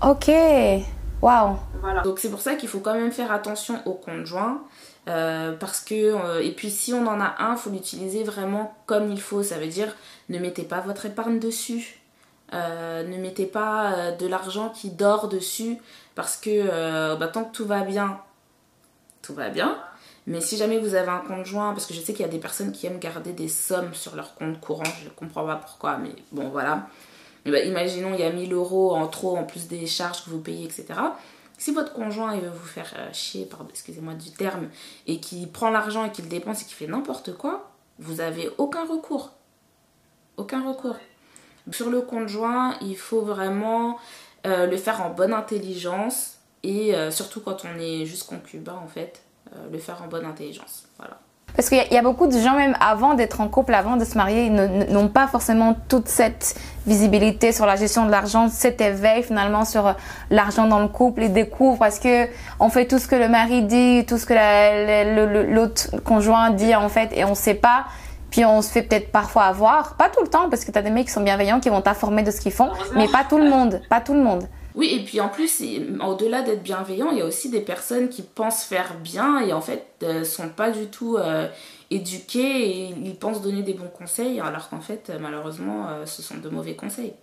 Ok, 0.09 0.31
waouh. 1.23 1.57
Donc 2.05 2.19
c'est 2.19 2.31
pour 2.31 2.41
ça 2.41 2.55
qu'il 2.55 2.69
faut 2.69 2.81
quand 2.81 2.95
même 2.95 3.13
faire 3.13 3.33
attention 3.33 3.81
au 3.87 3.95
conjoint. 3.95 4.63
euh, 5.09 5.53
parce 5.59 5.81
que 5.81 5.95
euh, 5.95 6.43
et 6.43 6.53
puis 6.53 6.71
si 6.71 6.93
on 6.93 7.07
en 7.07 7.21
a 7.21 7.35
un, 7.39 7.57
faut 7.57 7.71
l'utiliser 7.71 8.23
vraiment 8.23 8.75
comme 8.87 9.11
il 9.11 9.21
faut. 9.21 9.43
Ça 9.43 9.59
veut 9.59 9.67
dire 9.67 9.95
ne 10.29 10.39
mettez 10.39 10.63
pas 10.65 10.81
votre 10.81 11.07
épargne 11.07 11.39
dessus, 11.39 11.97
Euh, 12.53 13.05
ne 13.07 13.17
mettez 13.17 13.47
pas 13.47 13.93
euh, 13.93 14.17
de 14.17 14.27
l'argent 14.27 14.71
qui 14.71 14.91
dort 14.91 15.29
dessus 15.29 15.79
parce 16.17 16.37
que 16.37 17.17
bah, 17.17 17.29
tant 17.29 17.45
que 17.45 17.53
tout 17.57 17.65
va 17.65 17.83
bien, 17.83 18.19
tout 19.23 19.35
va 19.35 19.49
bien. 19.51 19.79
Mais 20.27 20.41
si 20.41 20.57
jamais 20.57 20.79
vous 20.79 20.95
avez 20.95 21.09
un 21.11 21.21
compte 21.21 21.47
joint, 21.47 21.73
parce 21.73 21.87
que 21.87 21.95
je 21.95 22.01
sais 22.01 22.13
qu'il 22.13 22.27
y 22.27 22.29
a 22.29 22.33
des 22.33 22.41
personnes 22.41 22.73
qui 22.73 22.87
aiment 22.87 22.99
garder 22.99 23.33
des 23.33 23.49
sommes 23.49 23.95
sur 23.95 24.17
leur 24.17 24.35
compte 24.35 24.61
courant, 24.61 24.93
je 25.05 25.09
comprends 25.11 25.47
pas 25.47 25.57
pourquoi, 25.57 25.97
mais 25.99 26.15
bon 26.33 26.49
voilà. 26.51 26.89
Ben, 27.45 27.67
imaginons 27.67 28.15
il 28.15 28.21
y 28.21 28.23
a 28.23 28.31
1000 28.31 28.53
euros 28.53 28.95
en 28.95 29.07
trop 29.09 29.37
en 29.37 29.45
plus 29.45 29.69
des 29.69 29.87
charges 29.87 30.25
que 30.25 30.31
vous 30.31 30.41
payez, 30.41 30.65
etc. 30.65 30.87
Si 31.59 31.73
votre 31.73 31.93
conjoint 31.93 32.35
il 32.35 32.41
veut 32.41 32.51
vous 32.51 32.67
faire 32.67 32.93
euh, 32.99 33.13
chier, 33.13 33.45
pardon, 33.47 33.67
excusez-moi 33.71 34.15
du 34.15 34.31
terme, 34.31 34.69
et 35.07 35.21
qui 35.21 35.47
prend 35.47 35.71
l'argent 35.71 36.05
et 36.05 36.11
qu'il 36.11 36.25
le 36.25 36.31
dépense 36.31 36.63
et 36.63 36.65
qu'il 36.65 36.75
fait 36.75 36.87
n'importe 36.87 37.37
quoi, 37.37 37.71
vous 37.99 38.21
avez 38.21 38.51
aucun 38.59 38.87
recours. 38.87 39.33
Aucun 40.37 40.67
recours. 40.67 40.97
Sur 41.71 41.91
le 41.91 42.01
conjoint, 42.01 42.77
il 42.81 42.97
faut 42.97 43.21
vraiment 43.21 43.99
euh, 44.47 44.67
le 44.67 44.77
faire 44.77 45.03
en 45.03 45.11
bonne 45.11 45.35
intelligence 45.35 46.39
et 46.63 46.95
euh, 46.95 47.11
surtout 47.11 47.41
quand 47.41 47.65
on 47.65 47.79
est 47.79 48.07
juste 48.07 48.27
concubin 48.27 48.79
en 48.83 48.89
fait, 48.89 49.23
le 49.71 49.79
faire 49.79 50.03
en 50.03 50.07
bonne 50.07 50.25
intelligence. 50.25 50.87
Voilà. 50.97 51.19
Parce 51.57 51.69
qu'il 51.69 51.85
y, 51.91 51.97
a 51.97 52.03
beaucoup 52.03 52.27
de 52.27 52.39
gens, 52.39 52.55
même 52.57 52.77
avant 52.81 53.15
d'être 53.15 53.41
en 53.41 53.49
couple, 53.49 53.75
avant 53.75 53.97
de 53.97 54.05
se 54.05 54.17
marier, 54.17 54.47
ils 54.47 54.93
n'ont 54.93 55.09
pas 55.09 55.27
forcément 55.27 55.77
toute 55.89 56.09
cette 56.09 56.55
visibilité 56.87 57.53
sur 57.53 57.67
la 57.67 57.77
gestion 57.77 58.07
de 58.07 58.11
l'argent, 58.11 58.49
cet 58.49 58.81
éveil 58.81 59.23
finalement 59.23 59.65
sur 59.65 59.87
euh, 59.87 59.93
l'argent 60.31 60.67
dans 60.67 60.81
le 60.81 60.89
couple. 60.89 61.23
Ils 61.23 61.33
découvrent 61.33 61.79
parce 61.79 61.99
que 61.99 62.27
on 62.59 62.69
fait 62.69 62.87
tout 62.87 62.99
ce 62.99 63.07
que 63.07 63.17
le 63.17 63.29
mari 63.29 63.63
dit, 63.63 64.05
tout 64.07 64.19
ce 64.19 64.27
que 64.27 65.53
l'autre 65.53 66.01
conjoint 66.05 66.51
dit 66.51 66.75
en 66.75 66.89
fait, 66.89 67.11
et 67.15 67.25
on 67.25 67.31
ne 67.31 67.35
sait 67.35 67.55
pas. 67.55 67.85
Puis 68.31 68.45
on 68.45 68.63
se 68.63 68.71
fait 68.71 68.83
peut-être 68.83 69.11
parfois 69.11 69.45
avoir, 69.45 69.97
pas 69.97 70.09
tout 70.09 70.23
le 70.23 70.29
temps, 70.29 70.49
parce 70.49 70.65
que 70.65 70.71
tu 70.71 70.79
as 70.79 70.83
des 70.83 70.91
mecs 70.91 71.07
qui 71.07 71.13
sont 71.13 71.23
bienveillants, 71.23 71.59
qui 71.59 71.69
vont 71.69 71.81
t'informer 71.81 72.23
de 72.23 72.31
ce 72.31 72.41
qu'ils 72.41 72.53
font, 72.53 72.71
mais 72.95 73.09
pas 73.09 73.25
tout 73.29 73.39
le 73.39 73.51
monde, 73.51 73.81
pas 73.91 74.01
tout 74.01 74.15
le 74.15 74.23
monde. 74.23 74.45
Oui, 74.75 74.89
et 74.93 75.05
puis 75.05 75.21
en 75.21 75.29
plus, 75.29 75.63
au-delà 76.01 76.43
d'être 76.43 76.63
bienveillant, 76.63 77.11
il 77.11 77.19
y 77.19 77.21
a 77.23 77.27
aussi 77.27 77.51
des 77.51 77.61
personnes 77.61 78.09
qui 78.09 78.23
pensent 78.23 78.65
faire 78.65 78.95
bien 79.03 79.41
et 79.41 79.53
en 79.53 79.61
fait 79.61 79.85
euh, 80.03 80.25
sont 80.25 80.49
pas 80.49 80.71
du 80.71 80.87
tout 80.87 81.17
euh, 81.17 81.49
éduquées 81.91 82.71
et 82.71 82.95
ils 83.03 83.17
pensent 83.17 83.43
donner 83.43 83.63
des 83.63 83.75
bons 83.75 83.91
conseils 83.93 84.41
alors 84.41 84.69
qu'en 84.69 84.81
fait, 84.81 85.13
malheureusement, 85.21 85.89
euh, 85.89 86.07
ce 86.07 86.23
sont 86.23 86.39
de 86.39 86.49
mauvais 86.49 86.77
conseils. 86.77 87.15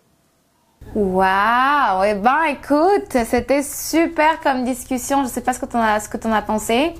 Waouh! 0.94 2.04
Eh 2.06 2.16
ben, 2.16 2.44
écoute, 2.50 3.26
c'était 3.26 3.64
super 3.64 4.40
comme 4.42 4.64
discussion. 4.64 5.24
Je 5.24 5.30
sais 5.30 5.42
pas 5.42 5.54
ce 5.54 5.60
que 5.60 5.66
que 5.66 6.28
en 6.28 6.32
as 6.32 6.42
pensé. 6.42 6.94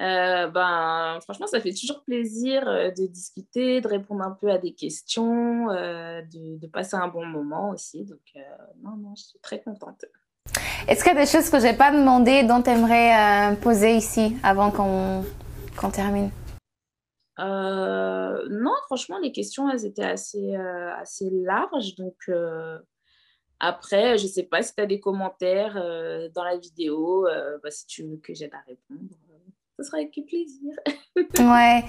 Euh, 0.00 0.46
ben, 0.48 1.18
franchement, 1.22 1.46
ça 1.46 1.60
fait 1.60 1.72
toujours 1.72 2.02
plaisir 2.02 2.68
euh, 2.68 2.90
de 2.90 3.06
discuter, 3.06 3.80
de 3.80 3.88
répondre 3.88 4.22
un 4.22 4.32
peu 4.32 4.50
à 4.50 4.58
des 4.58 4.74
questions, 4.74 5.70
euh, 5.70 6.20
de, 6.22 6.66
passer 6.66 6.96
un 6.96 7.08
bon 7.08 7.24
moment 7.24 7.70
aussi. 7.70 8.04
Donc, 8.04 8.20
non, 8.82 8.96
non, 8.96 9.14
je 9.16 9.22
suis 9.22 9.38
très 9.38 9.62
contente. 9.62 10.04
Est-ce 10.86 11.02
qu'il 11.02 11.14
y 11.14 11.16
a 11.16 11.20
des 11.20 11.30
choses 11.30 11.48
que 11.48 11.58
je 11.58 11.64
n'ai 11.64 11.76
pas 11.76 11.90
demandé 11.90 12.42
dont 12.42 12.60
tu 12.60 12.70
aimerais 12.70 13.56
poser 13.62 13.96
ici 13.96 14.36
avant 14.42 14.70
qu'on 14.70 15.90
termine? 15.90 16.30
Non, 17.38 18.74
franchement, 18.86 19.18
les 19.18 19.32
questions, 19.32 19.70
elles 19.70 19.86
étaient 19.86 20.04
assez, 20.04 20.54
assez 20.54 21.30
larges. 21.30 21.94
Donc, 21.96 22.30
après, 23.58 24.18
je 24.18 24.24
ne 24.24 24.28
sais 24.28 24.42
pas 24.42 24.62
si 24.62 24.74
tu 24.74 24.82
as 24.82 24.86
des 24.86 25.00
commentaires 25.00 25.74
dans 26.34 26.44
la 26.44 26.56
vidéo, 26.58 27.26
bah, 27.62 27.70
si 27.70 27.86
tu 27.86 28.04
veux 28.04 28.18
que 28.18 28.34
j'aide 28.34 28.52
à 28.52 28.60
répondre 28.66 29.16
ce 29.76 29.84
sera 29.84 29.98
avec 29.98 30.12
plaisir. 30.26 30.72
ouais, 31.50 31.84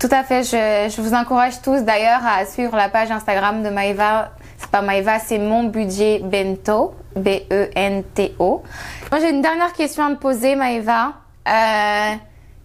tout 0.00 0.08
à 0.10 0.24
fait. 0.24 0.42
Je, 0.42 0.94
je 0.94 1.00
vous 1.00 1.14
encourage 1.14 1.62
tous 1.62 1.82
d'ailleurs 1.82 2.24
à 2.26 2.44
suivre 2.46 2.76
la 2.76 2.88
page 2.88 3.10
Instagram 3.10 3.62
de 3.62 3.68
Maïva. 3.68 4.32
C'est 4.58 4.70
pas 4.70 4.82
Maïva, 4.82 5.18
c'est 5.18 5.38
mon 5.38 5.64
budget 5.64 6.20
bento, 6.20 6.94
B-E-N-T-O. 7.16 8.62
Moi, 9.10 9.20
j'ai 9.20 9.30
une 9.30 9.42
dernière 9.42 9.72
question 9.72 10.04
à 10.04 10.10
me 10.10 10.16
poser, 10.16 10.56
Maïva. 10.56 11.14
Euh, 11.48 12.14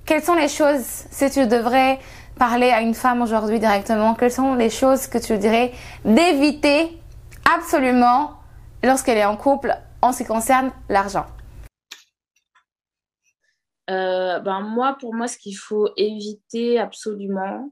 quelles 0.06 0.24
sont 0.24 0.36
les 0.36 0.48
choses, 0.48 0.84
si 0.84 1.30
tu 1.30 1.46
devrais 1.48 2.00
parler 2.38 2.70
à 2.70 2.82
une 2.82 2.94
femme 2.94 3.22
aujourd'hui 3.22 3.60
directement, 3.60 4.14
quelles 4.14 4.32
sont 4.32 4.54
les 4.54 4.70
choses 4.70 5.08
que 5.08 5.18
tu 5.18 5.38
dirais 5.38 5.72
d'éviter 6.06 7.00
absolument 7.58 8.34
lorsqu'elle 8.84 9.18
est 9.18 9.26
en 9.26 9.36
couple 9.36 9.76
en 10.02 10.14
ce 10.14 10.20
qui 10.20 10.26
concerne 10.26 10.72
l'argent? 10.88 11.26
Euh, 13.90 14.40
ben 14.40 14.62
moi, 14.62 14.98
pour 15.00 15.14
moi, 15.14 15.28
ce 15.28 15.38
qu'il 15.38 15.58
faut 15.58 15.90
éviter 15.96 16.80
absolument, 16.80 17.72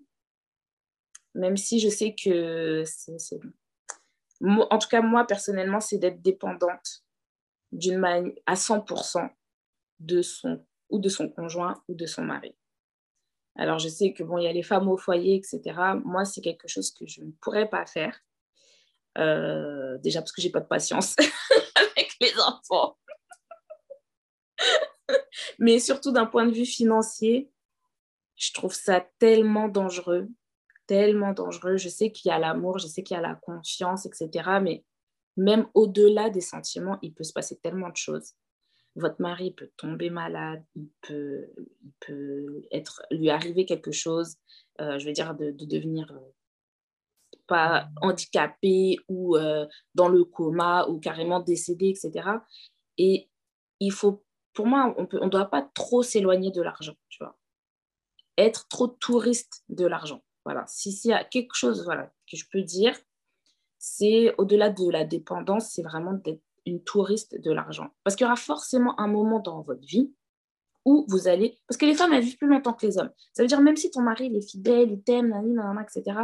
même 1.33 1.57
si 1.57 1.79
je 1.79 1.89
sais 1.89 2.15
que 2.15 2.83
c'est... 2.85 3.39
En 4.41 4.77
tout 4.77 4.87
cas, 4.89 5.01
moi, 5.01 5.25
personnellement, 5.25 5.79
c'est 5.79 5.97
d'être 5.97 6.21
dépendante 6.21 7.03
d'une 7.71 7.97
manière 7.97 8.33
à 8.45 8.53
100% 8.55 9.29
de 9.99 10.21
son 10.21 10.65
ou 10.89 10.99
de 10.99 11.09
son 11.09 11.29
conjoint 11.29 11.81
ou 11.87 11.95
de 11.95 12.05
son 12.05 12.23
mari. 12.23 12.55
Alors, 13.57 13.79
je 13.79 13.87
sais 13.87 14.13
que 14.13 14.23
bon, 14.23 14.37
il 14.37 14.43
y 14.43 14.47
a 14.47 14.53
les 14.53 14.63
femmes 14.63 14.89
au 14.89 14.97
foyer, 14.97 15.35
etc. 15.35 15.61
Moi, 16.03 16.25
c'est 16.25 16.41
quelque 16.41 16.67
chose 16.67 16.91
que 16.91 17.05
je 17.07 17.21
ne 17.21 17.31
pourrais 17.41 17.69
pas 17.69 17.85
faire. 17.85 18.19
Euh, 19.17 19.97
déjà 19.99 20.19
parce 20.19 20.33
que 20.33 20.41
j'ai 20.41 20.49
pas 20.49 20.59
de 20.59 20.67
patience 20.67 21.15
avec 21.75 22.11
les 22.19 22.33
enfants. 22.39 22.97
Mais 25.59 25.79
surtout 25.79 26.11
d'un 26.11 26.25
point 26.25 26.45
de 26.45 26.53
vue 26.53 26.65
financier, 26.65 27.49
je 28.35 28.51
trouve 28.53 28.73
ça 28.73 29.05
tellement 29.19 29.67
dangereux, 29.67 30.27
tellement 30.87 31.31
dangereux. 31.31 31.77
Je 31.77 31.89
sais 31.89 32.11
qu'il 32.11 32.29
y 32.29 32.31
a 32.31 32.39
l'amour, 32.39 32.79
je 32.79 32.87
sais 32.87 33.03
qu'il 33.03 33.15
y 33.15 33.17
a 33.17 33.21
la 33.21 33.35
confiance, 33.35 34.05
etc. 34.05 34.59
Mais 34.61 34.83
même 35.37 35.67
au-delà 35.73 36.29
des 36.29 36.41
sentiments, 36.41 36.97
il 37.01 37.13
peut 37.13 37.23
se 37.23 37.33
passer 37.33 37.57
tellement 37.57 37.89
de 37.89 37.97
choses. 37.97 38.33
Votre 38.95 39.21
mari 39.21 39.51
peut 39.51 39.69
tomber 39.75 40.09
malade, 40.09 40.63
il 40.75 40.87
peut, 41.01 41.47
il 41.57 41.91
peut 41.99 42.63
être, 42.71 43.03
lui 43.11 43.29
arriver 43.29 43.65
quelque 43.65 43.91
chose, 43.91 44.37
euh, 44.79 44.97
je 44.99 45.05
veux 45.05 45.11
dire, 45.11 45.35
de, 45.35 45.51
devenir 45.51 46.09
euh, 46.11 46.31
pas 47.45 47.89
handicapé 48.01 48.97
ou 49.09 49.35
euh, 49.35 49.67
dans 49.95 50.07
le 50.07 50.23
coma 50.23 50.87
ou 50.87 50.99
carrément 50.99 51.41
décédé, 51.41 51.89
etc. 51.89 52.29
Et 52.97 53.29
il 53.81 53.91
faut 53.91 54.23
pour 54.55 54.65
moi, 54.65 54.95
on 54.97 55.25
ne 55.25 55.29
doit 55.29 55.45
pas 55.45 55.61
trop 55.73 56.01
s'éloigner 56.01 56.49
de 56.49 56.61
l'argent, 56.61 56.95
tu 57.09 57.23
vois. 57.23 57.37
Être 58.37 58.67
trop 58.67 58.87
touriste 58.87 59.63
de 59.69 59.85
l'argent. 59.85 60.23
Voilà. 60.45 60.65
Si 60.67 60.91
s'il 60.91 61.11
y 61.11 61.13
a 61.13 61.23
quelque 61.23 61.55
chose 61.55 61.83
voilà, 61.83 62.11
que 62.29 62.37
je 62.37 62.45
peux 62.51 62.61
dire, 62.61 62.97
c'est 63.77 64.33
au-delà 64.37 64.69
de 64.69 64.89
la 64.89 65.05
dépendance, 65.05 65.69
c'est 65.69 65.83
vraiment 65.83 66.13
d'être 66.13 66.41
une 66.65 66.83
touriste 66.83 67.39
de 67.39 67.51
l'argent. 67.51 67.89
Parce 68.03 68.15
qu'il 68.15 68.25
y 68.25 68.27
aura 68.27 68.35
forcément 68.35 68.99
un 68.99 69.07
moment 69.07 69.39
dans 69.39 69.61
votre 69.61 69.85
vie 69.85 70.11
où 70.85 71.05
vous 71.09 71.27
allez... 71.27 71.59
Parce 71.67 71.77
que 71.77 71.85
les 71.85 71.95
femmes, 71.95 72.13
elles 72.13 72.23
vivent 72.23 72.37
plus 72.37 72.47
longtemps 72.47 72.73
que 72.73 72.85
les 72.85 72.97
hommes. 72.97 73.11
Ça 73.33 73.43
veut 73.43 73.47
dire, 73.47 73.61
même 73.61 73.75
si 73.75 73.91
ton 73.91 74.01
mari, 74.01 74.27
il 74.27 74.35
est 74.35 74.49
fidèle, 74.49 74.91
il 74.91 75.03
t'aime, 75.03 75.33
etc., 75.81 76.17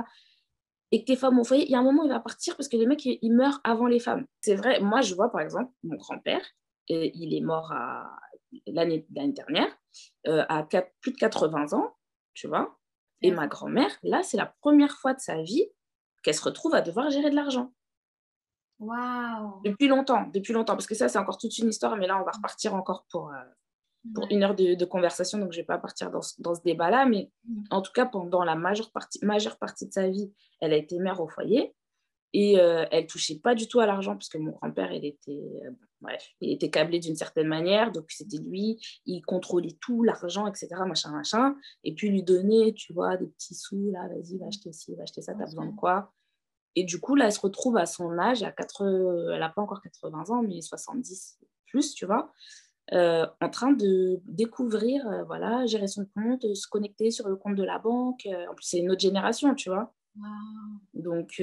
et 0.93 1.01
que 1.01 1.05
tes 1.05 1.15
femmes 1.15 1.39
au 1.39 1.43
foyer, 1.45 1.63
il 1.63 1.71
y 1.71 1.75
a 1.75 1.79
un 1.79 1.83
moment 1.83 2.03
il 2.03 2.09
va 2.09 2.19
partir 2.19 2.57
parce 2.57 2.67
que 2.67 2.75
les 2.75 2.85
mecs, 2.85 3.05
ils 3.05 3.33
meurent 3.33 3.61
avant 3.63 3.87
les 3.87 3.99
femmes. 3.99 4.25
C'est 4.41 4.55
vrai, 4.55 4.81
moi, 4.81 4.99
je 4.99 5.15
vois, 5.15 5.31
par 5.31 5.39
exemple, 5.39 5.71
mon 5.83 5.95
grand-père, 5.95 6.45
il 6.91 7.33
est 7.33 7.41
mort 7.41 7.73
l'année 8.67 9.05
dernière, 9.09 9.67
euh, 10.27 10.43
à 10.49 10.63
plus 10.63 11.11
de 11.11 11.17
80 11.17 11.73
ans, 11.73 11.95
tu 12.33 12.47
vois. 12.47 12.77
Et 13.21 13.31
ma 13.31 13.47
grand-mère, 13.47 13.91
là, 14.03 14.23
c'est 14.23 14.37
la 14.37 14.47
première 14.61 14.97
fois 14.97 15.13
de 15.13 15.19
sa 15.19 15.41
vie 15.41 15.67
qu'elle 16.23 16.35
se 16.35 16.43
retrouve 16.43 16.73
à 16.73 16.81
devoir 16.81 17.09
gérer 17.09 17.29
de 17.29 17.35
l'argent. 17.35 17.71
Waouh 18.79 19.61
Depuis 19.63 19.87
longtemps, 19.87 20.27
depuis 20.33 20.53
longtemps, 20.53 20.73
parce 20.73 20.87
que 20.87 20.95
ça, 20.95 21.07
c'est 21.07 21.19
encore 21.19 21.37
toute 21.37 21.55
une 21.59 21.69
histoire, 21.69 21.95
mais 21.97 22.07
là, 22.07 22.19
on 22.19 22.25
va 22.25 22.31
repartir 22.31 22.73
encore 22.73 23.05
pour, 23.11 23.29
euh, 23.29 23.43
pour 24.15 24.25
une 24.31 24.43
heure 24.43 24.55
de, 24.55 24.85
conversation, 24.85 25.37
donc 25.37 25.51
je 25.51 25.57
ne 25.57 25.61
vais 25.61 25.67
pas 25.67 25.77
partir 25.77 26.09
dans 26.09 26.21
ce, 26.21 26.41
dans 26.41 26.55
ce 26.55 26.61
débat-là, 26.63 27.05
mais 27.05 27.31
en 27.69 27.81
tout 27.81 27.91
cas, 27.91 28.07
pendant 28.07 28.43
la 28.43 28.55
majeure 28.55 28.91
partie, 28.91 29.23
majeure 29.23 29.57
partie 29.57 29.87
de 29.87 29.93
sa 29.93 30.09
vie, 30.09 30.33
elle 30.59 30.73
a 30.73 30.77
été 30.77 30.97
mère 30.97 31.21
au 31.21 31.27
foyer. 31.27 31.75
Et 32.33 32.59
euh, 32.59 32.85
elle 32.91 33.07
touchait 33.07 33.39
pas 33.39 33.55
du 33.55 33.67
tout 33.67 33.79
à 33.79 33.85
l'argent 33.85 34.13
parce 34.13 34.29
que 34.29 34.37
mon 34.37 34.51
grand-père, 34.51 34.91
il 34.93 35.05
était, 35.05 35.31
euh, 35.65 35.71
bref, 35.99 36.25
il 36.39 36.51
était 36.51 36.69
câblé 36.69 36.99
d'une 36.99 37.15
certaine 37.15 37.47
manière. 37.47 37.91
Donc, 37.91 38.05
c'était 38.09 38.37
lui, 38.37 38.79
il 39.05 39.21
contrôlait 39.21 39.77
tout, 39.81 40.03
l'argent, 40.03 40.47
etc., 40.47 40.67
machin, 40.87 41.11
machin. 41.11 41.55
Et 41.83 41.93
puis, 41.93 42.09
lui 42.09 42.23
donner, 42.23 42.73
tu 42.73 42.93
vois, 42.93 43.17
des 43.17 43.27
petits 43.27 43.55
sous, 43.55 43.91
là, 43.91 44.07
vas-y, 44.07 44.37
va 44.37 44.47
acheter 44.47 44.71
ci, 44.71 44.95
va 44.95 45.03
acheter 45.03 45.21
ça, 45.21 45.33
t'as 45.33 45.45
besoin 45.45 45.65
de 45.65 45.75
quoi 45.75 46.13
Et 46.75 46.85
du 46.85 47.01
coup, 47.01 47.15
là, 47.15 47.25
elle 47.25 47.33
se 47.33 47.41
retrouve 47.41 47.75
à 47.75 47.85
son 47.85 48.17
âge, 48.17 48.43
à 48.43 48.51
4, 48.51 49.31
elle 49.33 49.39
n'a 49.39 49.49
pas 49.49 49.61
encore 49.61 49.81
80 49.81 50.29
ans, 50.29 50.41
mais 50.41 50.61
70 50.61 51.39
plus, 51.67 51.93
tu 51.93 52.05
vois, 52.05 52.31
euh, 52.93 53.25
en 53.41 53.49
train 53.49 53.71
de 53.71 54.19
découvrir, 54.25 55.05
voilà, 55.25 55.65
gérer 55.65 55.87
son 55.87 56.05
compte, 56.05 56.53
se 56.53 56.67
connecter 56.67 57.11
sur 57.11 57.27
le 57.27 57.35
compte 57.35 57.55
de 57.55 57.63
la 57.63 57.77
banque. 57.77 58.25
en 58.49 58.53
plus, 58.55 58.65
c'est 58.65 58.79
une 58.79 58.89
autre 58.89 59.01
génération, 59.01 59.53
tu 59.53 59.69
vois. 59.69 59.93
Donc, 60.93 61.41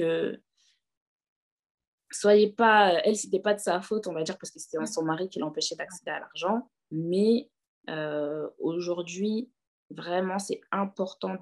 soyez 2.11 2.51
pas, 2.51 2.93
elle, 3.03 3.15
c'était 3.15 3.39
pas 3.39 3.53
de 3.53 3.59
sa 3.59 3.81
faute, 3.81 4.07
on 4.07 4.13
va 4.13 4.23
dire, 4.23 4.37
parce 4.37 4.51
que 4.51 4.59
c'était 4.59 4.83
son 4.85 5.03
mari 5.03 5.29
qui 5.29 5.39
l'empêchait 5.39 5.75
d'accéder 5.75 6.11
à 6.11 6.19
l'argent. 6.19 6.69
Mais 6.91 7.49
euh, 7.89 8.47
aujourd'hui, 8.59 9.49
vraiment, 9.89 10.39
c'est 10.39 10.61
important 10.71 11.37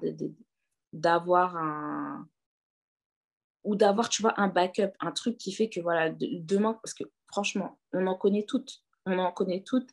d'avoir 0.92 1.56
un 1.56 2.26
ou 3.64 3.74
d'avoir, 3.76 4.08
tu 4.08 4.22
vois, 4.22 4.40
un 4.40 4.48
backup, 4.48 4.92
un 5.00 5.12
truc 5.12 5.36
qui 5.36 5.52
fait 5.52 5.68
que, 5.68 5.80
voilà, 5.80 6.10
demain, 6.10 6.74
parce 6.82 6.94
que 6.94 7.04
franchement, 7.26 7.78
on 7.92 8.06
en 8.06 8.14
connaît 8.14 8.44
toutes, 8.44 8.82
on 9.04 9.18
en 9.18 9.32
connaît 9.32 9.62
toutes 9.62 9.90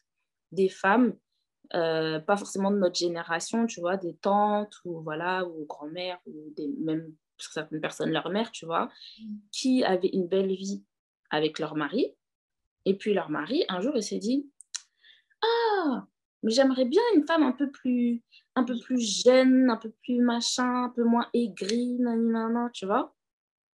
des 0.52 0.70
femmes, 0.70 1.14
euh, 1.74 2.20
pas 2.20 2.38
forcément 2.38 2.72
de 2.72 2.78
notre 2.78 2.96
génération, 2.96 3.66
tu 3.66 3.82
vois, 3.82 3.98
des 3.98 4.16
tantes 4.16 4.76
ou, 4.86 5.02
voilà, 5.02 5.46
ou 5.46 5.66
grand-mères, 5.66 6.20
ou 6.26 6.54
des, 6.56 6.68
même 6.80 7.14
parce 7.38 7.48
que 7.48 7.54
certaines 7.54 7.82
personnes, 7.82 8.12
leur 8.12 8.30
mère, 8.30 8.52
tu 8.52 8.66
vois, 8.66 8.90
mm. 9.20 9.38
qui 9.52 9.84
avaient 9.84 10.10
une 10.10 10.28
belle 10.28 10.54
vie 10.54 10.84
avec 11.30 11.60
leur 11.60 11.76
mari. 11.76 12.14
Et 12.86 12.96
puis 12.96 13.14
leur 13.14 13.30
mari, 13.30 13.66
un 13.68 13.82
jour, 13.82 13.94
il 13.96 14.04
s'est 14.04 14.20
dit, 14.20 14.50
ah, 15.42 16.08
mais 16.44 16.52
j'aimerais 16.52 16.86
bien 16.86 17.02
une 17.16 17.26
femme 17.26 17.44
un 17.44 17.52
peu 17.52 17.72
plus, 17.72 18.24
un 18.56 18.64
peu 18.64 18.78
plus 18.78 19.24
jeune, 19.24 19.70
un 19.70 19.78
peu 19.78 19.92
plus 20.04 20.22
machin, 20.22 20.86
un 20.86 20.90
peu 20.90 21.04
moins 21.04 21.28
aigrie, 21.34 21.98
nanana, 22.00 22.70
tu 22.74 22.86
vois. 22.86 23.16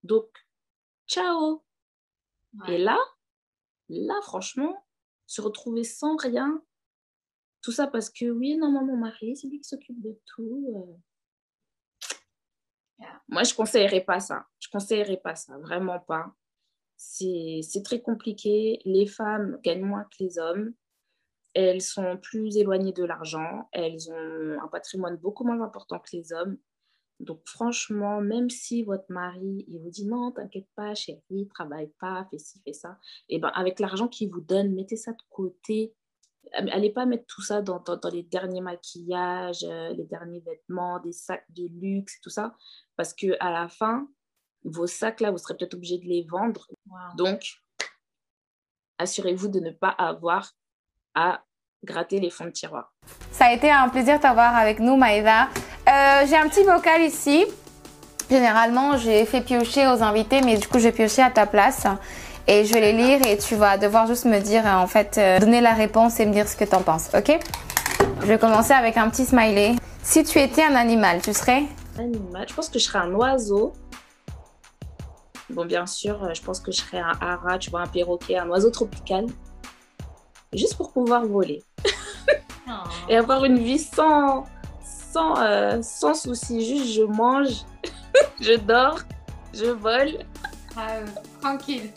Donc, 0.02 0.26
ciao. 1.06 1.62
Et 2.68 2.78
là, 2.78 2.98
là, 3.88 4.14
franchement, 4.22 4.84
se 5.26 5.40
retrouver 5.40 5.84
sans 5.84 6.16
rien, 6.16 6.62
tout 7.62 7.72
ça 7.72 7.86
parce 7.86 8.10
que 8.10 8.30
oui, 8.30 8.56
non, 8.56 8.70
mon 8.70 8.96
mari, 8.96 9.36
c'est 9.36 9.48
lui 9.48 9.60
qui 9.60 9.68
s'occupe 9.68 10.00
de 10.02 10.18
tout. 10.26 10.74
Euh. 10.76 10.96
Moi, 13.28 13.42
je 13.44 13.54
conseillerais 13.54 14.02
pas 14.02 14.20
ça. 14.20 14.46
Je 14.58 14.68
conseillerais 14.68 15.16
pas 15.16 15.34
ça, 15.34 15.56
vraiment 15.58 16.00
pas. 16.00 16.32
C'est 16.96 17.82
très 17.84 18.00
compliqué. 18.00 18.80
Les 18.84 19.06
femmes 19.06 19.58
gagnent 19.62 19.84
moins 19.84 20.04
que 20.04 20.22
les 20.22 20.38
hommes. 20.38 20.72
Elles 21.54 21.82
sont 21.82 22.16
plus 22.16 22.56
éloignées 22.56 22.92
de 22.92 23.04
l'argent. 23.04 23.68
Elles 23.72 24.10
ont 24.10 24.62
un 24.62 24.68
patrimoine 24.68 25.16
beaucoup 25.16 25.44
moins 25.44 25.60
important 25.60 25.98
que 25.98 26.16
les 26.16 26.32
hommes. 26.32 26.58
Donc 27.22 27.40
franchement, 27.46 28.20
même 28.20 28.50
si 28.50 28.82
votre 28.82 29.04
mari, 29.08 29.64
il 29.68 29.78
vous 29.78 29.90
dit 29.90 30.06
non, 30.06 30.32
t'inquiète 30.32 30.66
pas, 30.74 30.94
chérie, 30.94 31.48
travaille 31.54 31.92
pas, 32.00 32.26
fais 32.30 32.38
ci, 32.38 32.60
fais 32.64 32.72
ça, 32.72 32.98
et 33.28 33.36
eh 33.36 33.38
ben 33.38 33.48
avec 33.54 33.78
l'argent 33.78 34.08
qu'il 34.08 34.28
vous 34.28 34.40
donne, 34.40 34.74
mettez 34.74 34.96
ça 34.96 35.12
de 35.12 35.22
côté. 35.30 35.94
Allez 36.52 36.90
pas 36.90 37.06
mettre 37.06 37.24
tout 37.26 37.42
ça 37.42 37.62
dans, 37.62 37.78
dans, 37.80 38.10
les 38.10 38.24
derniers 38.24 38.60
maquillages, 38.60 39.64
euh, 39.64 39.92
les 39.94 40.04
derniers 40.04 40.40
vêtements, 40.40 41.00
des 41.00 41.12
sacs 41.12 41.46
de 41.50 41.66
luxe, 41.66 42.20
tout 42.20 42.30
ça, 42.30 42.54
parce 42.96 43.14
que 43.14 43.36
à 43.40 43.50
la 43.50 43.68
fin, 43.68 44.06
vos 44.64 44.86
sacs 44.86 45.20
là, 45.20 45.30
vous 45.30 45.38
serez 45.38 45.56
peut-être 45.56 45.74
obligé 45.74 45.98
de 45.98 46.04
les 46.04 46.26
vendre. 46.28 46.68
Donc, 47.16 47.62
assurez-vous 48.98 49.48
de 49.48 49.60
ne 49.60 49.70
pas 49.70 49.90
avoir 49.90 50.52
à 51.14 51.42
gratter 51.84 52.20
les 52.20 52.30
fonds 52.30 52.44
de 52.44 52.50
tiroir. 52.50 52.94
Ça 53.30 53.46
a 53.46 53.52
été 53.52 53.70
un 53.70 53.88
plaisir 53.88 54.18
de 54.18 54.22
t'avoir 54.22 54.54
avec 54.54 54.78
nous, 54.78 54.96
Maëva. 54.96 55.44
Euh, 55.88 56.26
j'ai 56.26 56.36
un 56.36 56.48
petit 56.48 56.62
vocal 56.62 57.02
ici. 57.02 57.44
Généralement, 58.30 58.96
j'ai 58.96 59.26
fait 59.26 59.40
piocher 59.40 59.86
aux 59.88 60.02
invités, 60.02 60.40
mais 60.42 60.56
du 60.56 60.66
coup, 60.66 60.78
je 60.78 60.84
vais 60.84 60.92
piocher 60.92 61.22
à 61.22 61.30
ta 61.30 61.46
place. 61.46 61.86
Et 62.48 62.64
je 62.64 62.74
vais 62.74 62.80
les 62.80 62.92
lire 62.92 63.26
et 63.26 63.38
tu 63.38 63.54
vas 63.54 63.78
devoir 63.78 64.06
juste 64.06 64.24
me 64.24 64.40
dire, 64.40 64.64
en 64.66 64.86
fait, 64.86 65.16
euh, 65.16 65.38
donner 65.38 65.60
la 65.60 65.74
réponse 65.74 66.18
et 66.18 66.26
me 66.26 66.32
dire 66.32 66.48
ce 66.48 66.56
que 66.56 66.64
tu 66.64 66.74
en 66.74 66.82
penses, 66.82 67.08
ok? 67.14 67.38
Je 68.20 68.26
vais 68.26 68.38
commencer 68.38 68.72
avec 68.72 68.96
un 68.96 69.08
petit 69.10 69.24
smiley. 69.24 69.76
Si 70.02 70.24
tu 70.24 70.40
étais 70.40 70.64
un 70.64 70.74
animal, 70.74 71.22
tu 71.22 71.32
serais? 71.32 71.62
Animal, 71.98 72.46
je 72.48 72.54
pense 72.54 72.68
que 72.68 72.78
je 72.80 72.84
serais 72.84 72.98
un 72.98 73.12
oiseau. 73.12 73.72
Bon, 75.50 75.64
bien 75.64 75.86
sûr, 75.86 76.22
euh, 76.24 76.34
je 76.34 76.42
pense 76.42 76.58
que 76.58 76.72
je 76.72 76.78
serais 76.78 76.98
un 76.98 77.12
hara, 77.20 77.58
tu 77.58 77.70
vois, 77.70 77.82
un 77.82 77.86
perroquet, 77.86 78.38
un 78.38 78.48
oiseau 78.48 78.70
tropical. 78.70 79.26
Juste 80.52 80.76
pour 80.76 80.92
pouvoir 80.92 81.24
voler. 81.24 81.62
Oh. 82.68 82.88
et 83.08 83.16
avoir 83.16 83.44
une 83.44 83.58
vie 83.58 83.80
sans, 83.80 84.44
sans, 85.12 85.36
euh, 85.42 85.82
sans 85.82 86.14
souci. 86.14 86.64
Juste, 86.64 86.92
je 86.94 87.02
mange, 87.02 87.64
je 88.40 88.56
dors, 88.56 89.00
je 89.52 89.66
vole. 89.66 90.18
Ah, 90.76 91.00
tranquille. 91.42 91.90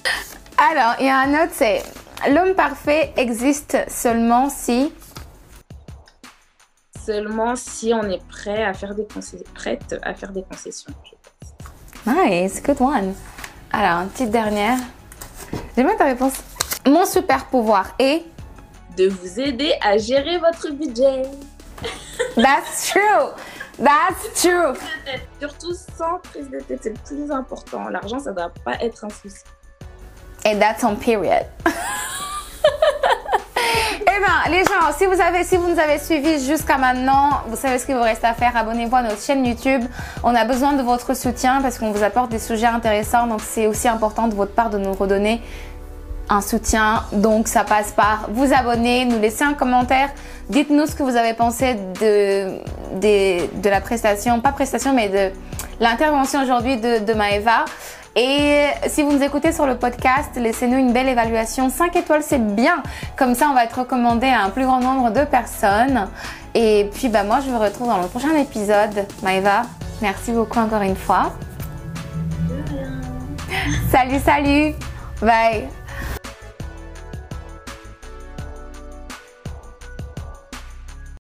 Alors, 0.58 0.96
il 1.00 1.06
y 1.06 1.10
a 1.10 1.20
un 1.20 1.44
autre, 1.44 1.54
c'est 1.54 1.84
l'homme 2.30 2.56
parfait 2.56 3.14
existe 3.16 3.78
seulement 3.88 4.50
si. 4.50 4.92
Seulement 7.06 7.56
si 7.56 7.94
on 7.94 8.04
est 8.10 8.26
prêt 8.28 8.64
à 8.64 8.74
faire 8.74 8.96
des 8.96 9.06
concessions, 9.06 9.46
prête 9.54 9.96
à 10.02 10.14
faire 10.16 10.32
des 10.32 10.44
concessions. 10.44 10.94
Nice, 12.08 12.62
good 12.64 12.82
one. 12.82 13.14
Alors, 13.72 14.02
une 14.02 14.10
petite 14.10 14.32
dernière. 14.32 14.80
J'aime 15.76 15.88
bien 15.88 15.96
ta 15.96 16.06
réponse. 16.06 16.34
Mon 16.88 17.06
super 17.06 17.46
pouvoir 17.46 17.94
est 18.00 18.24
de 18.98 19.08
vous 19.10 19.40
aider 19.40 19.74
à 19.82 19.98
gérer 19.98 20.38
votre 20.40 20.72
budget. 20.72 21.24
That's 22.36 22.92
true. 22.92 23.34
That's 23.78 24.42
true. 24.42 24.74
Surtout 25.40 25.74
sans 25.98 26.20
prise 26.20 26.50
de 26.50 26.60
tête, 26.60 26.80
c'est 26.82 26.90
le 26.90 27.00
plus 27.06 27.32
important. 27.32 27.90
L'argent, 27.90 28.20
ça 28.20 28.32
ne 28.32 28.36
doit 28.36 28.52
pas 28.64 28.76
être 28.82 29.04
un 29.04 29.10
souci. 29.10 29.44
Et 30.46 30.58
that's 30.58 30.84
on 30.84 30.96
period. 30.96 31.46
Eh 34.02 34.20
bien, 34.20 34.58
les 34.58 34.64
gens, 34.64 34.92
si 34.98 35.06
vous, 35.06 35.20
avez, 35.20 35.44
si 35.44 35.58
vous 35.58 35.68
nous 35.68 35.80
avez 35.80 35.98
suivis 35.98 36.46
jusqu'à 36.46 36.78
maintenant, 36.78 37.42
vous 37.48 37.56
savez 37.56 37.80
ce 37.80 37.86
qu'il 37.86 37.96
vous 37.96 38.02
reste 38.02 38.24
à 38.24 38.34
faire. 38.34 38.56
Abonnez-vous 38.56 38.96
à 38.96 39.02
notre 39.02 39.22
chaîne 39.22 39.46
YouTube. 39.46 39.84
On 40.24 40.34
a 40.36 40.46
besoin 40.46 40.74
de 40.74 40.84
votre 40.84 41.16
soutien 41.16 41.62
parce 41.62 41.80
qu'on 41.80 41.92
vous 41.92 42.04
apporte 42.04 42.30
des 42.30 42.40
sujets 42.40 42.68
intéressants. 42.68 43.28
Donc, 43.28 43.42
c'est 43.42 43.68
aussi 43.68 43.88
important 43.88 44.28
de 44.28 44.36
votre 44.36 44.54
part 44.54 44.70
de 44.70 44.78
nous 44.78 44.94
redonner 44.94 45.42
un 46.30 46.42
soutien. 46.42 47.04
Donc 47.12 47.48
ça 47.48 47.64
passe 47.64 47.92
par 47.92 48.30
vous 48.32 48.54
abonner, 48.54 49.06
nous 49.06 49.20
laisser 49.20 49.44
un 49.44 49.54
commentaire. 49.54 50.10
Dites-nous 50.50 50.88
ce 50.88 50.96
que 50.96 51.04
vous 51.04 51.16
avez 51.16 51.34
pensé 51.34 51.76
de, 52.00 52.60
de, 53.00 53.70
la 53.70 53.82
prestation, 53.82 54.42
pas 54.42 54.52
prestation, 54.52 54.94
mais 54.94 55.10
de 55.10 55.32
l'intervention 55.80 56.44
aujourd'hui 56.44 56.78
de, 56.78 57.00
de 57.00 57.14
Maëva. 57.14 57.66
Et 58.18 58.68
si 58.88 59.04
vous 59.04 59.12
nous 59.12 59.24
écoutez 59.24 59.52
sur 59.52 59.66
le 59.66 59.76
podcast, 59.76 60.30
laissez-nous 60.38 60.78
une 60.78 60.94
belle 60.94 61.10
évaluation. 61.10 61.70
5 61.70 61.94
étoiles, 61.98 62.24
c'est 62.24 62.56
bien. 62.56 62.82
Comme 63.18 63.36
ça, 63.36 63.50
on 63.50 63.54
va 63.54 63.66
être 63.66 63.80
recommandé 63.80 64.28
à 64.28 64.44
un 64.44 64.52
plus 64.52 64.64
grand 64.64 64.80
nombre 64.80 65.12
de 65.12 65.26
personnes. 65.26 66.08
Et 66.54 66.90
puis, 66.94 67.10
bah, 67.10 67.24
moi, 67.24 67.40
je 67.46 67.52
vous 67.52 67.60
retrouve 67.60 67.88
dans 67.88 68.02
le 68.02 68.08
prochain 68.08 68.34
épisode. 68.38 69.06
Maëva, 69.22 69.64
merci 70.02 70.32
beaucoup 70.32 70.60
encore 70.60 70.82
une 70.82 70.96
fois. 70.96 71.34
Salut, 73.92 74.20
salut. 74.24 74.74
Bye. 75.22 75.68